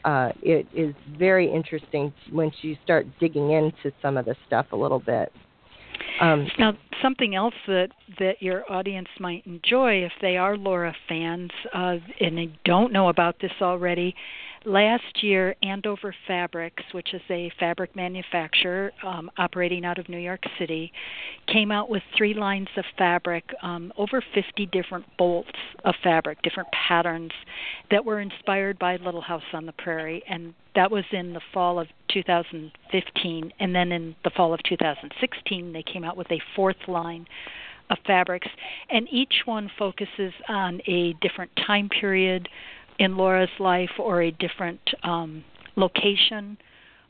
uh, 0.04 0.32
it 0.42 0.68
is 0.74 0.94
very 1.18 1.52
interesting 1.52 2.14
once 2.32 2.54
you 2.62 2.78
start 2.84 3.06
digging 3.20 3.52
into 3.52 3.92
some 4.02 4.18
of 4.18 4.26
the 4.26 4.36
stuff 4.48 4.68
a 4.72 4.76
little 4.76 5.00
bit. 5.00 5.32
Um, 6.22 6.48
now, 6.58 6.74
something 7.02 7.36
else 7.36 7.54
that 7.68 7.90
that 8.20 8.42
your 8.42 8.70
audience 8.72 9.10
might 9.20 9.46
enjoy 9.46 10.04
if 10.04 10.12
they 10.22 10.38
are 10.38 10.58
Laura 10.58 10.96
fans 11.10 11.52
uh, 11.74 11.98
and 12.20 12.38
they 12.38 12.52
don't 12.64 12.94
know 12.94 13.10
about 13.10 13.36
this 13.42 13.52
already. 13.62 14.16
Last 14.68 15.22
year, 15.22 15.56
Andover 15.62 16.16
Fabrics, 16.26 16.82
which 16.92 17.14
is 17.14 17.22
a 17.30 17.52
fabric 17.60 17.96
manufacturer 17.96 18.92
um, 19.06 19.30
operating 19.38 19.86
out 19.86 20.00
of 20.00 20.10
New 20.10 20.18
York 20.18 20.42
City, 20.58 20.92
came 21.48 21.72
out 21.72 21.88
with 21.88 22.02
three 22.18 22.34
lines 22.34 22.70
of 22.76 22.84
fabric, 22.98 23.44
um, 23.62 23.94
over 23.96 24.24
50 24.34 24.66
different 24.68 25.06
bolts 25.20 25.52
of 25.84 25.94
fabric, 26.04 26.42
different 26.42 26.70
patterns 26.88 27.32
that 27.92 28.04
were 28.04 28.20
inspired 28.20 28.80
by 28.80 28.96
Little 28.96 29.22
House 29.22 29.44
on 29.54 29.68
the 29.68 29.74
Prairie. 29.74 30.24
And 30.28 30.56
that 30.76 30.92
was 30.92 31.06
in 31.12 31.34
the 31.34 31.42
fall 31.54 31.80
of 31.80 31.88
2015, 32.10 33.54
and 33.60 33.76
then 33.76 33.92
in 33.92 34.16
the 34.24 34.30
fall 34.32 34.54
of 34.54 34.62
2016, 34.64 35.74
they 35.74 35.84
came 35.84 36.04
out 36.04 36.18
with 36.18 36.32
a 36.32 36.42
fourth 36.56 36.88
line 36.88 37.26
of 37.90 37.98
fabrics, 38.06 38.48
and 38.90 39.08
each 39.12 39.34
one 39.46 39.70
focuses 39.78 40.34
on 40.50 40.82
a 40.88 41.14
different 41.22 41.52
time 41.68 41.90
period 41.90 42.48
in 43.00 43.18
Laura's 43.18 43.50
life 43.60 43.92
or 44.00 44.24
a 44.24 44.32
different 44.32 44.80
um, 45.04 45.44
location. 45.76 46.58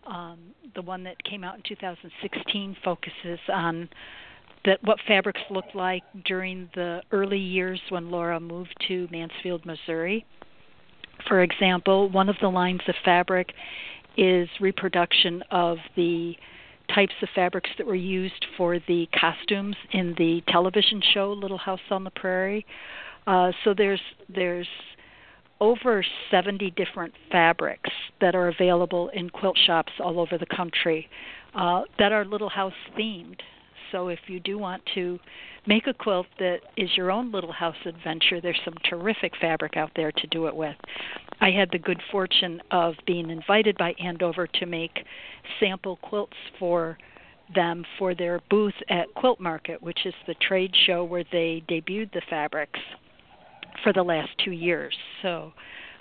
Um, 0.06 0.40
the 0.76 0.82
one 0.82 1.04
that 1.04 1.24
came 1.24 1.44
out 1.44 1.56
in 1.56 1.64
2016 1.68 2.78
focuses 2.84 3.40
on 3.52 3.90
that 4.66 4.84
what 4.84 4.98
fabrics 5.08 5.42
looked 5.50 5.76
like 5.76 6.04
during 6.26 6.70
the 6.74 7.02
early 7.12 7.40
years 7.40 7.80
when 7.90 8.10
Laura 8.10 8.40
moved 8.40 8.76
to 8.88 9.08
Mansfield, 9.12 9.66
Missouri. 9.66 10.26
For 11.28 11.42
example, 11.42 12.10
one 12.10 12.30
of 12.30 12.36
the 12.42 12.50
lines 12.50 12.82
of 12.88 12.96
fabric 13.04 13.54
is 14.18 14.48
reproduction 14.60 15.44
of 15.52 15.78
the 15.96 16.36
types 16.94 17.14
of 17.22 17.30
fabrics 17.34 17.70
that 17.78 17.88
were 17.88 17.96
used 17.96 18.46
for 18.58 18.80
the 18.88 19.08
costumes 19.20 19.76
in 19.92 20.14
the 20.18 20.42
television 20.48 21.02
show 21.14 21.34
Little 21.34 21.58
House 21.58 21.80
on 21.90 22.04
the 22.04 22.12
Prairie. 22.12 22.66
Uh, 23.26 23.52
so 23.64 23.74
there's 23.76 24.02
there's 24.30 24.68
over 25.60 26.06
70 26.32 26.72
different 26.72 27.14
fabrics 27.32 27.90
that 28.22 28.36
are 28.36 28.50
available 28.50 29.10
in 29.14 29.30
quilt 29.30 29.58
shops 29.66 29.92
all 30.00 30.20
over 30.20 30.38
the 30.38 30.46
country 30.46 31.10
uh, 31.56 31.84
that 31.98 32.12
are 32.12 32.26
Little 32.26 32.50
House 32.50 32.74
themed. 32.98 33.40
So 33.92 34.10
if 34.10 34.20
you 34.28 34.40
do 34.40 34.58
want 34.58 34.82
to 34.96 35.20
make 35.68 35.88
a 35.88 35.94
quilt 35.94 36.28
that 36.40 36.60
is 36.78 36.90
your 36.96 37.12
own 37.12 37.32
little 37.32 37.52
house 37.52 37.76
adventure, 37.86 38.42
there's 38.42 38.60
some 38.64 38.76
terrific 38.90 39.34
fabric 39.40 39.78
out 39.78 39.92
there 39.96 40.12
to 40.12 40.28
do 40.28 40.48
it 40.48 40.56
with. 40.56 40.76
I 41.42 41.52
had 41.52 41.70
the 41.72 41.80
good 41.80 42.02
fortune 42.12 42.62
of 42.72 42.94
being 43.06 43.30
invited 43.30 43.78
by 43.78 43.94
Andover 43.94 44.48
to 44.48 44.66
make 44.66 45.06
sample 45.60 45.98
quilts 45.98 46.38
for 46.60 46.98
them 47.54 47.86
for 48.00 48.16
their 48.16 48.42
booth 48.50 48.74
at 48.90 49.14
Quilt 49.16 49.40
Market, 49.40 49.82
which 49.82 50.06
is 50.06 50.14
the 50.26 50.36
trade 50.36 50.74
show 50.86 51.04
where 51.04 51.26
they 51.32 51.64
debuted 51.70 52.12
the 52.14 52.22
fabrics 52.30 52.80
for 53.84 53.94
the 53.94 54.02
last 54.02 54.30
two 54.44 54.52
years. 54.52 54.96
So 55.22 55.54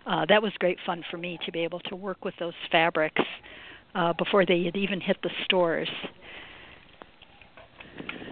uh, 0.06 0.24
that 0.28 0.42
was 0.42 0.52
great 0.58 0.78
fun 0.86 1.04
for 1.10 1.18
me 1.18 1.38
to 1.44 1.52
be 1.52 1.60
able 1.60 1.80
to 1.80 1.96
work 1.96 2.24
with 2.24 2.34
those 2.38 2.54
fabrics 2.70 3.22
uh, 3.94 4.12
before 4.14 4.46
they 4.46 4.64
had 4.64 4.76
even 4.76 5.00
hit 5.00 5.16
the 5.22 5.30
stores. 5.44 5.88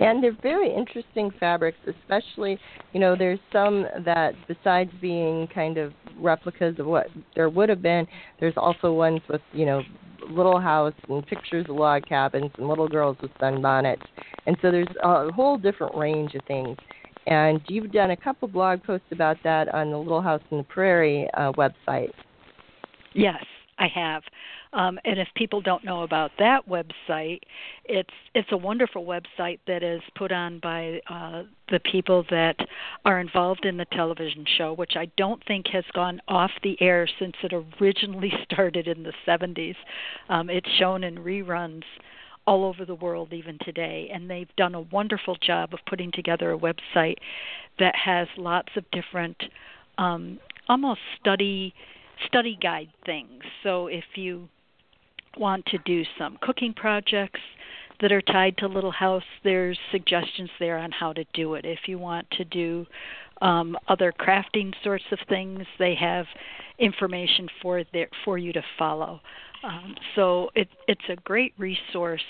And 0.01 0.23
they're 0.23 0.37
very 0.43 0.75
interesting 0.75 1.31
fabrics, 1.39 1.79
especially, 1.87 2.59
you 2.93 3.01
know, 3.01 3.15
there's 3.17 3.39
some 3.53 3.87
that, 4.05 4.35
besides 4.49 4.91
being 5.01 5.47
kind 5.55 5.79
of 5.79 5.93
replicas 6.19 6.79
of 6.79 6.87
what 6.87 7.07
there 7.37 7.49
would 7.49 7.69
have 7.69 7.83
been, 7.83 8.07
there's 8.41 8.55
also 8.57 8.93
ones 8.93 9.21
with, 9.29 9.43
you 9.53 9.65
know, 9.65 9.83
little 10.29 10.61
house 10.61 10.95
and 11.09 11.27
pictures 11.27 11.67
of 11.69 11.77
log 11.77 12.05
cabins 12.07 12.51
and 12.59 12.69
little 12.69 12.89
girls 12.89 13.17
with 13.23 13.31
sunbonnets. 13.41 14.03
And 14.47 14.57
so 14.63 14.71
there's 14.71 14.89
a 15.03 15.31
whole 15.31 15.57
different 15.57 15.95
range 15.97 16.35
of 16.35 16.43
things. 16.47 16.77
And 17.27 17.61
you've 17.69 17.93
done 17.93 18.11
a 18.11 18.17
couple 18.17 18.49
blog 18.49 18.83
posts 18.83 19.07
about 19.13 19.37
that 19.45 19.73
on 19.73 19.91
the 19.91 19.99
Little 19.99 20.23
House 20.23 20.43
in 20.51 20.59
the 20.59 20.65
Prairie 20.65 21.29
uh, 21.35 21.53
website. 21.53 22.11
Yes, 23.15 23.45
I 23.79 23.87
have. 23.95 24.23
Um, 24.73 24.99
and 25.05 25.19
if 25.19 25.29
people 25.37 25.61
don't 25.61 25.85
know 25.85 26.03
about 26.03 26.31
that 26.39 26.67
website, 26.67 27.41
it's 27.85 28.11
it's 28.35 28.49
a 28.53 28.57
wonderful 28.57 29.05
website 29.05 29.59
that 29.67 29.83
is 29.83 30.01
put 30.17 30.33
on 30.33 30.61
by 30.61 31.01
uh, 31.11 31.43
the 31.71 31.81
people 31.81 32.25
that 32.31 32.57
are 33.05 33.21
involved 33.21 33.67
in 33.67 33.77
the 33.77 33.85
television 33.93 34.47
show, 34.57 34.73
which 34.73 34.93
I 34.97 35.11
don't 35.17 35.45
think 35.47 35.67
has 35.69 35.85
gone 35.93 36.21
off 36.27 36.51
the 36.63 36.81
air 36.81 37.07
since 37.19 37.35
it 37.43 37.53
originally 37.81 38.33
started 38.51 38.89
in 38.89 39.03
the 39.03 39.13
70s. 39.27 39.77
Um, 40.29 40.49
it's 40.49 40.69
shown 40.79 41.05
in 41.05 41.17
reruns 41.17 41.85
all 42.47 42.65
over 42.65 42.85
the 42.85 42.95
world 42.95 43.33
even 43.33 43.57
today 43.65 44.11
and 44.13 44.29
they've 44.29 44.55
done 44.57 44.75
a 44.75 44.81
wonderful 44.81 45.37
job 45.37 45.73
of 45.73 45.79
putting 45.87 46.11
together 46.11 46.53
a 46.53 46.59
website 46.59 47.15
that 47.79 47.95
has 47.95 48.27
lots 48.37 48.71
of 48.77 48.85
different 48.91 49.37
um, 49.99 50.41
almost 50.69 51.01
study 51.21 51.73
study 52.27 52.59
guide 52.61 52.89
things 53.07 53.43
so 53.63 53.87
if 53.87 54.05
you 54.17 54.49
want 55.37 55.65
to 55.67 55.79
do 55.79 56.03
some 56.19 56.39
cooking 56.41 56.75
projects 56.75 57.41
that 58.01 58.13
are 58.13 58.23
tied 58.23 58.57
to 58.59 58.67
Little 58.67 58.91
House, 58.91 59.23
there's 59.45 59.79
suggestions 59.91 60.51
there 60.59 60.77
on 60.77 60.91
how 60.91 61.13
to 61.13 61.25
do 61.35 61.55
it. 61.55 61.65
If 61.65 61.81
you 61.87 61.99
want 61.99 62.29
to 62.33 62.45
do 62.45 62.85
um, 63.41 63.77
other 63.89 64.13
crafting 64.13 64.73
sorts 64.83 65.05
of 65.13 65.19
things, 65.29 65.65
they 65.79 65.95
have 65.95 66.27
information 66.79 67.49
for 67.61 67.83
there 67.93 68.09
for 68.25 68.39
you 68.39 68.53
to 68.53 68.63
follow. 68.79 69.21
Um, 69.63 69.95
so 70.17 70.51
it, 70.55 70.69
it's 70.89 71.03
a 71.09 71.17
great 71.17 71.55
resource. 71.59 72.23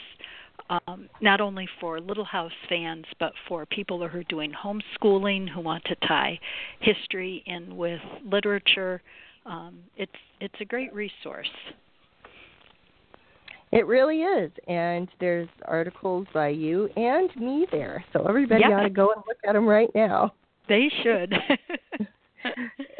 Um, 0.71 1.09
not 1.21 1.41
only 1.41 1.69
for 1.81 2.01
Little 2.01 2.25
House 2.25 2.53
fans, 2.69 3.05
but 3.19 3.33
for 3.49 3.67
people 3.67 3.99
who 4.07 4.19
are 4.19 4.25
doing 4.25 4.53
homeschooling 4.53 5.49
who 5.49 5.61
want 5.61 5.85
to 5.85 5.97
tie 6.07 6.39
history 6.81 7.43
in 7.47 7.77
with 7.77 8.01
literature. 8.25 9.03
Um, 9.45 9.81
it's 9.97 10.13
it's 10.41 10.55
a 10.61 10.65
great 10.65 10.95
resource. 10.95 11.51
It 13.73 13.87
really 13.87 14.19
is, 14.19 14.53
and 14.69 15.09
there's 15.19 15.49
articles 15.65 16.27
by 16.35 16.49
you 16.49 16.91
and 16.95 17.35
me 17.37 17.67
there, 17.73 18.05
so 18.13 18.27
everybody 18.29 18.65
yeah. 18.69 18.77
ought 18.77 18.83
to 18.83 18.91
go 18.91 19.13
and 19.13 19.23
look 19.27 19.39
at 19.47 19.55
them 19.55 19.67
right 19.67 19.89
now. 19.95 20.35
They 20.69 20.91
should. 21.03 21.33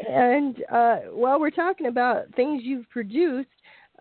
and 0.09 0.63
uh, 0.71 0.95
while 1.11 1.39
we're 1.39 1.51
talking 1.51 1.85
about 1.85 2.23
things 2.35 2.63
you've 2.65 2.89
produced, 2.89 3.49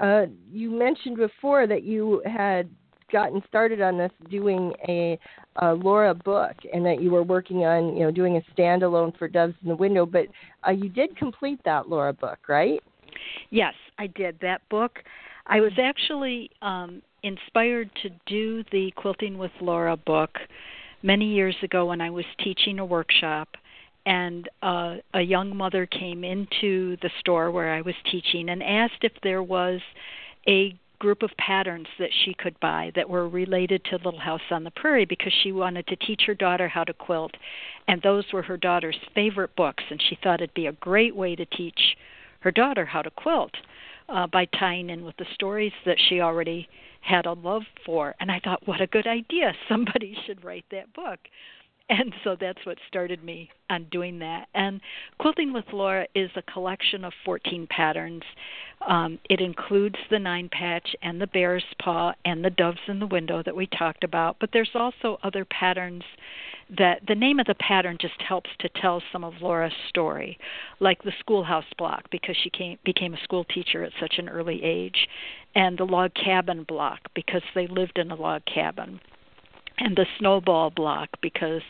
uh, 0.00 0.24
you 0.50 0.70
mentioned 0.70 1.18
before 1.18 1.66
that 1.66 1.82
you 1.82 2.22
had 2.24 2.70
gotten 3.12 3.42
started 3.46 3.82
on 3.82 3.98
this 3.98 4.10
doing 4.30 4.72
a, 4.88 5.18
a 5.56 5.74
Laura 5.74 6.14
book, 6.14 6.56
and 6.72 6.86
that 6.86 7.02
you 7.02 7.10
were 7.10 7.22
working 7.22 7.64
on, 7.64 7.94
you 7.94 8.04
know, 8.04 8.10
doing 8.10 8.38
a 8.38 8.58
standalone 8.58 9.14
for 9.18 9.28
Doves 9.28 9.54
in 9.62 9.68
the 9.68 9.76
Window. 9.76 10.06
But 10.06 10.26
uh, 10.66 10.70
you 10.70 10.88
did 10.88 11.14
complete 11.18 11.60
that 11.66 11.90
Laura 11.90 12.14
book, 12.14 12.38
right? 12.48 12.80
Yes, 13.50 13.74
I 13.98 14.06
did. 14.06 14.38
That 14.40 14.66
book 14.70 15.00
I 15.52 15.60
was 15.60 15.72
actually 15.76 16.50
um, 16.62 17.02
inspired 17.22 17.90
to 18.02 18.08
do 18.24 18.64
the 18.72 18.90
Quilting 18.96 19.36
with 19.36 19.50
Laura 19.60 19.98
book 19.98 20.38
many 21.02 21.26
years 21.26 21.54
ago 21.62 21.84
when 21.84 22.00
I 22.00 22.08
was 22.08 22.24
teaching 22.42 22.78
a 22.78 22.86
workshop, 22.86 23.50
and 24.06 24.48
uh, 24.62 24.96
a 25.12 25.20
young 25.20 25.54
mother 25.54 25.84
came 25.84 26.24
into 26.24 26.96
the 27.02 27.10
store 27.20 27.50
where 27.50 27.70
I 27.70 27.82
was 27.82 27.94
teaching 28.10 28.48
and 28.48 28.62
asked 28.62 29.02
if 29.02 29.12
there 29.22 29.42
was 29.42 29.82
a 30.48 30.74
group 30.98 31.22
of 31.22 31.30
patterns 31.36 31.88
that 31.98 32.10
she 32.24 32.32
could 32.32 32.58
buy 32.60 32.90
that 32.94 33.10
were 33.10 33.28
related 33.28 33.84
to 33.84 33.96
Little 33.96 34.20
House 34.20 34.40
on 34.50 34.64
the 34.64 34.70
Prairie 34.70 35.04
because 35.04 35.34
she 35.42 35.52
wanted 35.52 35.86
to 35.88 35.96
teach 35.96 36.22
her 36.26 36.34
daughter 36.34 36.66
how 36.66 36.84
to 36.84 36.94
quilt, 36.94 37.32
and 37.88 38.00
those 38.00 38.24
were 38.32 38.42
her 38.42 38.56
daughter's 38.56 38.96
favorite 39.14 39.54
books, 39.54 39.84
and 39.90 40.00
she 40.00 40.16
thought 40.22 40.40
it'd 40.40 40.54
be 40.54 40.68
a 40.68 40.72
great 40.72 41.14
way 41.14 41.36
to 41.36 41.44
teach 41.44 41.94
her 42.40 42.50
daughter 42.50 42.86
how 42.86 43.02
to 43.02 43.10
quilt 43.10 43.52
uh, 44.12 44.26
by 44.26 44.44
tying 44.58 44.90
in 44.90 45.04
with 45.04 45.16
the 45.16 45.26
stories 45.34 45.72
that 45.86 45.98
she 46.08 46.20
already 46.20 46.68
had 47.00 47.26
a 47.26 47.32
love 47.32 47.62
for. 47.84 48.14
And 48.20 48.30
I 48.30 48.40
thought, 48.40 48.66
what 48.66 48.80
a 48.80 48.86
good 48.86 49.06
idea! 49.06 49.52
Somebody 49.68 50.16
should 50.26 50.44
write 50.44 50.64
that 50.70 50.92
book. 50.92 51.18
And 51.88 52.14
so 52.24 52.36
that's 52.40 52.64
what 52.64 52.78
started 52.88 53.22
me 53.22 53.50
on 53.68 53.86
doing 53.90 54.18
that. 54.20 54.46
And 54.54 54.80
Quilting 55.18 55.52
with 55.52 55.64
Laura 55.72 56.06
is 56.14 56.30
a 56.36 56.42
collection 56.42 57.04
of 57.04 57.12
14 57.24 57.66
patterns. 57.66 58.22
Um, 58.88 59.18
it 59.28 59.40
includes 59.40 59.96
the 60.10 60.18
nine 60.18 60.48
patch 60.50 60.94
and 61.02 61.20
the 61.20 61.26
bear's 61.26 61.64
paw 61.82 62.14
and 62.24 62.42
the 62.42 62.50
doves 62.50 62.78
in 62.88 62.98
the 62.98 63.06
window 63.06 63.42
that 63.42 63.54
we 63.54 63.66
talked 63.66 64.04
about, 64.04 64.36
but 64.40 64.50
there's 64.52 64.70
also 64.74 65.18
other 65.22 65.44
patterns 65.44 66.04
that 66.70 67.00
the 67.06 67.14
name 67.14 67.38
of 67.38 67.46
the 67.46 67.54
pattern 67.54 67.98
just 68.00 68.20
helps 68.20 68.50
to 68.60 68.68
tell 68.80 69.02
some 69.12 69.24
of 69.24 69.34
Laura's 69.40 69.72
story, 69.88 70.38
like 70.80 71.02
the 71.02 71.12
schoolhouse 71.20 71.64
block 71.76 72.10
because 72.10 72.36
she 72.42 72.50
came, 72.50 72.78
became 72.84 73.14
a 73.14 73.22
school 73.22 73.44
teacher 73.44 73.84
at 73.84 73.92
such 74.00 74.14
an 74.18 74.28
early 74.28 74.62
age, 74.62 75.08
and 75.54 75.78
the 75.78 75.84
log 75.84 76.12
cabin 76.14 76.64
block 76.64 77.00
because 77.14 77.42
they 77.54 77.66
lived 77.66 77.98
in 77.98 78.10
a 78.10 78.14
log 78.14 78.42
cabin, 78.46 79.00
and 79.78 79.96
the 79.96 80.06
snowball 80.18 80.70
block 80.70 81.08
because 81.20 81.62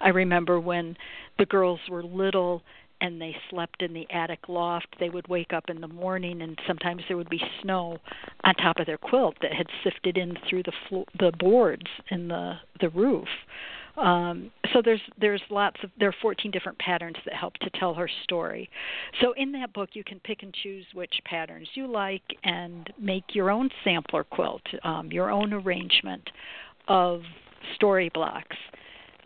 I 0.00 0.08
remember 0.08 0.60
when 0.60 0.96
the 1.38 1.46
girls 1.46 1.80
were 1.88 2.02
little 2.02 2.62
and 3.00 3.20
they 3.20 3.34
slept 3.48 3.82
in 3.82 3.94
the 3.94 4.06
attic 4.10 4.48
loft, 4.48 4.88
they 4.98 5.08
would 5.08 5.26
wake 5.28 5.52
up 5.52 5.70
in 5.70 5.80
the 5.80 5.88
morning 5.88 6.42
and 6.42 6.58
sometimes 6.66 7.02
there 7.08 7.16
would 7.16 7.30
be 7.30 7.42
snow 7.62 7.98
on 8.44 8.54
top 8.54 8.78
of 8.78 8.86
their 8.86 8.98
quilt 8.98 9.36
that 9.40 9.52
had 9.52 9.66
sifted 9.82 10.18
in 10.18 10.36
through 10.48 10.62
the 10.62 10.72
flo- 10.88 11.06
the 11.18 11.32
boards 11.38 11.86
in 12.10 12.28
the 12.28 12.54
the 12.80 12.90
roof. 12.90 13.28
Um, 14.00 14.50
so 14.72 14.80
there's 14.82 15.00
there's 15.20 15.42
lots 15.50 15.76
of 15.82 15.90
there 15.98 16.08
are 16.08 16.14
14 16.22 16.50
different 16.50 16.78
patterns 16.78 17.16
that 17.24 17.34
help 17.34 17.54
to 17.58 17.70
tell 17.70 17.94
her 17.94 18.08
story. 18.24 18.70
So 19.20 19.32
in 19.36 19.52
that 19.52 19.72
book 19.72 19.90
you 19.92 20.04
can 20.04 20.20
pick 20.20 20.42
and 20.42 20.54
choose 20.54 20.86
which 20.94 21.14
patterns 21.24 21.68
you 21.74 21.86
like 21.86 22.22
and 22.44 22.90
make 22.98 23.24
your 23.34 23.50
own 23.50 23.68
sampler 23.84 24.24
quilt, 24.24 24.62
um, 24.84 25.12
your 25.12 25.30
own 25.30 25.52
arrangement 25.52 26.30
of 26.88 27.22
story 27.74 28.10
blocks. 28.14 28.56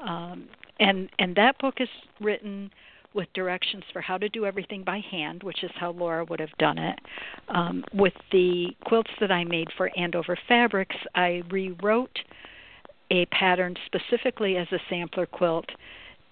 Um, 0.04 0.48
and 0.80 1.08
and 1.18 1.36
that 1.36 1.58
book 1.58 1.74
is 1.78 1.88
written 2.20 2.70
with 3.14 3.28
directions 3.32 3.84
for 3.92 4.00
how 4.00 4.18
to 4.18 4.28
do 4.28 4.44
everything 4.44 4.82
by 4.82 4.98
hand, 4.98 5.44
which 5.44 5.62
is 5.62 5.70
how 5.76 5.92
Laura 5.92 6.24
would 6.24 6.40
have 6.40 6.50
done 6.58 6.78
it. 6.78 6.98
Um, 7.48 7.84
with 7.94 8.12
the 8.32 8.70
quilts 8.84 9.12
that 9.20 9.30
I 9.30 9.44
made 9.44 9.68
for 9.76 9.88
Andover 9.96 10.36
Fabrics, 10.48 10.96
I 11.14 11.42
rewrote 11.48 12.18
a 13.11 13.26
pattern 13.26 13.74
specifically 13.86 14.57
as 14.57 14.66
a 14.72 14.78
sampler 14.88 15.26
quilt, 15.26 15.66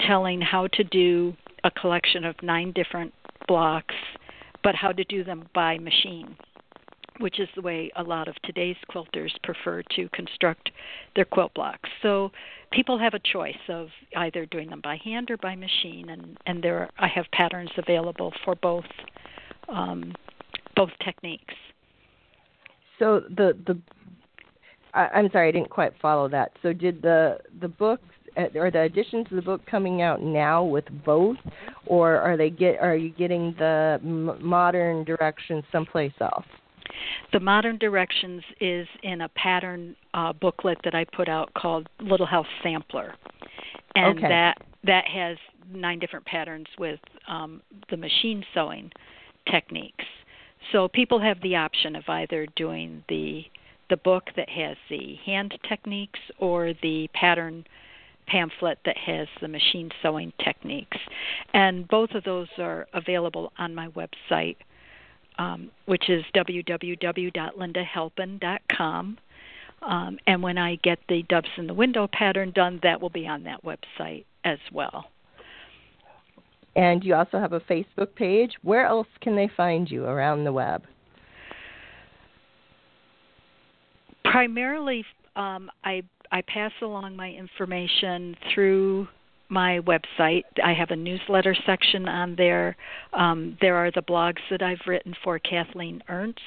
telling 0.00 0.40
how 0.40 0.66
to 0.68 0.84
do 0.84 1.34
a 1.64 1.70
collection 1.70 2.24
of 2.24 2.34
nine 2.42 2.72
different 2.72 3.12
blocks, 3.46 3.94
but 4.64 4.74
how 4.74 4.92
to 4.92 5.04
do 5.04 5.24
them 5.24 5.48
by 5.54 5.78
machine 5.78 6.36
which 7.18 7.38
is 7.38 7.48
the 7.54 7.62
way 7.62 7.90
a 7.96 8.02
lot 8.02 8.28
of 8.28 8.34
today's 8.42 8.76
quilters 8.90 9.30
prefer 9.42 9.82
to 9.94 10.08
construct 10.10 10.70
their 11.14 11.24
quilt 11.24 11.52
blocks. 11.54 11.88
So 12.02 12.32
people 12.70 12.98
have 12.98 13.14
a 13.14 13.20
choice 13.20 13.54
of 13.68 13.88
either 14.16 14.46
doing 14.46 14.70
them 14.70 14.80
by 14.82 14.96
hand 14.96 15.30
or 15.30 15.36
by 15.36 15.54
machine, 15.54 16.10
and 16.10 16.36
and 16.46 16.62
there 16.62 16.80
are, 16.80 16.90
I 16.98 17.08
have 17.08 17.26
patterns 17.32 17.70
available 17.76 18.32
for 18.44 18.54
both 18.56 18.84
um, 19.68 20.14
both 20.74 20.90
techniques. 21.04 21.54
So 22.98 23.20
the 23.28 23.56
the 23.66 23.78
I, 24.94 25.08
I'm 25.08 25.30
sorry, 25.30 25.48
I 25.48 25.52
didn't 25.52 25.70
quite 25.70 25.92
follow 26.00 26.28
that. 26.28 26.52
So 26.62 26.72
did 26.72 27.02
the 27.02 27.38
the 27.60 27.68
books 27.68 28.04
or 28.54 28.70
the 28.70 28.82
additions 28.82 29.28
to 29.28 29.34
the 29.34 29.42
book 29.42 29.60
coming 29.66 30.02
out 30.02 30.22
now 30.22 30.64
with 30.64 30.84
both, 31.04 31.36
or 31.86 32.16
are 32.16 32.36
they 32.36 32.50
get 32.50 32.78
are 32.80 32.96
you 32.96 33.10
getting 33.10 33.54
the 33.58 33.98
modern 34.02 35.04
directions 35.04 35.64
someplace 35.70 36.12
else? 36.20 36.44
The 37.32 37.40
Modern 37.40 37.78
Directions 37.78 38.42
is 38.60 38.86
in 39.02 39.22
a 39.22 39.28
pattern 39.30 39.96
uh, 40.14 40.32
booklet 40.32 40.78
that 40.84 40.94
I 40.94 41.04
put 41.04 41.28
out 41.28 41.52
called 41.54 41.88
Little 42.00 42.26
House 42.26 42.46
Sampler, 42.62 43.14
and 43.94 44.18
okay. 44.18 44.28
that 44.28 44.58
that 44.84 45.06
has 45.06 45.36
nine 45.72 45.98
different 45.98 46.26
patterns 46.26 46.66
with 46.78 47.00
um, 47.28 47.62
the 47.90 47.96
machine 47.96 48.44
sewing 48.52 48.90
techniques. 49.50 50.04
So 50.70 50.88
people 50.88 51.20
have 51.20 51.40
the 51.42 51.56
option 51.56 51.96
of 51.96 52.04
either 52.08 52.46
doing 52.56 53.02
the 53.08 53.44
the 53.92 53.96
book 53.98 54.24
that 54.36 54.48
has 54.48 54.76
the 54.88 55.16
hand 55.26 55.58
techniques 55.68 56.18
or 56.38 56.72
the 56.82 57.08
pattern 57.12 57.62
pamphlet 58.26 58.78
that 58.86 58.96
has 58.96 59.28
the 59.42 59.48
machine 59.48 59.90
sewing 60.00 60.32
techniques. 60.42 60.96
And 61.52 61.86
both 61.86 62.12
of 62.12 62.24
those 62.24 62.48
are 62.56 62.86
available 62.94 63.52
on 63.58 63.74
my 63.74 63.88
website, 63.88 64.56
um, 65.38 65.70
which 65.84 66.08
is 66.08 66.24
www.lindahalpin.com. 66.34 69.18
Um, 69.82 70.18
and 70.26 70.42
when 70.42 70.56
I 70.56 70.76
get 70.76 70.98
the 71.10 71.22
doves 71.28 71.50
in 71.58 71.66
the 71.66 71.74
window 71.74 72.08
pattern 72.10 72.50
done, 72.52 72.80
that 72.82 73.02
will 73.02 73.10
be 73.10 73.26
on 73.26 73.42
that 73.42 73.62
website 73.62 74.24
as 74.42 74.58
well. 74.72 75.04
And 76.76 77.04
you 77.04 77.14
also 77.14 77.38
have 77.38 77.52
a 77.52 77.60
Facebook 77.60 78.14
page. 78.14 78.52
Where 78.62 78.86
else 78.86 79.08
can 79.20 79.36
they 79.36 79.50
find 79.54 79.90
you 79.90 80.06
around 80.06 80.44
the 80.44 80.52
web? 80.52 80.86
Primarily, 84.32 85.04
um, 85.36 85.70
I 85.84 86.02
I 86.30 86.40
pass 86.40 86.72
along 86.80 87.16
my 87.16 87.28
information 87.28 88.34
through 88.54 89.06
my 89.50 89.80
website. 89.80 90.44
I 90.64 90.72
have 90.72 90.90
a 90.90 90.96
newsletter 90.96 91.54
section 91.66 92.08
on 92.08 92.34
there. 92.36 92.74
Um, 93.12 93.58
there 93.60 93.76
are 93.76 93.90
the 93.90 94.00
blogs 94.00 94.40
that 94.50 94.62
I've 94.62 94.80
written 94.86 95.14
for 95.22 95.38
Kathleen 95.38 96.02
Ernst 96.08 96.40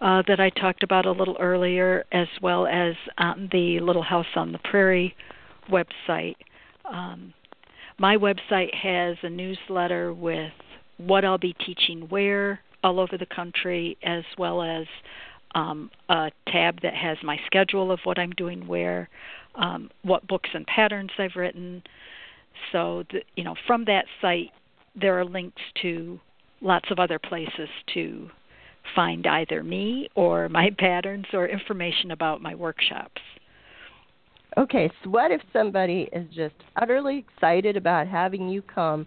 uh, 0.00 0.22
that 0.26 0.40
I 0.40 0.48
talked 0.48 0.82
about 0.82 1.04
a 1.04 1.12
little 1.12 1.36
earlier, 1.38 2.04
as 2.12 2.28
well 2.40 2.66
as 2.66 2.94
the 3.18 3.78
Little 3.82 4.02
House 4.02 4.24
on 4.34 4.52
the 4.52 4.58
Prairie 4.70 5.14
website. 5.70 6.36
Um, 6.90 7.34
my 7.98 8.16
website 8.16 8.74
has 8.74 9.18
a 9.22 9.28
newsletter 9.28 10.14
with 10.14 10.52
what 10.96 11.26
I'll 11.26 11.36
be 11.36 11.54
teaching 11.66 12.06
where 12.08 12.60
all 12.82 12.98
over 12.98 13.18
the 13.18 13.26
country, 13.26 13.96
as 14.02 14.24
well 14.38 14.62
as 14.62 14.86
um, 15.54 15.90
a 16.08 16.30
tab 16.48 16.80
that 16.82 16.94
has 16.94 17.18
my 17.22 17.38
schedule 17.46 17.90
of 17.92 18.00
what 18.04 18.18
I'm 18.18 18.32
doing 18.32 18.66
where, 18.66 19.08
um, 19.54 19.90
what 20.02 20.26
books 20.26 20.50
and 20.54 20.66
patterns 20.66 21.10
I've 21.18 21.36
written, 21.36 21.82
so, 22.70 23.04
the, 23.10 23.22
you 23.36 23.44
know, 23.44 23.54
from 23.66 23.84
that 23.86 24.06
site, 24.20 24.50
there 24.94 25.18
are 25.18 25.24
links 25.24 25.62
to 25.82 26.20
lots 26.60 26.90
of 26.90 26.98
other 26.98 27.18
places 27.18 27.68
to 27.94 28.30
find 28.94 29.26
either 29.26 29.62
me 29.62 30.08
or 30.14 30.48
my 30.50 30.70
patterns 30.78 31.26
or 31.32 31.46
information 31.46 32.10
about 32.10 32.40
my 32.40 32.54
workshops. 32.54 33.20
Okay, 34.58 34.90
so 35.02 35.10
what 35.10 35.30
if 35.30 35.40
somebody 35.52 36.10
is 36.12 36.26
just 36.34 36.54
utterly 36.76 37.24
excited 37.26 37.76
about 37.76 38.06
having 38.06 38.48
you 38.48 38.60
come? 38.60 39.06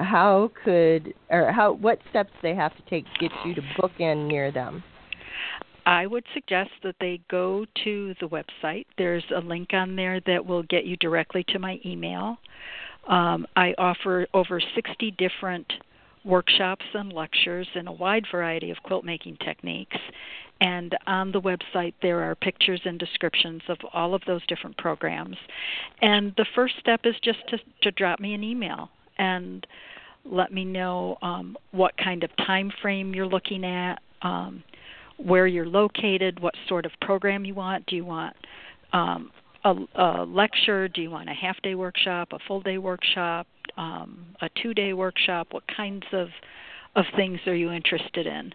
How 0.00 0.50
could 0.64 1.14
or 1.30 1.52
how 1.52 1.74
what 1.74 1.98
steps 2.10 2.32
they 2.42 2.54
have 2.56 2.76
to 2.76 2.82
take 2.90 3.04
to 3.04 3.20
get 3.20 3.30
you 3.46 3.54
to 3.54 3.62
book 3.80 3.92
in 4.00 4.26
near 4.26 4.50
them? 4.50 4.82
I 5.84 6.06
would 6.06 6.24
suggest 6.34 6.70
that 6.82 6.96
they 7.00 7.20
go 7.30 7.66
to 7.84 8.14
the 8.20 8.28
website. 8.28 8.86
There's 8.98 9.24
a 9.34 9.40
link 9.40 9.72
on 9.72 9.96
there 9.96 10.20
that 10.26 10.44
will 10.44 10.62
get 10.64 10.84
you 10.84 10.96
directly 10.96 11.44
to 11.48 11.58
my 11.58 11.80
email. 11.84 12.38
Um, 13.08 13.46
I 13.56 13.74
offer 13.78 14.26
over 14.32 14.60
60 14.74 15.10
different 15.12 15.72
workshops 16.24 16.84
and 16.94 17.12
lectures 17.12 17.66
in 17.74 17.88
a 17.88 17.92
wide 17.92 18.24
variety 18.30 18.70
of 18.70 18.76
quilt 18.84 19.04
making 19.04 19.38
techniques. 19.38 19.96
And 20.60 20.96
on 21.08 21.32
the 21.32 21.40
website, 21.40 21.94
there 22.02 22.20
are 22.20 22.36
pictures 22.36 22.80
and 22.84 22.98
descriptions 22.98 23.62
of 23.68 23.78
all 23.92 24.14
of 24.14 24.22
those 24.26 24.46
different 24.46 24.76
programs. 24.78 25.36
And 26.00 26.32
the 26.36 26.46
first 26.54 26.74
step 26.78 27.00
is 27.04 27.16
just 27.24 27.40
to, 27.48 27.58
to 27.82 27.90
drop 27.90 28.20
me 28.20 28.34
an 28.34 28.44
email 28.44 28.88
and 29.18 29.66
let 30.24 30.52
me 30.52 30.64
know 30.64 31.18
um, 31.22 31.56
what 31.72 31.96
kind 31.96 32.22
of 32.22 32.30
time 32.36 32.70
frame 32.80 33.12
you're 33.12 33.26
looking 33.26 33.64
at, 33.64 34.00
um, 34.22 34.62
where 35.24 35.46
you're 35.46 35.66
located, 35.66 36.40
what 36.40 36.54
sort 36.68 36.86
of 36.86 36.92
program 37.00 37.44
you 37.44 37.54
want. 37.54 37.86
Do 37.86 37.96
you 37.96 38.04
want 38.04 38.36
um, 38.92 39.30
a, 39.64 39.74
a, 39.94 40.24
lecture? 40.24 40.88
Do 40.88 41.00
you 41.02 41.10
want 41.10 41.28
a 41.28 41.34
half 41.34 41.60
day 41.62 41.74
workshop, 41.74 42.28
a 42.32 42.38
full 42.46 42.60
day 42.60 42.78
workshop, 42.78 43.46
um, 43.76 44.26
a 44.40 44.48
two 44.62 44.74
day 44.74 44.92
workshop? 44.92 45.48
What 45.50 45.64
kinds 45.74 46.04
of 46.12 46.28
of 46.94 47.06
things 47.16 47.40
are 47.46 47.54
you 47.54 47.70
interested 47.72 48.26
in? 48.26 48.52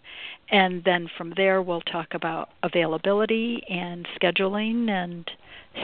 And 0.51 0.83
then 0.83 1.09
from 1.17 1.33
there, 1.35 1.61
we'll 1.61 1.81
talk 1.81 2.09
about 2.13 2.49
availability 2.61 3.63
and 3.67 4.07
scheduling 4.21 4.89
and 4.89 5.29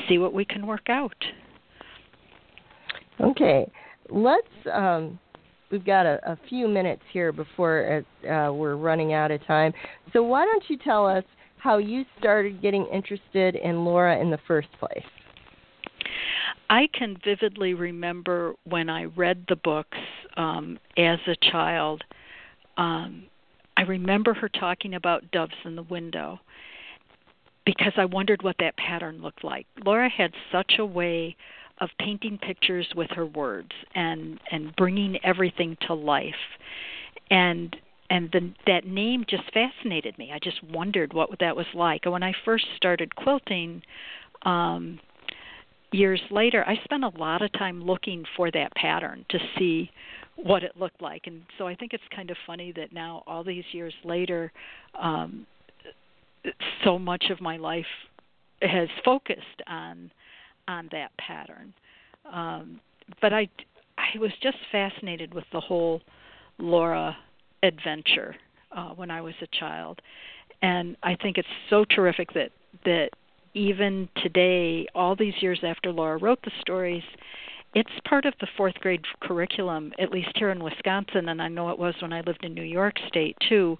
see 0.07 0.19
what 0.19 0.33
we 0.33 0.45
can 0.45 0.67
work 0.67 0.87
out. 0.87 1.15
Okay, 3.19 3.71
let's 4.09 4.47
um, 4.71 5.19
we've 5.73 5.83
got 5.83 6.05
a, 6.05 6.19
a 6.31 6.37
few 6.47 6.67
minutes 6.67 7.01
here 7.11 7.31
before 7.33 8.05
uh, 8.23 8.53
we're 8.53 8.75
running 8.75 9.11
out 9.13 9.31
of 9.31 9.45
time. 9.47 9.73
So 10.13 10.21
why 10.21 10.45
don't 10.45 10.63
you 10.69 10.77
tell 10.77 11.07
us 11.07 11.23
how 11.57 11.79
you 11.79 12.05
started 12.19 12.61
getting 12.61 12.85
interested 12.93 13.55
in 13.55 13.83
Laura 13.83 14.21
in 14.21 14.29
the 14.29 14.37
first 14.47 14.67
place? 14.79 15.03
I 16.69 16.87
can 16.93 17.17
vividly 17.25 17.73
remember 17.73 18.53
when 18.65 18.87
I 18.87 19.05
read 19.05 19.45
the 19.49 19.55
books 19.55 19.97
um, 20.37 20.77
as 20.95 21.17
a 21.27 21.35
child. 21.51 22.03
Um, 22.77 23.23
I 23.75 23.81
remember 23.81 24.35
her 24.35 24.49
talking 24.49 24.93
about 24.93 25.29
doves 25.31 25.53
in 25.65 25.75
the 25.75 25.83
window 25.83 26.39
because 27.65 27.93
I 27.97 28.05
wondered 28.05 28.43
what 28.43 28.57
that 28.59 28.77
pattern 28.77 29.21
looked 29.23 29.43
like. 29.43 29.65
Laura 29.83 30.09
had 30.09 30.33
such 30.51 30.73
a 30.77 30.85
way 30.85 31.35
of 31.79 31.89
painting 31.99 32.37
pictures 32.37 32.87
with 32.95 33.09
her 33.11 33.25
words 33.25 33.71
and 33.95 34.39
and 34.51 34.75
bringing 34.75 35.17
everything 35.23 35.77
to 35.87 35.93
life 35.93 36.33
and 37.29 37.75
and 38.09 38.29
the, 38.31 38.53
that 38.67 38.85
name 38.85 39.25
just 39.27 39.43
fascinated 39.53 40.17
me. 40.19 40.31
I 40.31 40.37
just 40.37 40.61
wondered 40.63 41.13
what 41.13 41.29
that 41.39 41.55
was 41.55 41.65
like. 41.73 42.01
And 42.03 42.13
when 42.13 42.21
I 42.21 42.33
first 42.45 42.65
started 42.75 43.15
quilting, 43.15 43.81
um, 44.43 44.99
years 45.91 46.21
later, 46.29 46.63
I 46.67 46.75
spent 46.83 47.03
a 47.03 47.11
lot 47.17 47.41
of 47.41 47.51
time 47.53 47.83
looking 47.83 48.23
for 48.35 48.51
that 48.51 48.75
pattern 48.75 49.25
to 49.29 49.39
see 49.57 49.89
what 50.35 50.63
it 50.63 50.77
looked 50.77 51.01
like. 51.01 51.23
And 51.25 51.41
so 51.57 51.65
I 51.65 51.75
think 51.75 51.93
it's 51.93 52.03
kind 52.15 52.29
of 52.29 52.37
funny 52.45 52.71
that 52.75 52.93
now, 52.93 53.23
all 53.25 53.43
these 53.43 53.63
years 53.71 53.93
later, 54.03 54.51
um, 55.01 55.47
so 56.83 56.99
much 56.99 57.25
of 57.31 57.39
my 57.41 57.57
life 57.57 57.85
has 58.61 58.89
focused 59.03 59.61
on 59.67 60.11
on 60.67 60.89
that 60.91 61.11
pattern. 61.17 61.73
Um, 62.31 62.79
but 63.21 63.33
I, 63.33 63.49
I 63.97 64.17
was 64.19 64.31
just 64.41 64.57
fascinated 64.71 65.33
with 65.33 65.45
the 65.51 65.59
whole 65.59 66.01
Laura 66.57 67.15
adventure 67.63 68.35
uh, 68.75 68.89
when 68.89 69.11
I 69.11 69.21
was 69.21 69.33
a 69.41 69.47
child, 69.59 70.01
and 70.61 70.95
I 71.03 71.15
think 71.15 71.37
it's 71.37 71.47
so 71.69 71.85
terrific 71.85 72.33
that 72.33 72.51
that 72.85 73.09
even 73.53 74.09
today, 74.21 74.87
all 74.95 75.15
these 75.15 75.33
years 75.41 75.59
after 75.63 75.91
Laura 75.91 76.17
wrote 76.17 76.39
the 76.43 76.51
stories, 76.61 77.03
it's 77.75 77.89
part 78.07 78.25
of 78.25 78.33
the 78.39 78.47
fourth 78.57 78.73
grade 78.75 79.03
curriculum, 79.21 79.93
at 79.99 80.11
least 80.11 80.29
here 80.35 80.49
in 80.49 80.63
Wisconsin, 80.63 81.29
and 81.29 81.41
I 81.41 81.47
know 81.47 81.69
it 81.69 81.77
was 81.77 81.93
when 82.01 82.13
I 82.13 82.21
lived 82.21 82.43
in 82.43 82.53
New 82.53 82.63
York 82.63 82.95
State 83.07 83.37
too 83.47 83.77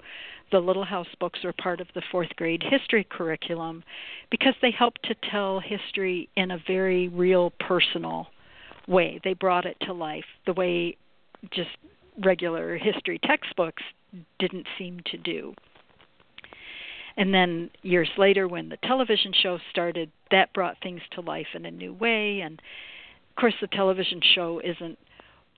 the 0.54 0.60
Little 0.60 0.86
House 0.86 1.08
books 1.20 1.40
were 1.44 1.52
part 1.52 1.82
of 1.82 1.88
the 1.96 2.04
fourth 2.12 2.30
grade 2.36 2.64
history 2.64 3.06
curriculum 3.10 3.84
because 4.30 4.54
they 4.62 4.70
helped 4.70 5.02
to 5.06 5.16
tell 5.32 5.60
history 5.60 6.30
in 6.38 6.52
a 6.52 6.60
very 6.68 7.08
real, 7.08 7.52
personal 7.60 8.28
way. 8.88 9.20
They 9.24 9.34
brought 9.34 9.66
it 9.66 9.76
to 9.82 9.94
life 9.94 10.26
the 10.46 10.54
way 10.54 10.96
just 11.52 11.72
regular 12.24 12.78
history 12.78 13.20
textbooks 13.24 13.82
didn't 14.38 14.68
seem 14.78 15.00
to 15.08 15.18
do. 15.18 15.56
And 17.18 17.34
then 17.34 17.72
years 17.82 18.10
later, 18.20 18.48
when 18.48 18.70
the 18.70 18.78
television 18.78 19.34
show 19.42 19.58
started, 19.72 20.12
that 20.30 20.54
brought 20.54 20.78
things 20.84 21.02
to 21.14 21.22
life 21.22 21.48
in 21.56 21.66
a 21.66 21.72
new 21.72 21.94
way. 21.94 22.42
And 22.42 22.62
of 23.32 23.42
course, 23.42 23.56
the 23.60 23.68
television 23.68 24.22
show 24.36 24.62
isn't 24.64 25.00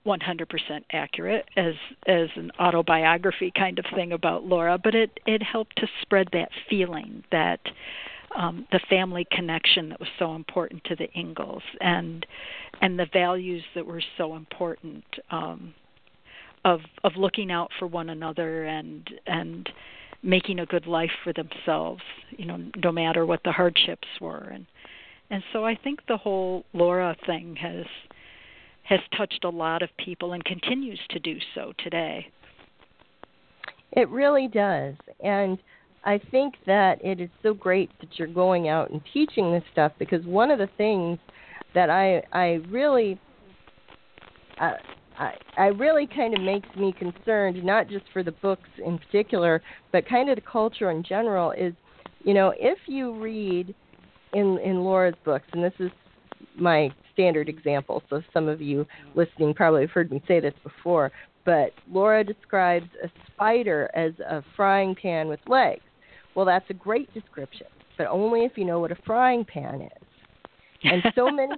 100% 0.06 0.48
accurate 0.92 1.46
as 1.58 1.74
as 2.08 2.30
an 2.36 2.52
autobiography 2.60 3.52
kind 3.58 3.80
of 3.80 3.86
thing 3.96 4.12
about 4.12 4.46
Laura, 4.46 4.78
but 4.78 4.94
it 4.94 5.20
it 5.26 5.42
helped 5.42 5.76
to 5.78 5.88
spread 6.02 6.28
that 6.34 6.50
feeling 6.70 7.24
that 7.32 7.60
um, 8.36 8.68
the 8.72 8.80
family 8.90 9.26
connection 9.32 9.90
that 9.90 10.00
was 10.00 10.10
so 10.20 10.36
important 10.36 10.84
to 10.86 10.96
the 10.96 11.08
Ingalls 11.18 11.64
and 11.82 12.26
and 12.82 13.00
the 13.00 13.08
values 13.12 13.64
that 13.74 13.86
were 13.86 14.04
so 14.18 14.36
important 14.36 15.04
um, 15.32 15.74
of 16.64 16.82
of 17.04 17.14
looking 17.16 17.52
out 17.52 17.72
for 17.80 17.88
one 17.88 18.10
another 18.10 18.66
and 18.66 19.10
and 19.26 19.70
making 20.22 20.60
a 20.60 20.66
good 20.66 20.88
life 20.88 21.12
for 21.24 21.32
themselves, 21.34 22.02
you 22.32 22.46
know, 22.46 22.58
no 22.84 22.92
matter 22.92 23.26
what 23.26 23.42
the 23.44 23.52
hardships 23.52 24.08
were. 24.20 24.50
And 24.52 24.66
and 25.30 25.44
so 25.54 25.66
I 25.66 25.76
think 25.76 26.02
the 26.08 26.18
whole 26.18 26.66
Laura 26.74 27.16
thing 27.26 27.56
has 27.56 27.86
has 28.86 29.00
touched 29.18 29.44
a 29.44 29.50
lot 29.50 29.82
of 29.82 29.90
people 29.98 30.34
and 30.34 30.46
continues 30.46 31.00
to 31.10 31.20
do 31.20 31.38
so 31.54 31.74
today. 31.84 32.28
It 33.92 34.10
really 34.10 34.48
does. 34.48 34.94
And 35.24 35.58
I 36.04 36.20
think 36.30 36.56
that 36.68 37.04
it 37.04 37.20
is 37.20 37.30
so 37.42 37.54
great 37.54 37.90
that 38.00 38.10
you're 38.14 38.28
going 38.28 38.70
out 38.70 38.92
and 38.92 39.02
teaching 39.12 39.52
this 39.52 39.64
stuff 39.72 39.92
because 39.98 40.24
one 40.26 40.52
of 40.52 40.60
the 40.60 40.70
things 40.78 41.18
that 41.74 41.90
I 41.90 42.24
I 42.32 42.62
really 42.70 43.20
uh, 44.60 44.74
I, 45.18 45.34
I 45.58 45.66
really 45.68 46.08
kind 46.08 46.34
of 46.36 46.42
makes 46.42 46.68
me 46.78 46.94
concerned, 46.94 47.64
not 47.64 47.88
just 47.88 48.06
for 48.14 48.22
the 48.22 48.32
books 48.32 48.70
in 48.86 48.98
particular, 49.00 49.62
but 49.92 50.08
kind 50.08 50.30
of 50.30 50.36
the 50.36 50.42
culture 50.42 50.92
in 50.92 51.04
general. 51.04 51.52
Is 51.52 51.74
you 52.24 52.34
know 52.36 52.54
if 52.58 52.78
you 52.86 53.20
read 53.20 53.74
in 54.34 54.60
in 54.60 54.82
Laura's 54.82 55.16
books, 55.24 55.48
and 55.54 55.64
this 55.64 55.74
is 55.80 55.92
my 56.56 56.92
standard 57.16 57.50
example, 57.50 58.04
so 58.10 58.22
some 58.32 58.48
of 58.48 58.62
you 58.62 58.86
listening 59.16 59.56
probably 59.56 59.82
have 59.82 59.92
heard 59.92 60.12
me 60.12 60.22
say 60.28 60.40
this 60.40 60.54
before, 60.64 61.12
but 61.46 61.72
Laura 61.92 62.24
describes 62.24 62.88
a 63.04 63.10
spider 63.32 63.90
as 63.96 64.12
a 64.20 64.44
frying 64.56 64.96
pan 64.96 65.28
with 65.28 65.40
legs. 65.48 65.82
Well, 66.36 66.46
that's 66.46 66.70
a 66.70 66.74
great 66.74 67.12
description, 67.14 67.68
but 67.98 68.08
only 68.08 68.42
if 68.42 68.54
you 68.58 68.66
know 68.66 68.80
what 68.80 68.92
a 68.92 68.98
frying 69.06 69.46
pan 69.46 69.82
is. 69.82 70.08
And 70.84 71.02
so 71.16 71.32
many 71.32 71.56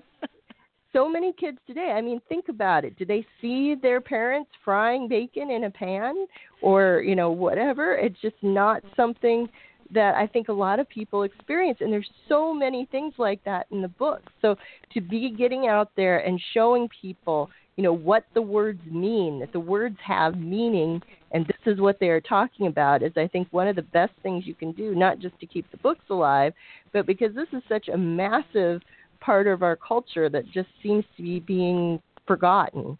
so 0.93 1.07
many 1.07 1.33
kids 1.33 1.57
today, 1.67 1.93
I 1.95 2.01
mean, 2.01 2.21
think 2.27 2.49
about 2.49 2.85
it. 2.85 2.97
Do 2.97 3.05
they 3.05 3.25
see 3.41 3.75
their 3.79 4.01
parents 4.01 4.49
frying 4.63 5.07
bacon 5.07 5.51
in 5.51 5.65
a 5.65 5.69
pan 5.69 6.25
or, 6.61 7.03
you 7.05 7.15
know, 7.15 7.29
whatever? 7.29 7.93
It's 7.93 8.19
just 8.19 8.37
not 8.41 8.81
something 8.95 9.47
that 9.93 10.15
I 10.15 10.27
think 10.27 10.49
a 10.49 10.53
lot 10.53 10.79
of 10.79 10.89
people 10.89 11.23
experience. 11.23 11.79
And 11.81 11.91
there's 11.91 12.09
so 12.27 12.53
many 12.53 12.87
things 12.91 13.13
like 13.17 13.43
that 13.45 13.67
in 13.71 13.81
the 13.81 13.87
book. 13.87 14.21
So 14.41 14.55
to 14.93 15.01
be 15.01 15.31
getting 15.31 15.67
out 15.67 15.91
there 15.95 16.19
and 16.19 16.41
showing 16.53 16.89
people, 17.01 17.49
you 17.75 17.83
know, 17.83 17.93
what 17.93 18.25
the 18.33 18.41
words 18.41 18.81
mean, 18.89 19.39
that 19.39 19.53
the 19.53 19.59
words 19.59 19.97
have 20.05 20.37
meaning, 20.37 21.01
and 21.31 21.45
this 21.45 21.73
is 21.73 21.79
what 21.79 21.99
they 21.99 22.09
are 22.09 22.21
talking 22.21 22.67
about, 22.67 23.03
is 23.03 23.11
I 23.15 23.27
think 23.27 23.47
one 23.51 23.67
of 23.67 23.75
the 23.75 23.81
best 23.83 24.13
things 24.23 24.47
you 24.47 24.55
can 24.55 24.71
do, 24.71 24.95
not 24.95 25.19
just 25.19 25.39
to 25.39 25.45
keep 25.45 25.69
the 25.71 25.77
books 25.77 26.03
alive, 26.09 26.53
but 26.91 27.05
because 27.05 27.33
this 27.35 27.47
is 27.53 27.61
such 27.67 27.87
a 27.87 27.97
massive– 27.97 28.81
part 29.19 29.47
of 29.47 29.63
our 29.63 29.75
culture 29.75 30.29
that 30.29 30.45
just 30.51 30.69
seems 30.83 31.03
to 31.15 31.23
be 31.23 31.39
being 31.39 32.01
forgotten. 32.25 32.97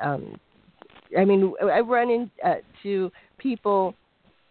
Um, 0.00 0.36
I 1.18 1.24
mean, 1.24 1.54
I 1.62 1.80
run 1.80 2.10
into 2.10 3.06
uh, 3.06 3.10
people, 3.38 3.94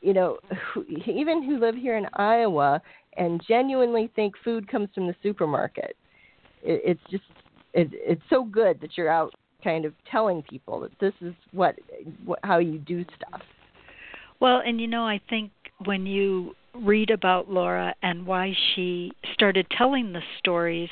you 0.02 0.14
know, 0.14 0.38
who, 0.74 0.84
even 1.06 1.44
who 1.44 1.60
live 1.60 1.76
here 1.76 1.98
in 1.98 2.08
Iowa 2.14 2.82
and 3.18 3.42
genuinely 3.48 4.12
think 4.16 4.36
food 4.44 4.70
comes 4.70 4.90
from 4.94 5.08
the 5.08 5.16
supermarket. 5.24 5.96
It, 6.64 6.82
it's 6.86 7.12
just, 7.12 7.24
it, 7.74 7.90
it's 7.94 8.22
so 8.30 8.44
good 8.44 8.80
that 8.82 8.98
you're 8.98 9.12
out 9.12 9.34
kind 9.64 9.86
of 9.86 9.94
telling 10.10 10.44
people 10.44 10.80
that 10.82 10.92
this 11.00 11.14
is 11.22 11.34
what, 11.52 11.78
what 12.26 12.40
how 12.44 12.60
you 12.60 12.78
do 12.78 13.04
stuff. 13.16 13.42
Well, 14.40 14.62
and 14.66 14.80
you 14.80 14.88
know, 14.88 15.04
I 15.04 15.20
think 15.30 15.52
when 15.84 16.06
you 16.06 16.56
read 16.84 17.10
about 17.10 17.50
Laura 17.50 17.96
and 18.02 18.26
why 18.26 18.54
she 18.76 19.12
started 19.34 19.68
telling 19.76 20.14
the 20.14 20.22
stories. 20.40 20.90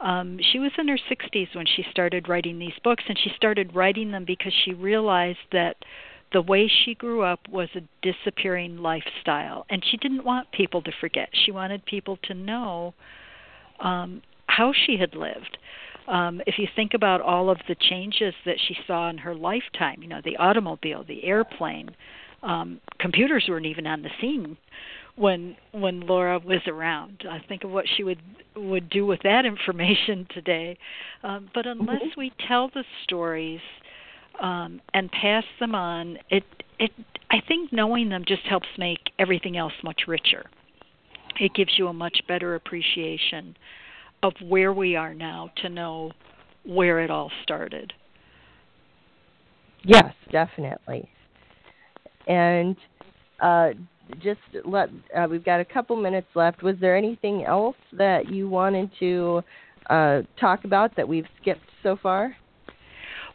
Um, 0.00 0.38
she 0.52 0.58
was 0.58 0.72
in 0.78 0.88
her 0.88 0.98
60s 1.10 1.54
when 1.54 1.66
she 1.66 1.84
started 1.90 2.28
writing 2.28 2.58
these 2.58 2.78
books, 2.84 3.04
and 3.08 3.18
she 3.18 3.30
started 3.34 3.74
writing 3.74 4.10
them 4.10 4.24
because 4.26 4.52
she 4.64 4.74
realized 4.74 5.38
that 5.52 5.76
the 6.32 6.42
way 6.42 6.70
she 6.84 6.94
grew 6.94 7.22
up 7.22 7.40
was 7.48 7.68
a 7.74 7.82
disappearing 8.02 8.78
lifestyle, 8.78 9.66
and 9.70 9.84
she 9.84 9.96
didn't 9.96 10.24
want 10.24 10.50
people 10.52 10.82
to 10.82 10.92
forget. 11.00 11.28
She 11.32 11.52
wanted 11.52 11.84
people 11.86 12.18
to 12.24 12.34
know 12.34 12.94
um, 13.80 14.22
how 14.46 14.72
she 14.72 14.96
had 14.98 15.14
lived. 15.14 15.58
Um, 16.08 16.40
if 16.46 16.58
you 16.58 16.68
think 16.74 16.94
about 16.94 17.20
all 17.20 17.50
of 17.50 17.58
the 17.68 17.74
changes 17.74 18.34
that 18.44 18.56
she 18.66 18.76
saw 18.86 19.10
in 19.10 19.18
her 19.18 19.34
lifetime, 19.34 20.02
you 20.02 20.08
know, 20.08 20.20
the 20.24 20.36
automobile, 20.36 21.04
the 21.06 21.24
airplane, 21.24 21.90
um, 22.42 22.80
computers 22.98 23.46
weren't 23.48 23.66
even 23.66 23.86
on 23.86 24.02
the 24.02 24.10
scene 24.20 24.56
when 25.16 25.56
when 25.72 26.00
Laura 26.00 26.38
was 26.38 26.60
around. 26.66 27.24
I 27.28 27.40
think 27.48 27.64
of 27.64 27.70
what 27.70 27.86
she 27.96 28.04
would 28.04 28.20
would 28.54 28.88
do 28.88 29.04
with 29.04 29.20
that 29.24 29.44
information 29.46 30.26
today. 30.32 30.78
Um, 31.22 31.50
but 31.54 31.66
unless 31.66 32.02
mm-hmm. 32.02 32.20
we 32.20 32.32
tell 32.46 32.68
the 32.68 32.84
stories 33.04 33.60
um, 34.40 34.80
and 34.94 35.10
pass 35.10 35.44
them 35.60 35.74
on, 35.74 36.18
it 36.30 36.44
it 36.78 36.90
I 37.30 37.38
think 37.46 37.72
knowing 37.72 38.08
them 38.08 38.24
just 38.26 38.42
helps 38.42 38.68
make 38.78 38.98
everything 39.18 39.56
else 39.56 39.72
much 39.82 40.02
richer. 40.06 40.46
It 41.40 41.54
gives 41.54 41.72
you 41.76 41.88
a 41.88 41.92
much 41.92 42.18
better 42.28 42.54
appreciation 42.54 43.56
of 44.22 44.32
where 44.42 44.72
we 44.72 44.96
are 44.96 45.14
now 45.14 45.50
to 45.62 45.68
know 45.68 46.12
where 46.64 47.00
it 47.00 47.10
all 47.10 47.30
started. 47.42 47.92
Yes, 49.84 50.14
definitely. 50.32 51.08
And 52.26 52.76
uh, 53.40 53.70
just 54.22 54.40
let 54.64 54.88
uh, 55.16 55.26
we've 55.30 55.44
got 55.44 55.60
a 55.60 55.64
couple 55.64 55.96
minutes 55.96 56.28
left. 56.34 56.62
Was 56.62 56.76
there 56.80 56.96
anything 56.96 57.44
else 57.44 57.76
that 57.92 58.28
you 58.30 58.48
wanted 58.48 58.90
to 59.00 59.42
uh, 59.90 60.22
talk 60.40 60.64
about 60.64 60.96
that 60.96 61.06
we've 61.06 61.26
skipped 61.40 61.68
so 61.82 61.96
far? 62.02 62.34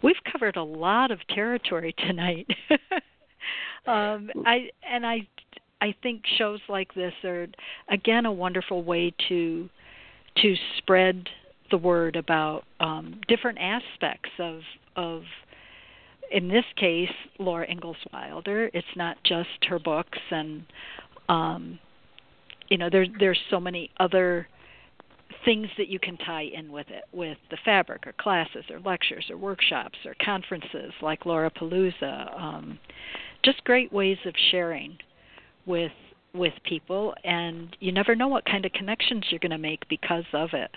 We've 0.03 0.15
covered 0.31 0.55
a 0.55 0.63
lot 0.63 1.11
of 1.11 1.19
territory 1.27 1.93
tonight. 1.97 2.47
um, 3.87 4.29
I 4.45 4.69
and 4.87 5.05
I 5.05 5.27
I 5.81 5.95
think 6.03 6.23
shows 6.37 6.59
like 6.69 6.93
this 6.93 7.13
are 7.23 7.47
again 7.89 8.25
a 8.25 8.31
wonderful 8.31 8.83
way 8.83 9.13
to 9.29 9.69
to 10.41 10.55
spread 10.77 11.27
the 11.71 11.77
word 11.77 12.15
about 12.15 12.63
um, 12.79 13.19
different 13.27 13.57
aspects 13.59 14.29
of 14.39 14.61
of 14.95 15.23
in 16.31 16.47
this 16.47 16.65
case, 16.77 17.11
Laura 17.39 17.69
Ingalls 17.69 17.97
Wilder. 18.13 18.71
It's 18.73 18.87
not 18.95 19.17
just 19.23 19.49
her 19.67 19.79
books, 19.79 20.19
and 20.31 20.63
um, 21.27 21.79
you 22.69 22.77
know, 22.77 22.89
there's 22.89 23.09
there's 23.19 23.39
so 23.49 23.59
many 23.59 23.91
other 23.99 24.47
things 25.45 25.67
that 25.77 25.87
you 25.87 25.99
can 25.99 26.17
tie 26.17 26.43
in 26.53 26.71
with 26.71 26.87
it, 26.89 27.03
with 27.11 27.37
the 27.49 27.57
fabric, 27.63 28.05
or 28.07 28.13
classes, 28.13 28.65
or 28.69 28.79
lectures, 28.79 29.25
or 29.29 29.37
workshops, 29.37 29.97
or 30.05 30.15
conferences 30.23 30.93
like 31.01 31.23
Laurapalooza. 31.23 32.39
Um, 32.39 32.79
just 33.43 33.63
great 33.63 33.91
ways 33.91 34.17
of 34.25 34.33
sharing 34.51 34.97
with 35.65 35.91
with 36.33 36.53
people, 36.63 37.13
and 37.25 37.75
you 37.81 37.91
never 37.91 38.15
know 38.15 38.29
what 38.29 38.45
kind 38.45 38.65
of 38.65 38.71
connections 38.71 39.25
you're 39.29 39.39
going 39.39 39.51
to 39.51 39.57
make 39.57 39.87
because 39.89 40.23
of 40.33 40.49
it. 40.53 40.71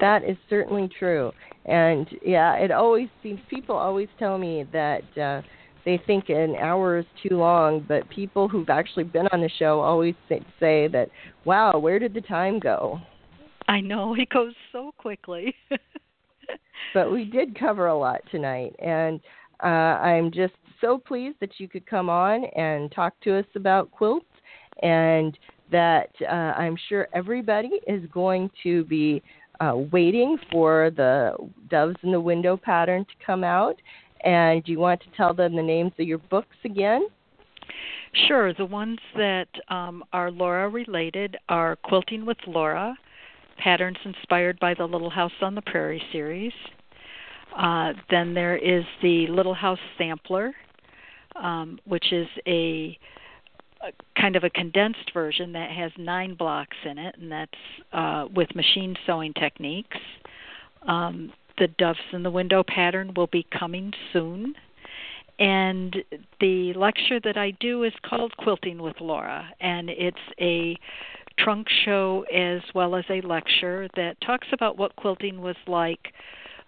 That 0.00 0.24
is 0.24 0.36
certainly 0.48 0.90
true. 0.98 1.30
And 1.66 2.08
yeah, 2.24 2.54
it 2.56 2.72
always 2.72 3.08
seems 3.22 3.38
people 3.48 3.76
always 3.76 4.08
tell 4.18 4.38
me 4.38 4.64
that 4.72 5.02
uh 5.16 5.42
they 5.90 6.00
think 6.06 6.28
an 6.28 6.54
hour 6.54 6.98
is 6.98 7.06
too 7.20 7.36
long, 7.36 7.84
but 7.88 8.08
people 8.10 8.46
who've 8.46 8.70
actually 8.70 9.02
been 9.02 9.26
on 9.32 9.40
the 9.40 9.50
show 9.58 9.80
always 9.80 10.14
say 10.28 10.86
that, 10.86 11.08
"Wow, 11.44 11.78
where 11.78 11.98
did 11.98 12.14
the 12.14 12.20
time 12.20 12.60
go?" 12.60 13.00
I 13.66 13.80
know 13.80 14.14
it 14.18 14.28
goes 14.28 14.54
so 14.70 14.92
quickly. 14.98 15.54
but 16.94 17.10
we 17.10 17.24
did 17.24 17.58
cover 17.58 17.88
a 17.88 17.98
lot 17.98 18.20
tonight, 18.30 18.76
and 18.78 19.20
uh, 19.64 19.98
I'm 20.10 20.30
just 20.30 20.54
so 20.80 20.96
pleased 20.96 21.38
that 21.40 21.58
you 21.58 21.66
could 21.66 21.86
come 21.86 22.08
on 22.08 22.44
and 22.56 22.92
talk 22.92 23.18
to 23.22 23.36
us 23.36 23.46
about 23.56 23.90
quilts, 23.90 24.26
and 24.82 25.36
that 25.72 26.10
uh, 26.22 26.52
I'm 26.62 26.76
sure 26.88 27.08
everybody 27.12 27.80
is 27.88 28.08
going 28.12 28.48
to 28.62 28.84
be 28.84 29.24
uh, 29.60 29.74
waiting 29.90 30.38
for 30.52 30.90
the 30.96 31.34
doves 31.68 31.96
in 32.04 32.12
the 32.12 32.20
window 32.20 32.56
pattern 32.56 33.04
to 33.04 33.26
come 33.26 33.42
out. 33.42 33.76
And 34.24 34.62
do 34.64 34.72
you 34.72 34.78
want 34.78 35.00
to 35.00 35.06
tell 35.16 35.34
them 35.34 35.56
the 35.56 35.62
names 35.62 35.92
of 35.98 36.06
your 36.06 36.18
books 36.18 36.56
again? 36.64 37.08
Sure. 38.26 38.52
The 38.52 38.64
ones 38.64 38.98
that 39.16 39.48
um, 39.68 40.02
are 40.12 40.30
Laura 40.30 40.68
related 40.68 41.36
are 41.48 41.76
Quilting 41.76 42.26
with 42.26 42.38
Laura, 42.46 42.94
Patterns 43.58 43.98
Inspired 44.04 44.58
by 44.58 44.74
the 44.74 44.84
Little 44.84 45.10
House 45.10 45.32
on 45.40 45.54
the 45.54 45.62
Prairie 45.62 46.02
series, 46.12 46.52
Uh, 47.56 47.92
then 48.10 48.32
there 48.34 48.56
is 48.56 48.84
the 49.02 49.26
Little 49.28 49.54
House 49.54 49.78
Sampler, 49.98 50.54
um, 51.36 51.78
which 51.84 52.12
is 52.12 52.28
a, 52.46 52.96
a, 53.82 53.92
kind 54.20 54.36
of 54.36 54.44
a 54.44 54.50
condensed 54.50 55.12
version 55.12 55.52
that 55.52 55.70
has 55.70 55.90
nine 55.98 56.34
blocks 56.34 56.76
in 56.84 56.98
it, 56.98 57.16
and 57.20 57.30
that's 57.30 57.62
uh, 57.92 58.26
with 58.34 58.54
machine 58.54 58.94
sewing 59.04 59.32
techniques. 59.34 59.98
Um, 60.86 61.32
the 61.60 61.68
Doves 61.68 62.00
in 62.12 62.24
the 62.24 62.30
Window 62.30 62.64
pattern 62.66 63.14
will 63.14 63.28
be 63.28 63.46
coming 63.56 63.92
soon. 64.12 64.54
And 65.38 65.96
the 66.40 66.72
lecture 66.74 67.20
that 67.20 67.36
I 67.36 67.52
do 67.60 67.84
is 67.84 67.92
called 68.04 68.36
Quilting 68.36 68.82
with 68.82 69.00
Laura, 69.00 69.48
and 69.60 69.88
it's 69.88 70.16
a 70.40 70.76
trunk 71.38 71.68
show 71.84 72.26
as 72.34 72.60
well 72.74 72.94
as 72.94 73.04
a 73.08 73.20
lecture 73.22 73.88
that 73.96 74.20
talks 74.20 74.48
about 74.52 74.76
what 74.76 74.96
quilting 74.96 75.40
was 75.40 75.56
like 75.66 76.12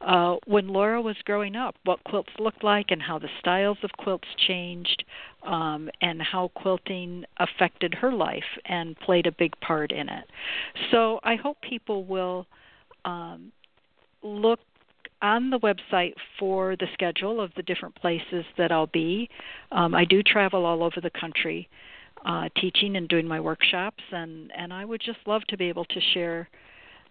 uh, 0.00 0.36
when 0.46 0.68
Laura 0.68 1.00
was 1.00 1.16
growing 1.24 1.54
up, 1.54 1.76
what 1.84 2.02
quilts 2.04 2.32
looked 2.38 2.64
like, 2.64 2.86
and 2.90 3.00
how 3.00 3.18
the 3.18 3.28
styles 3.38 3.78
of 3.82 3.90
quilts 3.98 4.28
changed, 4.46 5.04
um, 5.44 5.88
and 6.00 6.20
how 6.20 6.48
quilting 6.54 7.24
affected 7.38 7.94
her 7.94 8.12
life 8.12 8.58
and 8.64 8.98
played 9.00 9.26
a 9.26 9.32
big 9.32 9.52
part 9.60 9.92
in 9.92 10.08
it. 10.08 10.24
So 10.90 11.20
I 11.22 11.36
hope 11.36 11.60
people 11.60 12.04
will 12.04 12.46
um, 13.04 13.52
look 14.22 14.60
on 15.22 15.50
the 15.50 15.58
website 15.60 16.14
for 16.38 16.76
the 16.76 16.86
schedule 16.92 17.40
of 17.40 17.52
the 17.56 17.62
different 17.62 17.94
places 17.94 18.44
that 18.58 18.72
I'll 18.72 18.88
be. 18.88 19.28
Um, 19.70 19.94
I 19.94 20.04
do 20.04 20.22
travel 20.22 20.66
all 20.66 20.82
over 20.82 21.00
the 21.00 21.10
country 21.10 21.68
uh, 22.26 22.48
teaching 22.60 22.96
and 22.96 23.08
doing 23.08 23.26
my 23.26 23.40
workshops, 23.40 24.02
and, 24.10 24.52
and 24.56 24.72
I 24.72 24.84
would 24.84 25.00
just 25.00 25.18
love 25.26 25.42
to 25.48 25.56
be 25.56 25.68
able 25.68 25.84
to 25.86 26.00
share 26.12 26.48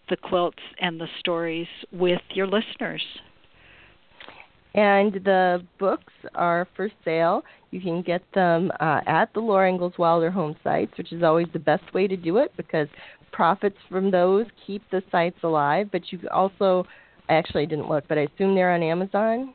the 0.10 0.18
quilts 0.18 0.62
and 0.80 1.00
the 1.00 1.08
stories 1.20 1.68
with 1.92 2.22
your 2.34 2.48
listeners. 2.48 3.04
And 4.74 5.14
the 5.14 5.66
books 5.80 6.14
are 6.34 6.68
for 6.76 6.90
sale. 7.04 7.44
You 7.72 7.82
can 7.82 8.02
get 8.02 8.22
them 8.34 8.72
uh, 8.80 9.02
at 9.06 9.34
the 9.34 9.42
Laura 9.42 9.70
Ingalls 9.70 9.98
Wilder 9.98 10.32
home 10.32 10.56
sites, 10.64 10.94
which 10.98 11.12
is 11.12 11.24
always 11.24 11.48
the 11.52 11.60
best 11.60 11.94
way 11.94 12.08
to 12.08 12.16
do 12.16 12.38
it 12.38 12.54
because 12.56 12.88
profits 13.34 13.78
from 13.90 14.12
those 14.12 14.46
keep 14.66 14.82
the 14.90 15.04
sites 15.12 15.38
alive. 15.44 15.90
But 15.92 16.12
you 16.12 16.20
also, 16.32 16.86
actually 17.30 17.66
didn't 17.66 17.90
look, 17.90 18.06
but 18.08 18.18
I 18.18 18.28
assume 18.34 18.56
they're 18.56 18.74
on 18.74 18.84
Amazon. 18.84 19.54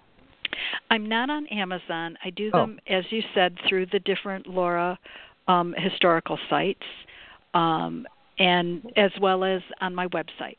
I'm 0.91 1.07
not 1.07 1.31
on 1.31 1.47
Amazon. 1.49 2.17
I 2.25 2.31
do 2.31 2.51
them, 2.51 2.79
oh. 2.89 2.95
as 2.95 3.05
you 3.11 3.23
said, 3.35 3.57
through 3.69 3.87
the 3.87 3.99
different 4.01 4.47
Laura 4.47 4.99
um, 5.49 5.75
historical 5.77 6.39
sites. 6.49 6.83
Um, 7.55 8.07
and 8.39 8.93
as 8.97 9.11
well 9.21 9.45
as 9.45 9.63
on 9.81 9.95
my 9.95 10.07
website. 10.09 10.59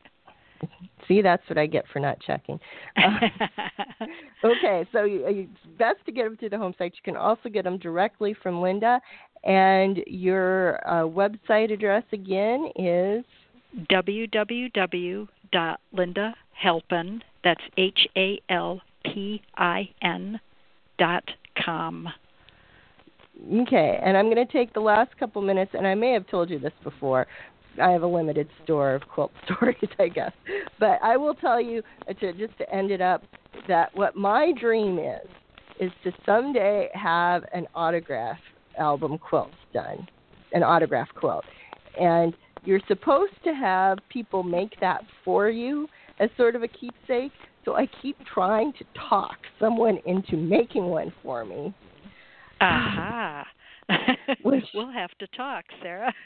See, 1.08 1.22
that's 1.22 1.48
what 1.48 1.58
I 1.58 1.68
get 1.68 1.86
for 1.92 2.00
not 2.00 2.20
checking. 2.20 2.60
Uh, 2.98 4.06
okay, 4.44 4.88
so 4.92 5.04
you, 5.04 5.24
it's 5.28 5.78
best 5.78 5.98
to 6.08 6.12
get 6.12 6.24
them 6.24 6.36
through 6.36 6.50
the 6.50 6.58
home 6.58 6.74
site. 6.80 6.94
You 6.96 7.02
can 7.04 7.16
also 7.16 7.48
get 7.48 7.64
them 7.64 7.78
directly 7.78 8.36
from 8.42 8.60
Linda. 8.60 9.00
And 9.44 10.00
your 10.08 10.80
uh, 10.88 11.04
website 11.04 11.72
address 11.72 12.04
again 12.12 12.72
is 12.76 13.24
www.lindahalpin, 16.64 17.22
that's 17.44 17.62
H 17.78 18.08
A 18.16 18.42
L 18.50 18.82
P 19.06 19.42
I 19.56 19.90
N, 20.02 20.40
dot 20.98 21.24
com. 21.64 22.08
Okay, 23.62 24.00
and 24.04 24.18
I'm 24.18 24.34
going 24.34 24.46
to 24.46 24.52
take 24.52 24.74
the 24.74 24.80
last 24.80 25.16
couple 25.18 25.42
minutes, 25.42 25.72
and 25.74 25.86
I 25.86 25.94
may 25.94 26.12
have 26.14 26.28
told 26.28 26.50
you 26.50 26.58
this 26.58 26.74
before, 26.84 27.28
I 27.82 27.92
have 27.92 28.02
a 28.02 28.08
limited 28.08 28.50
store 28.64 28.96
of 28.96 29.04
quilt 29.08 29.32
stories, 29.46 29.78
I 30.00 30.08
guess. 30.08 30.32
But 30.80 31.00
I 31.04 31.18
will 31.18 31.36
tell 31.36 31.62
you 31.62 31.84
uh, 32.10 32.14
to 32.14 32.34
just 32.34 32.58
to 32.58 32.74
end 32.74 32.90
it 32.92 33.02
up 33.02 33.24
that 33.68 33.96
what 33.96 34.16
my 34.16 34.52
dream 34.60 34.98
is 34.98 35.28
is 35.80 35.92
to 36.04 36.12
someday 36.26 36.90
have 36.94 37.44
an 37.54 37.68
autograph 37.76 38.40
album 38.80 39.20
quilt 39.20 39.52
done, 39.74 40.08
an 40.54 40.64
autograph 40.64 41.08
quilt, 41.14 41.46
and 42.00 42.34
you're 42.64 42.82
supposed 42.88 43.36
to 43.44 43.54
have 43.54 44.00
people 44.10 44.42
make 44.42 44.80
that 44.80 45.04
for 45.24 45.50
you 45.50 45.88
as 46.20 46.30
sort 46.38 46.56
of 46.56 46.64
a 46.64 46.68
keepsake. 46.68 47.32
So 47.66 47.76
I 47.76 47.88
keep 48.02 48.18
trying 48.34 48.74
to 48.74 48.86
talk 49.10 49.38
someone 49.60 50.00
into 50.06 50.38
making 50.38 50.86
one 50.86 51.12
for 51.22 51.44
me. 51.44 51.74
Aha. 52.62 53.46
Which, 54.44 54.66
we'll 54.74 54.92
have 54.92 55.12
to 55.20 55.28
talk, 55.28 55.66
Sarah. 55.82 56.14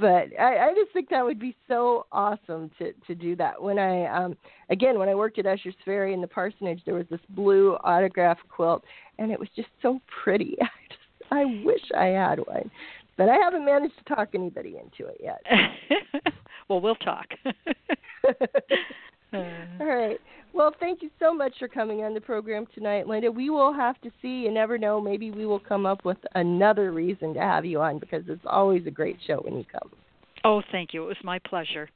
but 0.00 0.28
I, 0.38 0.70
I 0.70 0.74
just 0.74 0.92
think 0.92 1.08
that 1.10 1.24
would 1.24 1.38
be 1.38 1.54
so 1.68 2.06
awesome 2.10 2.70
to 2.78 2.92
to 3.06 3.14
do 3.14 3.36
that. 3.36 3.60
When 3.60 3.78
I 3.78 4.06
um 4.06 4.36
again 4.70 4.98
when 4.98 5.08
I 5.08 5.14
worked 5.14 5.38
at 5.38 5.46
Usher's 5.46 5.74
Ferry 5.84 6.14
in 6.14 6.20
the 6.20 6.26
parsonage, 6.26 6.80
there 6.84 6.94
was 6.94 7.06
this 7.10 7.20
blue 7.30 7.76
autograph 7.84 8.38
quilt, 8.48 8.82
and 9.18 9.30
it 9.30 9.38
was 9.38 9.48
just 9.54 9.68
so 9.82 10.00
pretty. 10.22 10.56
I 10.62 10.68
just 10.88 11.00
I 11.32 11.44
wish 11.64 11.82
I 11.96 12.06
had 12.06 12.38
one, 12.40 12.70
but 13.16 13.28
I 13.28 13.36
haven't 13.36 13.64
managed 13.64 13.98
to 13.98 14.14
talk 14.14 14.30
anybody 14.34 14.78
into 14.82 15.10
it 15.10 15.20
yet. 15.20 15.42
well, 16.70 16.80
we'll 16.80 16.94
talk. 16.94 17.26
All 19.32 19.86
right. 19.86 20.18
Well, 20.52 20.72
thank 20.80 21.02
you 21.02 21.10
so 21.18 21.34
much 21.34 21.52
for 21.58 21.68
coming 21.68 22.02
on 22.02 22.14
the 22.14 22.20
program 22.20 22.66
tonight, 22.74 23.06
Linda. 23.06 23.30
We 23.30 23.50
will 23.50 23.72
have 23.72 24.00
to 24.00 24.10
see. 24.22 24.28
You 24.28 24.52
never 24.52 24.78
know. 24.78 25.00
Maybe 25.00 25.30
we 25.30 25.46
will 25.46 25.60
come 25.60 25.84
up 25.84 26.04
with 26.04 26.18
another 26.34 26.92
reason 26.92 27.34
to 27.34 27.40
have 27.40 27.64
you 27.64 27.80
on 27.80 27.98
because 27.98 28.24
it's 28.28 28.44
always 28.46 28.86
a 28.86 28.90
great 28.90 29.18
show 29.26 29.36
when 29.36 29.56
you 29.56 29.64
come. 29.70 29.90
Oh, 30.44 30.62
thank 30.72 30.94
you. 30.94 31.04
It 31.04 31.06
was 31.06 31.16
my 31.22 31.38
pleasure. 31.40 31.88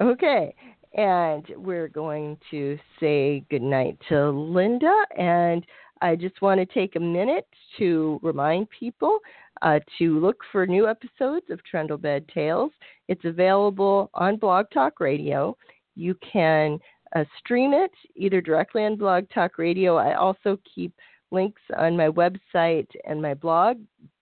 Okay. 0.00 0.54
And 0.94 1.44
we're 1.56 1.88
going 1.88 2.38
to 2.50 2.78
say 3.00 3.44
goodnight 3.50 3.98
to 4.08 4.30
Linda. 4.30 4.94
And 5.16 5.64
I 6.00 6.16
just 6.16 6.40
want 6.42 6.60
to 6.60 6.66
take 6.66 6.96
a 6.96 7.00
minute 7.00 7.46
to 7.78 8.20
remind 8.22 8.68
people 8.70 9.18
uh, 9.62 9.80
to 9.98 10.18
look 10.20 10.38
for 10.52 10.66
new 10.66 10.88
episodes 10.88 11.46
of 11.50 11.60
Trundlebed 11.64 12.28
Tales. 12.32 12.70
It's 13.08 13.24
available 13.24 14.10
on 14.14 14.36
Blog 14.36 14.66
Talk 14.72 15.00
Radio. 15.00 15.56
You 15.96 16.16
can 16.32 16.78
uh, 17.16 17.24
stream 17.38 17.72
it 17.72 17.90
either 18.14 18.40
directly 18.40 18.84
on 18.84 18.96
Blog 18.96 19.24
Talk 19.30 19.58
Radio. 19.58 19.96
I 19.96 20.14
also 20.14 20.58
keep 20.74 20.92
links 21.30 21.62
on 21.76 21.96
my 21.96 22.08
website 22.08 22.88
and 23.06 23.20
my 23.20 23.34
blog. 23.34 23.78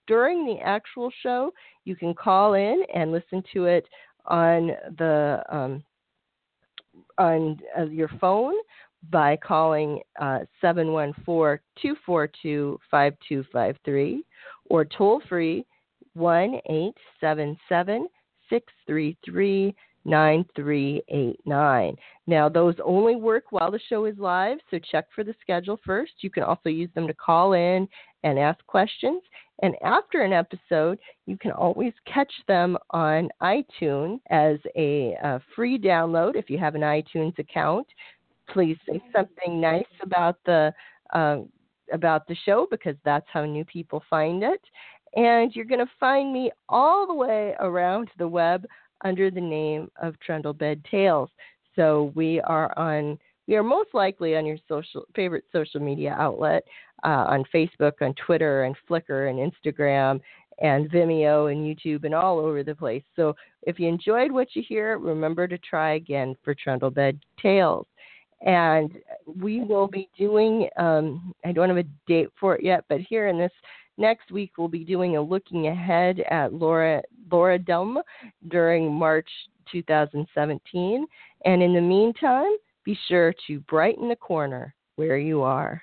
During 0.07 0.47
the 0.47 0.61
actual 0.65 1.13
show, 1.23 1.53
you 1.85 1.97
can 1.97 2.15
call 2.15 2.55
in 2.55 2.83
and 2.95 3.11
listen 3.11 3.43
to 3.53 3.65
it 3.67 3.87
on 4.27 4.71
the 4.99 5.43
um, 5.51 5.83
on 7.19 7.59
uh, 7.79 7.87
your 7.87 8.11
phone 8.21 8.55
by 9.11 9.37
calling 9.37 10.01
uh, 10.21 10.41
714 10.61 11.61
242 11.81 12.79
5253 12.91 14.25
or 14.67 14.85
toll 14.85 15.21
free 15.29 15.65
1 16.15 16.61
877 16.69 18.09
633 18.49 19.75
9389. 20.07 21.97
Now, 22.27 22.49
those 22.49 22.77
only 22.83 23.17
work 23.17 23.45
while 23.51 23.71
the 23.71 23.81
show 23.89 24.05
is 24.05 24.17
live, 24.19 24.59
so 24.71 24.79
check 24.91 25.07
for 25.15 25.25
the 25.25 25.35
schedule 25.41 25.79
first. 25.85 26.13
You 26.21 26.31
can 26.31 26.45
also 26.45 26.69
use 26.69 26.91
them 26.95 27.07
to 27.09 27.15
call 27.15 27.53
in 27.53 27.89
and 28.23 28.39
ask 28.39 28.65
questions. 28.67 29.23
And 29.63 29.75
after 29.83 30.23
an 30.23 30.33
episode, 30.33 30.99
you 31.27 31.37
can 31.37 31.51
always 31.51 31.93
catch 32.13 32.33
them 32.47 32.77
on 32.91 33.29
iTunes 33.43 34.21
as 34.31 34.59
a, 34.77 35.17
a 35.23 35.41
free 35.55 35.79
download 35.79 36.37
if 36.37 36.51
you 36.51 36.59
have 36.59 36.75
an 36.75 36.83
iTunes 36.83 37.39
account. 37.39 37.87
Please 38.49 38.77
say 38.89 39.03
something 39.15 39.61
nice 39.61 39.85
about 40.03 40.39
the 40.47 40.73
uh, 41.13 41.39
about 41.93 42.27
the 42.27 42.37
show 42.45 42.67
because 42.71 42.97
that's 43.05 43.27
how 43.33 43.45
new 43.45 43.65
people 43.65 44.03
find 44.11 44.43
it. 44.43 44.61
And 45.17 45.55
you're 45.55 45.65
going 45.65 45.85
to 45.85 45.93
find 45.99 46.33
me 46.33 46.51
all 46.69 47.07
the 47.07 47.15
way 47.15 47.55
around 47.61 48.09
the 48.19 48.29
web 48.29 48.67
under 49.05 49.31
the 49.31 49.41
name 49.41 49.91
of 50.01 50.15
Trundlebed 50.27 50.85
Tales. 50.91 51.31
So 51.75 52.13
we 52.15 52.41
are 52.43 52.77
on 52.79 53.19
we 53.49 53.55
are 53.55 53.63
most 53.63 53.91
likely 53.95 54.37
on 54.37 54.45
your 54.45 54.59
social 54.69 55.05
favorite 55.15 55.45
social 55.53 55.81
media 55.81 56.17
outlet 56.19 56.65
uh, 57.05 57.27
on 57.29 57.45
Facebook, 57.55 57.93
on 58.01 58.13
Twitter, 58.15 58.65
and 58.65 58.75
Flickr, 58.89 59.31
and 59.31 59.39
Instagram, 59.39 60.21
and 60.61 60.91
Vimeo, 60.91 61.53
and 61.53 61.65
YouTube, 61.65 62.05
and 62.05 62.15
all 62.15 62.39
over 62.39 62.65
the 62.65 62.75
place. 62.75 63.05
So 63.15 63.37
if 63.63 63.79
you 63.79 63.89
enjoyed 63.89 64.33
what 64.33 64.49
you 64.55 64.65
hear, 64.67 64.99
remember 64.99 65.47
to 65.47 65.59
try 65.59 65.95
again 65.95 66.35
for 66.43 66.55
Trundlebed 66.55 67.21
Tales. 67.41 67.87
And 68.43 68.99
we 69.41 69.63
will 69.63 69.87
be 69.87 70.11
doing, 70.19 70.69
um, 70.77 71.33
I 71.45 71.53
don't 71.53 71.69
have 71.69 71.79
a 71.79 71.85
date 72.07 72.29
for 72.39 72.57
it 72.57 72.65
yet, 72.65 72.85
but 72.89 73.01
here 73.01 73.29
in 73.29 73.39
this 73.39 73.53
Next 73.99 74.31
week, 74.31 74.53
we'll 74.59 74.69
be 74.69 74.85
doing 74.85 75.17
a 75.17 75.23
looking 75.23 75.69
ahead 75.69 76.21
at 76.31 76.53
Laura 76.53 77.03
Laura 77.31 77.59
Dum 77.59 77.99
during 78.49 78.93
March 78.93 79.29
2017. 79.73 81.07
And 81.45 81.63
in 81.63 81.75
the 81.75 81.81
meantime, 81.81 82.57
be 82.85 82.99
sure 83.09 83.35
to 83.47 83.61
brighten 83.61 84.09
the 84.09 84.17
corner 84.17 84.75
where 84.97 85.19
you 85.19 85.43
are. 85.43 85.83